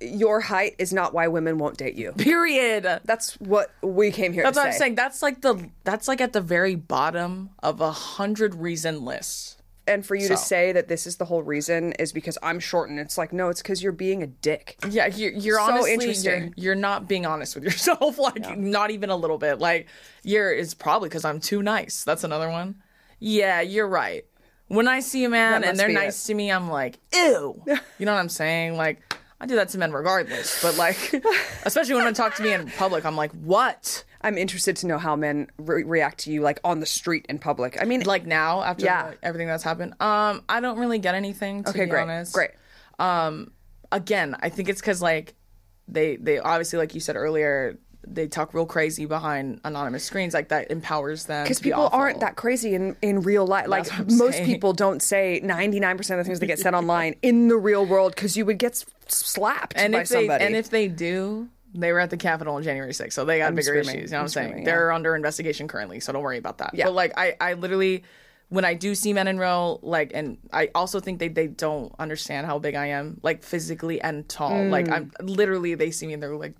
[0.00, 3.00] your height is not why women won't date you Period.
[3.04, 4.94] that's what we came here That's what I'm saying.
[4.94, 9.56] That's like the that's like at the very bottom of a hundred reason lists.
[9.86, 12.90] and for you to say that this is the whole reason is because i'm short
[12.90, 15.90] and it's like no it's because you're being a dick Yeah, you're, you're So honestly
[15.92, 16.54] you're, interesting.
[16.56, 18.18] you're not being honest with yourself.
[18.26, 19.58] Like not even a little bit.
[19.60, 19.86] Like
[20.24, 22.04] you're it's probably because I'm too nice.
[22.04, 22.82] That's another one.
[23.18, 24.24] Yeah, you're right.
[24.68, 26.26] When I see a man and they're nice it.
[26.28, 27.62] to me, I'm like, ew.
[27.98, 28.76] You know what I'm saying?
[28.76, 29.00] Like
[29.40, 30.62] I do that to men regardless.
[30.62, 31.12] But like,
[31.64, 34.04] especially when they talk to me in public, I'm like, what?
[34.22, 37.38] I'm interested to know how men re- react to you, like on the street in
[37.38, 37.80] public.
[37.80, 39.12] I mean, Like now after Yeah.
[39.22, 41.64] everything that's happened, um, I don't really get anything.
[41.64, 42.32] To okay, be great, honest.
[42.32, 42.50] great.
[42.98, 43.52] um
[43.92, 45.34] again i think it's because like
[45.86, 50.48] they they obviously like you said earlier they talk real crazy behind anonymous screens like
[50.48, 51.98] that empowers them Because be people awful.
[51.98, 53.68] aren't that crazy in, in real life.
[53.68, 54.46] Like most saying.
[54.46, 58.14] people don't say 99% of the things that get said online in the real world
[58.14, 60.44] because you would get slapped and by if they somebody.
[60.44, 63.54] and if they do they were at the Capitol on January 6th, so they got
[63.54, 63.96] bigger screaming.
[63.96, 64.10] issues.
[64.10, 64.64] You know what I'm, I'm saying?
[64.64, 66.70] They're under investigation currently, so don't worry about that.
[66.74, 66.86] Yeah.
[66.86, 68.04] But like, I, I literally,
[68.48, 71.94] when I do see men in real, like, and I also think they they don't
[71.98, 74.64] understand how big I am, like physically and tall.
[74.66, 75.10] Like, mm.
[75.18, 76.54] I'm literally they see me and they're like,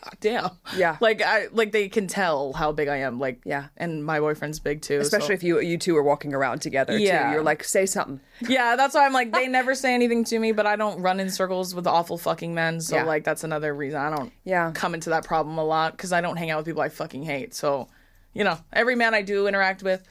[0.00, 0.50] God damn.
[0.76, 0.96] Yeah.
[1.00, 3.18] Like I like they can tell how big I am.
[3.18, 3.66] Like Yeah.
[3.76, 4.98] And my boyfriend's big too.
[4.98, 7.26] Especially so- if you you two are walking around together Yeah.
[7.28, 7.32] too.
[7.34, 8.20] You're like, say something.
[8.48, 11.20] Yeah, that's why I'm like they never say anything to me, but I don't run
[11.20, 12.80] in circles with awful fucking men.
[12.80, 13.04] So Yeah.
[13.04, 14.72] like that's another reason I don't Yeah.
[14.74, 17.22] come into that problem a lot because I don't hang out with people I fucking
[17.24, 17.54] hate.
[17.54, 17.88] So,
[18.32, 20.02] you know, every man I do interact with,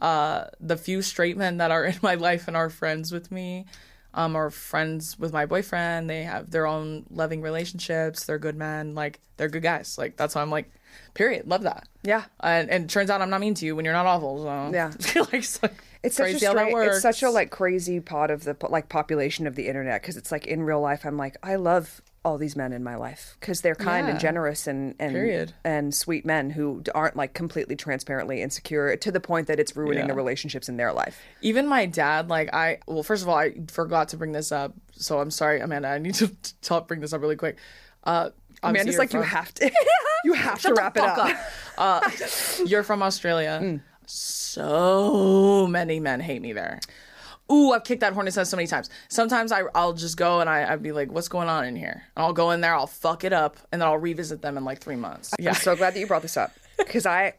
[0.00, 3.66] uh, the few straight men that are in my life and are friends with me,
[4.14, 6.08] um, are friends with my boyfriend.
[6.08, 8.24] They have their own loving relationships.
[8.24, 8.94] They're good men.
[8.94, 9.96] Like they're good guys.
[9.98, 10.70] Like that's why I'm like,
[11.14, 11.46] period.
[11.46, 11.86] Love that.
[12.02, 12.24] Yeah.
[12.40, 14.42] And, and it turns out I'm not mean to you when you're not awful.
[14.42, 14.92] So Yeah.
[15.20, 18.56] like, it's like It's such a strange, it's such a like crazy part of the
[18.68, 22.00] like population of the internet because it's like in real life I'm like I love
[22.24, 25.52] all these men in my life because they're kind and generous and and Period.
[25.64, 30.00] and sweet men who aren't like completely transparently insecure to the point that it's ruining
[30.00, 30.08] Yeah.
[30.08, 31.20] the relationships in their life.
[31.42, 34.74] even my dad like i well first of all i forgot to bring this up
[34.92, 37.56] so i'm sorry amanda i need to t- talk bring this up really quick
[38.04, 38.30] uh
[38.62, 39.70] Amanda's like you have to
[40.24, 41.36] you have to wrap it fuck up.
[41.78, 42.10] uh
[42.66, 43.80] you're from australia Mm.
[44.06, 46.80] so many men hate me there
[47.50, 48.90] Ooh, I've kicked that hornet's nest so many times.
[49.08, 52.02] Sometimes I, I'll just go and I, I'd be like, "What's going on in here?"
[52.16, 54.64] And I'll go in there, I'll fuck it up, and then I'll revisit them in
[54.64, 55.32] like three months.
[55.38, 57.34] Yeah, I'm so glad that you brought this up because I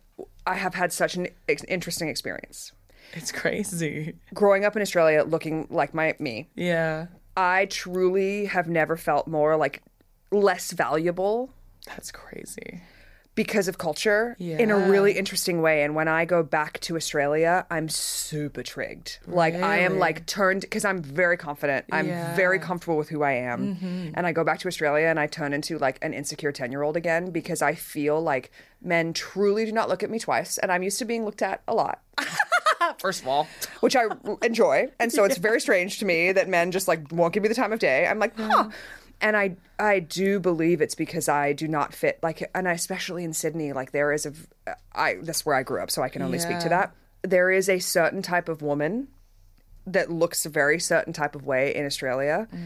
[0.45, 2.71] I have had such an ex- interesting experience
[3.13, 4.15] it's crazy.
[4.33, 6.49] growing up in Australia, looking like my me.
[6.55, 7.07] Yeah,
[7.37, 9.81] I truly have never felt more like
[10.31, 11.53] less valuable
[11.87, 12.81] That's crazy.
[13.43, 15.83] Because of culture in a really interesting way.
[15.83, 19.19] And when I go back to Australia, I'm super trigged.
[19.27, 21.85] Like I am like turned because I'm very confident.
[21.89, 22.59] I'm very Yeah.
[22.59, 22.67] Mm-hmm.
[22.67, 24.11] comfortable with who I am.
[24.15, 26.81] And I go back to Australia and I turn into like an insecure 10 year
[26.83, 28.51] old again because I feel like
[28.81, 30.57] men truly do not look at me twice.
[30.57, 32.01] And I'm used to being looked at a lot.
[32.99, 33.47] First of all,
[33.79, 34.03] which I
[34.43, 34.89] enjoy.
[34.99, 37.55] And so it's very strange to me that men just like won't give me the
[37.55, 38.05] time of day.
[38.05, 38.69] I'm like, huh.
[39.21, 43.23] And I I do believe it's because I do not fit like and I, especially
[43.23, 44.33] in Sydney like there is a
[44.93, 46.93] I that's where I grew up so I can only speak to that.
[47.21, 49.09] There is a certain type of woman
[49.85, 52.47] that looks a very certain type of way in Australia.
[52.53, 52.59] Mm.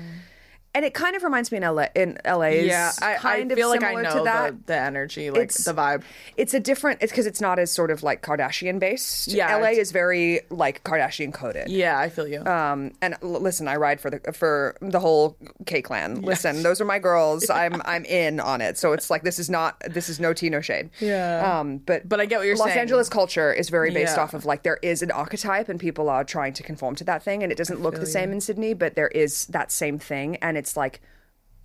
[0.76, 3.58] And it kind of reminds me in LA in LA's yeah, I, I kind of
[3.58, 4.52] feel like I similar know to that.
[4.66, 6.02] the, the energy, like It's- the vibe.
[6.36, 7.02] It's a different.
[7.04, 9.28] It's because it's not as sort of like Kardashian based.
[9.28, 11.70] Yeah, LA is very like Kardashian coded.
[11.70, 12.44] Yeah, I feel you.
[12.46, 15.38] Um, and l- listen, I ride for the for the whole
[15.68, 16.22] K clan.
[16.22, 17.50] Listen, those are my girls.
[17.52, 18.78] I'm I'm in on it.
[18.80, 20.90] So it's like this is not this is no tea, no shade.
[21.00, 21.60] Yeah.
[21.60, 22.78] Um, but But I get what you're Los saying.
[22.78, 24.24] Los Angeles culture is very based Yeah.
[24.24, 27.22] off of like there is an archetype and people are trying to conform to that
[27.22, 30.38] thing, and it doesn't look the same in Sydney, but there is that same thing,
[30.38, 31.02] and it's like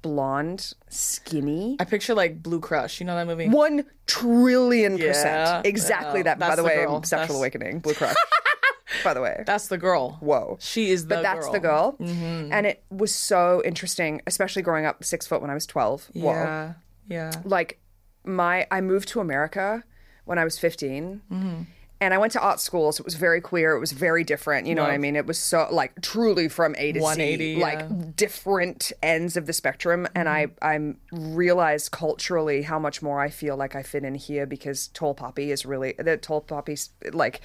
[0.03, 1.77] blonde, skinny.
[1.81, 3.01] I picture like Blue Crush.
[3.01, 3.49] You know that movie?
[3.49, 5.09] One trillion Yeah.
[5.09, 5.67] percent.
[5.67, 6.25] Exactly Yeah.
[6.25, 6.39] that.
[6.39, 7.03] By That's the the way, girl.
[7.03, 8.15] sexual That's- awakening, Blue Crush.
[9.05, 9.43] by the way.
[9.47, 10.17] That's the girl.
[10.21, 10.57] Whoa.
[10.61, 11.53] She is the but that's girl.
[11.53, 11.93] the girl.
[12.01, 12.53] Mm-hmm.
[12.53, 16.11] And it was so interesting, especially growing up six foot when I was 12.
[16.15, 16.33] Whoa.
[16.33, 16.73] Yeah.
[17.09, 17.33] Yeah.
[17.45, 17.81] Like,
[18.25, 19.83] my, I moved to America
[20.27, 21.67] when I was 15.
[22.01, 22.05] Mm-hmm.
[22.05, 23.75] And I went to art school, so it was very queer.
[23.75, 24.67] It was very different.
[24.67, 25.17] You know what I mean?
[25.17, 27.65] It was so, like, truly from A to 180, Z, yeah.
[27.65, 30.07] like different ends of the spectrum.
[30.15, 30.65] And I, Mm-hmm.
[30.65, 35.15] I'm realized culturally how much more I feel like I fit in here because tall
[35.15, 37.41] poppy is really, the tall poppy's like,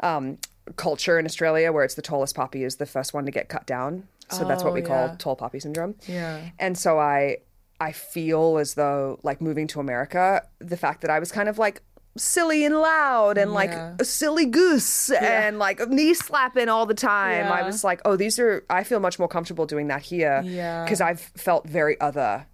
[0.00, 0.38] um,
[0.76, 3.66] culture in Australia where it's the tallest poppy is the first one to get cut
[3.66, 4.08] down.
[4.30, 5.96] So that's what Oh, we call tall poppy syndrome.
[6.08, 6.40] Yeah.
[6.58, 7.38] And so I
[7.80, 11.58] I feel as though like moving to America, the fact that I was kind of
[11.58, 11.82] like
[12.16, 13.94] silly and loud and like Yeah.
[13.98, 17.50] a silly goose and like knee slapping all the time.
[17.50, 20.42] I was like, oh, these are I feel much more comfortable doing that here.
[20.44, 20.84] Yeah.
[20.84, 22.46] Because I've felt very other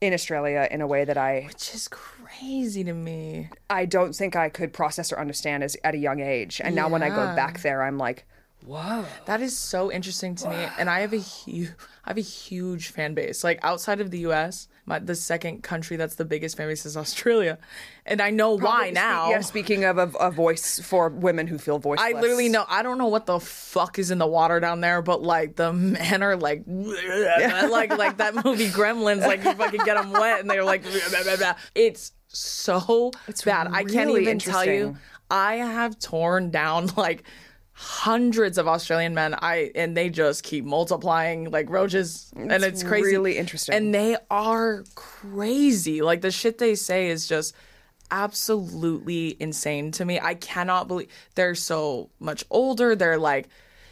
[0.00, 3.48] in Australia in a way that I Which is crazy to me.
[3.70, 6.60] I don't think I could process or understand as at a young age.
[6.62, 8.24] And now when I go back there, I'm like,
[8.64, 9.06] whoa.
[9.26, 11.70] That is so interesting to me, and I have a huge,
[12.04, 13.42] I have a huge fan base.
[13.42, 16.96] Like outside of the U.S., my, the second country that's the biggest fan base is
[16.96, 17.58] Australia,
[18.06, 19.30] and I know why Spe- now.
[19.30, 22.14] Yeah, speaking of a, a voice for women who feel voiceless.
[22.14, 22.64] I literally know.
[22.68, 25.72] I don't know what the fuck is in the water down there, but like the
[25.72, 29.20] men are like, like like that movie Gremlins.
[29.20, 30.82] Like you fucking get them wet, and they're like,
[31.74, 33.68] it's so it's bad.
[33.72, 34.96] I can't even tell you.
[35.30, 37.24] I have torn down like
[37.80, 39.36] hundreds of Australian men.
[39.40, 43.12] I and they just keep multiplying like roaches, and it's crazy.
[43.12, 43.72] really interesting.
[43.72, 46.02] And they are crazy.
[46.02, 47.54] Like the shit they say is just
[48.10, 50.18] absolutely insane to me.
[50.18, 52.96] I cannot believe they're so much older.
[52.96, 53.48] They're like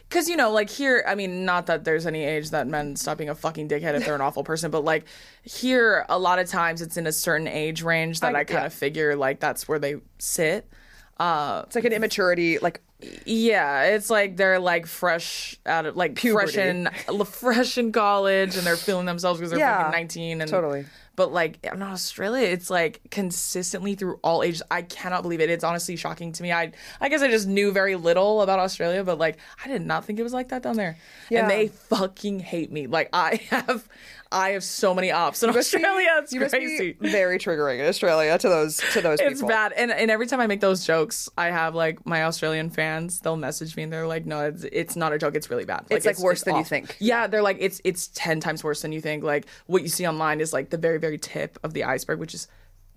[0.08, 3.18] because you know like here i mean not that there's any age that men stop
[3.18, 5.04] being a fucking dickhead if they're an awful person but like
[5.42, 8.66] here a lot of times it's in a certain age range that i, kind yeah.
[8.66, 10.70] of figure like that's where they sit
[11.18, 12.80] uh It's like an immaturity, like
[13.26, 16.52] yeah, it's like they're like fresh out of like Puberty.
[16.52, 16.88] fresh in
[17.26, 20.86] fresh in college, and they're feeling themselves because they're Yeah, fucking nineteen and totally.
[21.14, 24.62] But like in Australia, it's like consistently through all ages.
[24.70, 25.48] I cannot believe it.
[25.48, 26.52] It's honestly shocking to me.
[26.52, 30.04] I I guess I just knew very little about Australia, but like I did not
[30.04, 30.96] think it was like that down there.
[31.30, 31.42] Yeah.
[31.42, 32.86] And they fucking hate me.
[32.86, 33.88] Like I have
[34.32, 36.08] I have so many ops in must be- Australia.
[36.18, 36.92] It's you crazy.
[37.00, 39.32] very triggering in Australia to those to those people.
[39.32, 39.48] It's people.
[39.48, 43.20] bad, and and every time I make those jokes, I have like my Australian fans.
[43.20, 45.34] They'll message me and they're like, "No, it's, it's not a joke.
[45.36, 45.86] It's really bad.
[45.90, 46.96] It's, like, worse than you think.
[46.98, 49.22] Yeah, they're like, it's it's ten times worse than you think.
[49.22, 52.34] Like what you see online is like the very very tip of the iceberg, which
[52.34, 52.48] is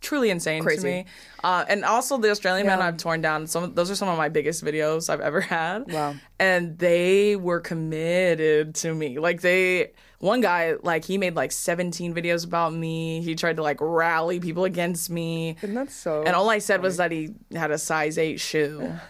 [0.01, 0.81] truly insane Crazy.
[0.81, 1.05] to me.
[1.43, 2.87] Uh, and also the Australian men Yeah.
[2.87, 3.47] I've torn down.
[3.47, 5.91] Some those are some of my biggest videos I've ever had.
[5.91, 6.15] Wow.
[6.39, 9.19] And they were committed to me.
[9.19, 9.91] Like they.
[10.19, 13.21] One guy, like he made like 17 videos about me.
[13.21, 15.55] He tried to like rally people against me.
[15.61, 16.23] And that's so.
[16.23, 18.93] And all I said was that he had a size eight shoe.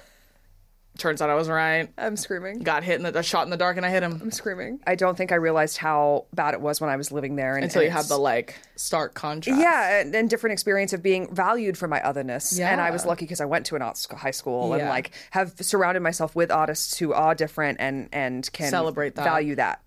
[0.99, 1.87] Turns out I was right.
[1.97, 2.59] I'm screaming.
[2.59, 4.19] Got hit in the shot in the dark and I hit him.
[4.21, 4.81] I'm screaming.
[4.85, 7.55] I don't think I realized how bad it was when I was living there.
[7.55, 9.61] And, Until and you had the like stark contrast.
[9.61, 12.57] Yeah, and, and different experience of being valued for my otherness.
[12.59, 12.69] yeah.
[12.69, 15.53] And I was lucky because I went to an art high school and like have
[15.61, 19.23] surrounded myself with artists who are different and and can Celebrate that.
[19.23, 19.81] Value that.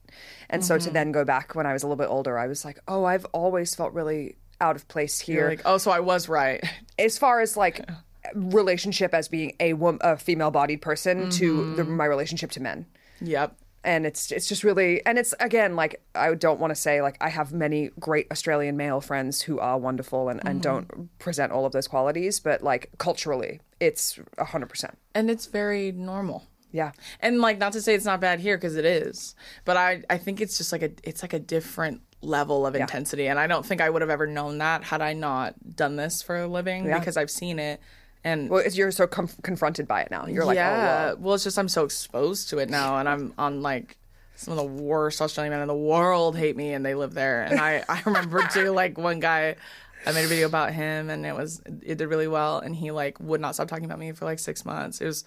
[0.53, 2.65] And so to then go back when I was a little bit older, I was
[2.65, 5.49] like, oh, I've always felt really out of place You're here.
[5.49, 6.63] like, oh, so I was right.
[6.99, 7.89] as far as like
[8.35, 11.75] relationship as being a wom- a female bodied person to Mm-hmm.
[11.77, 12.87] the, my relationship to men.
[13.21, 13.57] yep.
[13.85, 17.17] and it's it's just really and it's again like I don't want to say like
[17.21, 20.87] I have many great Australian male friends who are wonderful and, and don't
[21.19, 24.97] present all of those qualities, but like culturally, it's hundred percent.
[25.15, 26.47] And it's very normal.
[26.73, 26.93] Yeah.
[27.21, 29.35] And like not to say it's not bad here because it is,
[29.65, 33.27] but I I think it's just like a it's like a different level of intensity,
[33.29, 36.23] and I don't think I would have ever known that had I not done this
[36.23, 37.81] for a living because I've seen it.
[38.25, 40.27] And Well, you're so com- confronted by it now.
[40.27, 43.09] You're like, oh, yeah, oh, well, it's just I'm so exposed to it now, and
[43.09, 43.99] I'm on like
[44.37, 47.43] some of the worst Australian men in the world hate me, and they live there.
[47.43, 49.57] And I I remember too, like one guy.
[50.05, 52.91] I made a video about him and it was it did really well and he
[52.91, 55.01] like would not stop talking about me for like six months.
[55.01, 55.23] It was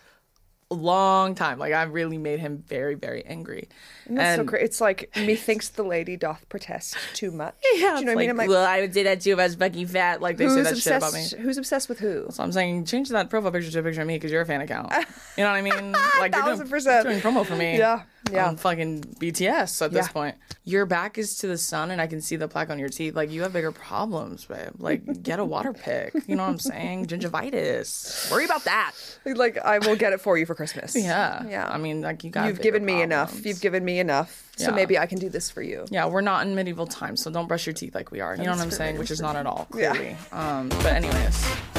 [0.72, 1.60] long time.
[1.60, 3.70] Like I really made him very, very angry.
[4.08, 4.16] whoa.
[4.16, 4.64] That's so and great.
[4.64, 7.56] It's like methinks the lady doth protest too much.
[7.76, 8.30] yeah, Do you know what I mean?
[8.32, 10.22] I'm like, well, I would say that too if I was fucking fat.
[10.22, 11.26] Like they say that shit about me.
[11.40, 12.28] Who's obsessed with who?
[12.32, 14.46] So I'm saying change that profile picture to a picture of me because you're a
[14.46, 14.92] fan account.
[15.38, 15.92] You know what I mean?
[16.20, 17.06] Like you're doing, percent.
[17.06, 17.78] doing promo for me.
[17.78, 18.48] Yeah, yeah.
[18.48, 20.12] On fucking BTS at this Yeah.
[20.12, 20.36] point.
[20.64, 23.16] Your back is to the sun and I can see the plaque on your teeth.
[23.16, 24.72] Like you have bigger problems, babe.
[24.80, 26.14] Like get a water pick.
[26.28, 27.06] You know what I'm saying?
[27.08, 28.32] Gingivitis.
[28.32, 28.94] Worry about that.
[29.26, 30.96] Like I will get it for you for Christmas.
[31.06, 31.46] Yeah.
[31.48, 31.68] Yeah.
[31.70, 32.48] I mean, like you got.
[32.48, 33.46] You've given me enough.
[33.46, 34.50] You've given me enough.
[34.58, 34.76] So Yeah.
[34.76, 35.86] maybe I can do this for you.
[35.92, 38.36] Yeah, we're not in medieval times, so don't brush your teeth like we are.
[38.36, 38.98] You know what I'm saying?
[38.98, 40.16] Which is not at all Yeah.
[40.32, 41.75] Um, but anyways.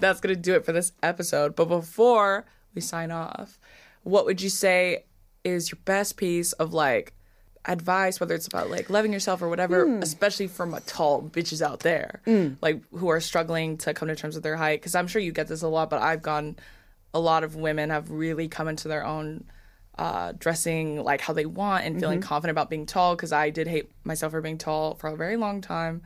[0.00, 1.56] That's gonna do it for this episode.
[1.56, 3.58] But before we sign off,
[4.02, 5.04] what would you say
[5.44, 7.12] is your best piece of like
[7.68, 10.02] advice, whether it's about like loving yourself or whatever, hmm.
[10.02, 12.50] especially from a tall bitches out there, hmm.
[12.62, 14.80] like who are struggling to come to terms with their height?
[14.80, 16.56] Because I'm sure you get this a lot, but I've gone.
[17.14, 19.44] A lot of women have really come into their own
[19.96, 22.28] uh, dressing like how they want and feeling mm-hmm.
[22.28, 23.16] confident about being tall.
[23.16, 26.02] Because I did hate myself for being tall for a very long time,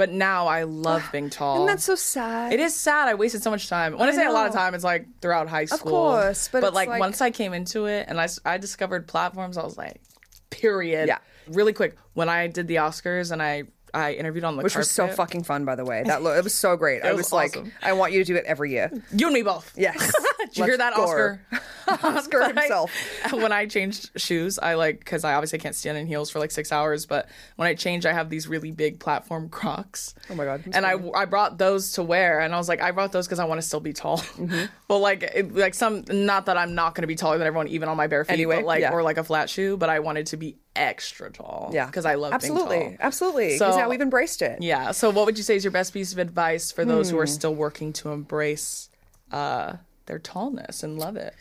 [0.00, 1.60] but now I love being tall.
[1.60, 2.54] And that's so sad.
[2.54, 3.06] It is sad.
[3.06, 3.98] I wasted so much time.
[3.98, 6.08] When I, say a lot of time, it's like throughout high school.
[6.08, 9.06] Of course, but it's like, like- once I came into it and I, I discovered
[9.06, 10.00] platforms, I was like,
[10.48, 11.08] period.
[11.08, 11.18] Yeah.
[11.48, 13.64] Really quick, when I did the Oscars and I
[13.94, 16.02] I interviewed on the Which was so fucking fun, by the way.
[16.06, 17.02] That lo- it was so great.
[17.02, 17.72] I was was like, awesome.
[17.82, 18.90] I want you to do it every year.
[19.12, 19.72] You and me both.
[19.76, 20.12] Yes.
[20.40, 21.40] Did you hear that, Oscar?
[21.88, 22.92] Oscar But I- himself.
[23.32, 26.50] when I changed shoes, I like because I obviously can't stand in heels for like
[26.50, 27.06] six hours.
[27.06, 30.14] But when I change, I have these really big platform Crocs.
[30.30, 32.90] Oh my God, And I I brought those to wear, and I was like, I
[32.92, 34.18] brought those because I want to still be tall.
[34.18, 34.66] Mm-hmm.
[34.88, 37.68] well, like it, like some not that I'm not going to be taller than everyone,
[37.68, 38.92] even on my bare feet, Anyway, but like yeah.
[38.92, 39.76] or like a flat shoe.
[39.76, 41.70] But I wanted to be extra tall.
[41.72, 41.86] Yeah.
[41.86, 43.06] because I love absolutely, being tall.
[43.06, 43.46] absolutely.
[43.54, 44.62] Because So- now we've embraced it.
[44.62, 44.92] Yeah.
[44.92, 47.22] So, what would you say is your best piece of advice for those who Hmm.
[47.22, 48.88] are still working to embrace
[49.32, 49.74] uh,
[50.06, 51.34] their tallness and love it?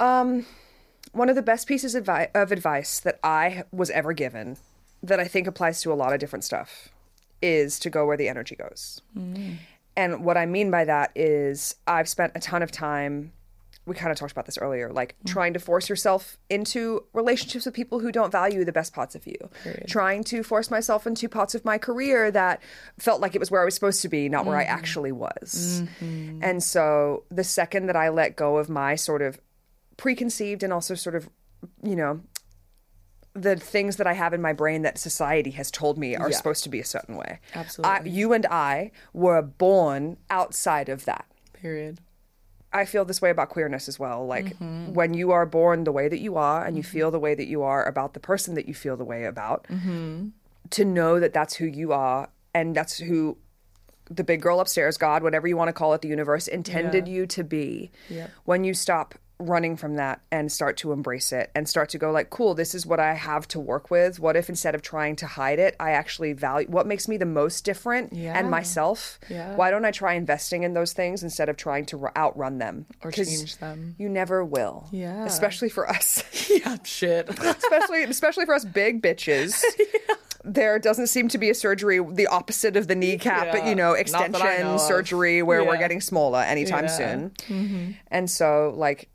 [0.00, 0.46] Um,
[1.12, 4.56] one of the best pieces of, advi- of advice that I was ever given,
[5.02, 6.88] that I think applies to a lot of different stuff,
[7.42, 9.00] is to go where the energy goes.
[9.96, 13.32] And what I mean by that is I've spent a ton of time.
[13.86, 15.30] We kind of talked about this earlier, like mm.
[15.30, 19.26] trying to force yourself into relationships with people who don't value the best parts of
[19.26, 19.36] you.
[19.86, 22.62] Trying to force myself into parts of my career that
[22.98, 24.74] felt like it was where I was supposed to be, not where I mm-hmm.
[24.74, 25.82] actually was.
[26.00, 26.40] Mm-hmm.
[26.42, 29.38] And so the second that I let go of my sort of
[29.96, 31.28] preconceived and also sort of,
[31.82, 32.20] you know,
[33.34, 36.36] the things that I have in my brain that society has told me are Yeah.
[36.36, 37.40] supposed to be a certain way.
[37.54, 37.90] Absolutely.
[37.90, 41.26] I, you and I were born outside of that.
[41.52, 41.98] Period.
[42.74, 44.26] I feel this way about queerness as well.
[44.26, 44.92] Like Mm-hmm.
[44.94, 47.46] when you are born the way that you are and you feel the way that
[47.46, 50.28] you are about the person that you feel the way about, Mm-hmm.
[50.70, 53.36] to know that that's who you are and that's who
[54.10, 57.14] the big girl upstairs, God, whatever you want to call it, the universe intended Yeah.
[57.14, 57.90] you to be.
[58.10, 58.30] Yep.
[58.44, 62.12] When you stop running from that and start to embrace it and start to go
[62.12, 65.16] like cool this is what i have to work with what if instead of trying
[65.16, 68.38] to hide it i actually value what makes me the most different Yeah.
[68.38, 69.56] and myself Yeah.
[69.56, 73.10] why don't i try investing in those things instead of trying to outrun them or
[73.10, 73.96] change them.
[73.98, 75.24] you never will Yeah.
[75.24, 77.28] especially for us Yeah, shit.
[77.38, 79.62] especially especially for us big bitches
[80.44, 83.68] there doesn't seem to be a surgery the opposite of the kneecap but Yeah.
[83.70, 86.90] you know Not that I extension know surgery where we're getting smaller anytime Yeah.
[86.96, 87.90] soon mm-hmm.
[88.08, 89.08] and so like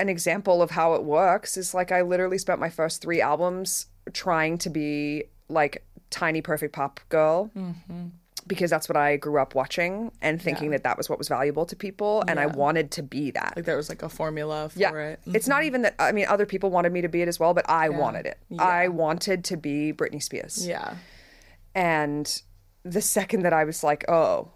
[0.00, 3.86] an example of how it works is like i literally spent my first three albums
[4.12, 8.06] trying to be like tiny perfect pop girl mm-hmm.
[8.46, 11.66] because that's what i grew up watching and thinking that that was what was valuable
[11.66, 14.78] to people and i wanted to be that Like there was like a formula for
[14.78, 14.92] yeah.
[14.92, 15.20] it.
[15.26, 15.66] It's not mm-hmm.
[15.66, 17.88] even that I mean other people wanted me to be it as well, but I
[17.88, 18.38] wanted it.
[18.48, 18.62] Yeah.
[18.62, 20.66] I wanted to be Britney Spears.
[20.66, 20.96] Yeah.
[21.74, 22.42] And
[22.84, 24.50] the second that I was like, "Oh,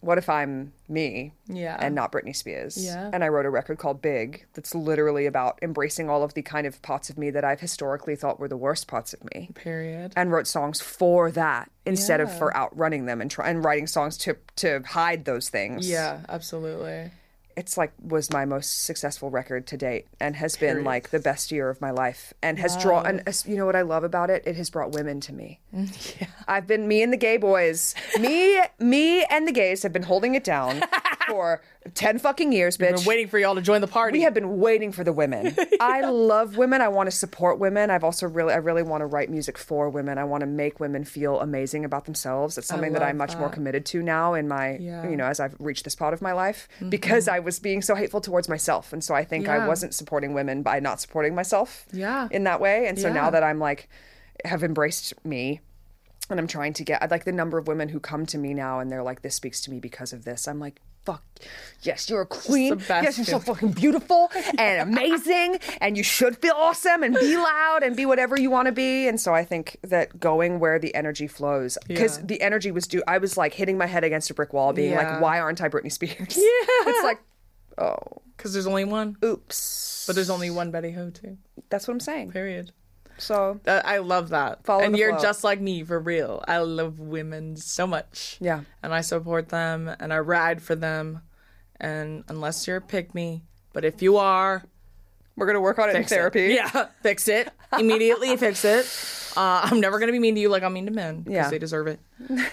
[0.00, 1.76] what if I'm me Yeah.
[1.78, 2.82] and not Britney Spears?
[2.82, 3.10] Yeah.
[3.12, 6.66] And I wrote a record called Big that's literally about embracing all of the kind
[6.66, 9.50] of parts of me that I've historically thought were the worst parts of me.
[9.54, 10.12] Period.
[10.16, 14.16] And wrote songs for that instead of for outrunning them and try and writing songs
[14.18, 15.88] to to hide those things.
[15.88, 17.10] Yeah, absolutely.
[17.60, 21.52] It's like was my most successful record to date and has been like the best
[21.52, 24.42] year of my life and has drawn and you know what I love about it?
[24.46, 25.60] It has brought women to me.
[26.18, 26.28] Yeah.
[26.48, 27.94] I've been me and the gay boys.
[28.18, 30.82] Me, me and the gays have been holding it down
[31.28, 31.60] for
[31.94, 32.96] ten fucking years, bitch.
[32.96, 34.18] Been waiting for y'all to join the party.
[34.18, 35.54] we have been waiting for the women.
[35.80, 36.80] I love women.
[36.82, 37.90] I want to support women.
[37.90, 40.18] I've also really, I really want to write music for women.
[40.18, 42.58] I want to make women feel amazing about themselves.
[42.58, 45.00] It's something that I'm much more committed to now in my, Yeah.
[45.00, 45.10] Mm-hmm.
[45.10, 47.94] you know, as I've reached this part of my life because I was being so
[47.94, 51.86] hateful towards myself, and so I think I wasn't supporting women by not supporting myself.
[51.92, 52.28] Yeah.
[52.30, 53.14] In that way, and so Yeah.
[53.14, 53.88] now that I'm like,
[54.44, 55.60] have embraced me
[56.30, 58.54] and I'm trying to get I like the number of women who come to me
[58.54, 61.22] now and they're like, "This speaks to me because of this." I'm like, "Fuck,
[61.82, 62.70] yes, you're a queen.
[62.70, 67.14] the best Yes, you're so fucking beautiful and amazing, and you should feel awesome and
[67.14, 70.58] be loud and be whatever you want to be." And so I think that going
[70.60, 72.24] where the energy flows, because Yeah.
[72.26, 73.02] the energy was due.
[73.08, 75.12] I was like hitting my head against a brick wall, being Yeah.
[75.12, 76.44] like, "Why aren't I Britney Spears?" Yeah,
[76.86, 77.20] it's like,
[77.78, 77.96] oh,
[78.36, 79.16] Because there's only one.
[79.24, 80.04] oops.
[80.06, 81.38] But there's only one Betty Who too.
[81.68, 82.32] That's what I'm saying.
[82.32, 82.72] Period.
[83.20, 84.64] So Uh, I love that.
[84.64, 85.22] Follow and you're flow.
[85.22, 86.44] just like me for real.
[86.48, 88.36] I love women so much.
[88.40, 88.62] Yeah.
[88.82, 91.22] And I support them and I ride for them.
[91.80, 93.42] And unless you're a pick me,
[93.72, 94.64] but if you are,
[95.36, 96.14] we're gonna work on it in fix it.
[96.16, 96.42] therapy.
[96.54, 98.36] Yeah, fix it immediately.
[98.36, 98.84] fix it.
[99.36, 101.48] Uh, I'm never gonna be mean to you like I'm mean to men because Yeah.
[101.50, 102.00] they deserve it,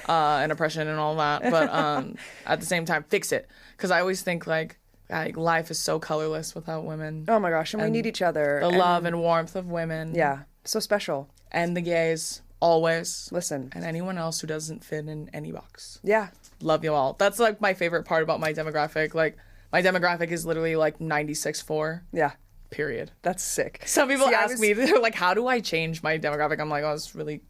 [0.08, 1.42] uh, and oppression and all that.
[1.52, 2.16] But um,
[2.46, 4.78] at the same time, fix it because I always think like
[5.10, 7.26] like life is so colorless without women.
[7.28, 8.60] Oh my gosh, and, we need each other.
[8.62, 10.14] the and- love and warmth of women.
[10.16, 11.30] Yeah, so special.
[11.52, 13.30] and the gays always.
[13.32, 13.72] Listen.
[13.76, 16.00] and anyone else who doesn't fit in any box.
[16.04, 16.30] Yeah.
[16.62, 17.14] Love you all.
[17.14, 19.14] That's like my favorite part about my demographic.
[19.14, 19.38] Like
[19.72, 22.02] my demographic is literally like 96.4.
[22.12, 22.32] Yeah.
[22.70, 23.12] Period.
[23.22, 23.84] That's sick.
[23.86, 26.60] Some people See, ask was- me, they're like, how do I change my demographic?
[26.60, 27.42] I'm like, oh, it's really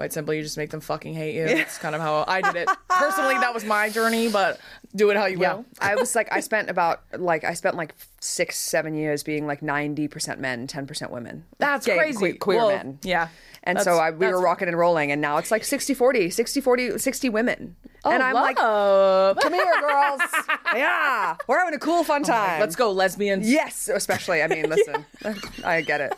[0.00, 0.32] quite simple.
[0.32, 1.44] You just make them fucking hate you.
[1.44, 2.70] It's kind of how I did it.
[2.88, 4.58] Personally, that was my journey, but
[4.96, 5.56] do it how you Yeah.
[5.56, 5.66] will.
[5.78, 9.60] I was like, I spent about like I spent like six, seven years being like
[9.60, 11.44] ninety percent men, ten percent women.
[11.58, 12.32] That's Gay, crazy.
[12.32, 12.98] que- queer Well, men.
[13.02, 13.28] Yeah.
[13.62, 16.30] And That's- so I, we were rocking and rolling, and now it's like 60 40,
[16.30, 17.76] 60 40, 60 women.
[18.06, 20.22] Oh, and I'm like, come here, girls.
[20.74, 21.36] yeah.
[21.46, 22.58] We're having a cool, fun oh time.
[22.58, 23.46] Let's go, lesbians.
[23.50, 24.42] Yes, especially.
[24.42, 25.04] I mean, listen,
[25.62, 26.14] I get it.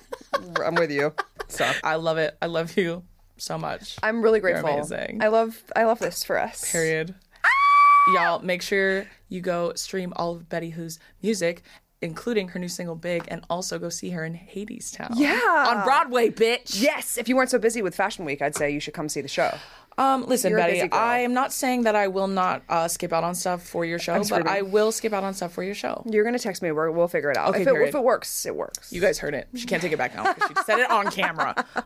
[0.65, 1.13] I'm with you.
[1.49, 2.37] So I love it.
[2.41, 3.03] I love you
[3.43, 3.97] so much.
[4.03, 4.69] I'm really grateful.
[4.71, 5.23] You're amazing.
[5.23, 6.71] I love, I love this for us.
[6.71, 7.15] period.
[7.45, 7.49] Ah!
[8.15, 11.63] Y'all, make sure you go stream all of Betty Who's music,
[12.01, 15.11] including her new single "Big," and also go see her in Hadestown.
[15.15, 15.67] Yeah.
[15.69, 16.81] on Broadway, bitch.
[16.81, 19.21] Yes, if you weren't so busy with Fashion Week, I'd say you should come see
[19.21, 19.57] the show.
[19.99, 20.91] Um, listen, You're Betty.
[20.91, 23.99] I am not saying that I will not uh, skip out on stuff for your
[23.99, 24.47] show, but.
[24.47, 26.03] I will skip out on stuff for your show.
[26.07, 26.73] You're gonna text me.
[26.73, 27.51] We're, we'll figure it out.
[27.51, 28.93] Okay, if, it, if it works, it works.
[28.93, 29.49] You guys heard it.
[29.55, 31.55] She can't take it back now she said it on camera.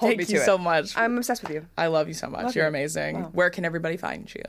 [0.00, 0.96] Thank you so much.
[0.96, 1.66] I'm obsessed with you.
[1.76, 2.54] I love you so much.
[2.54, 3.16] You're amazing.
[3.32, 4.42] Where can everybody find you?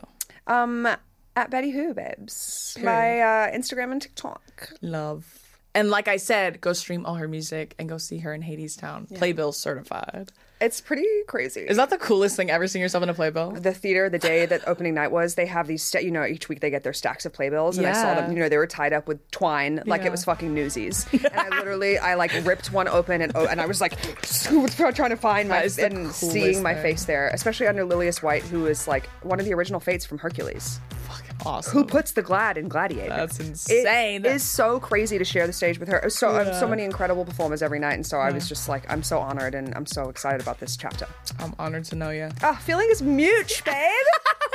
[0.46, 0.88] Um,
[1.36, 2.76] at Betty Who, babes.
[2.82, 4.72] My uh, Instagram and TikTok.
[4.80, 5.38] Love.
[5.74, 9.14] And like I said, go stream all her music and go see her in Hadestown.
[9.16, 10.32] Playbill certified.
[10.62, 11.62] It's pretty crazy.
[11.62, 13.50] Is that the coolest thing ever seeing yourself in a playbill?
[13.52, 16.48] the theater the day that opening night was they have these sta- you know each
[16.48, 18.66] week they get their stacks of playbills and i saw them you know they were
[18.66, 20.08] tied up with twine like Yeah.
[20.08, 23.60] it was fucking newsies and i literally i like ripped one open and oh, and
[23.60, 23.98] i was like
[24.94, 26.82] trying to find my and seeing my thing.
[26.82, 30.18] face there especially under Lillias White who is like one of the original fates from
[30.18, 30.78] hercules
[31.44, 31.72] awesome.
[31.72, 34.24] who puts the glad in gladiator That's insane.
[34.24, 36.00] It is so crazy to share the stage with her.
[36.04, 38.90] Was So uh, so many incredible performers every night, and so I was just like,
[38.90, 41.06] I'm so honored and I'm so excited about this chapter.
[41.38, 42.30] I'm honored to know you.
[42.42, 43.90] Ah, feeling is mute, babe.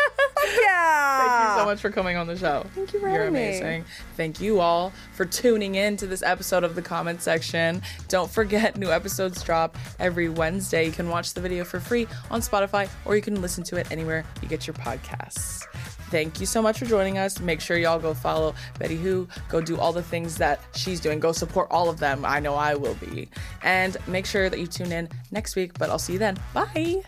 [0.62, 1.18] Yeah.
[1.18, 2.66] Thank you so much for coming on the show.
[2.76, 3.48] Thank you for You're having me.
[3.48, 3.86] amazing.
[4.16, 7.82] Thank you all for tuning in to this episode of the comment section.
[8.08, 10.86] Don't forget, new episodes drop every Wednesday.
[10.86, 13.92] You can watch the video for free on Spotify or you can listen to it
[13.92, 15.66] anywhere you get your podcasts.
[16.10, 17.40] Thank you so much for joining us.
[17.40, 19.28] Make sure y'all go follow Betty Who.
[19.50, 21.20] Go do all the things that she's doing.
[21.20, 22.24] Go support all of them.
[22.26, 23.30] I know I will be.
[23.62, 26.38] And make sure that you tune in next week, but I'll see you then.
[26.54, 27.04] Bye.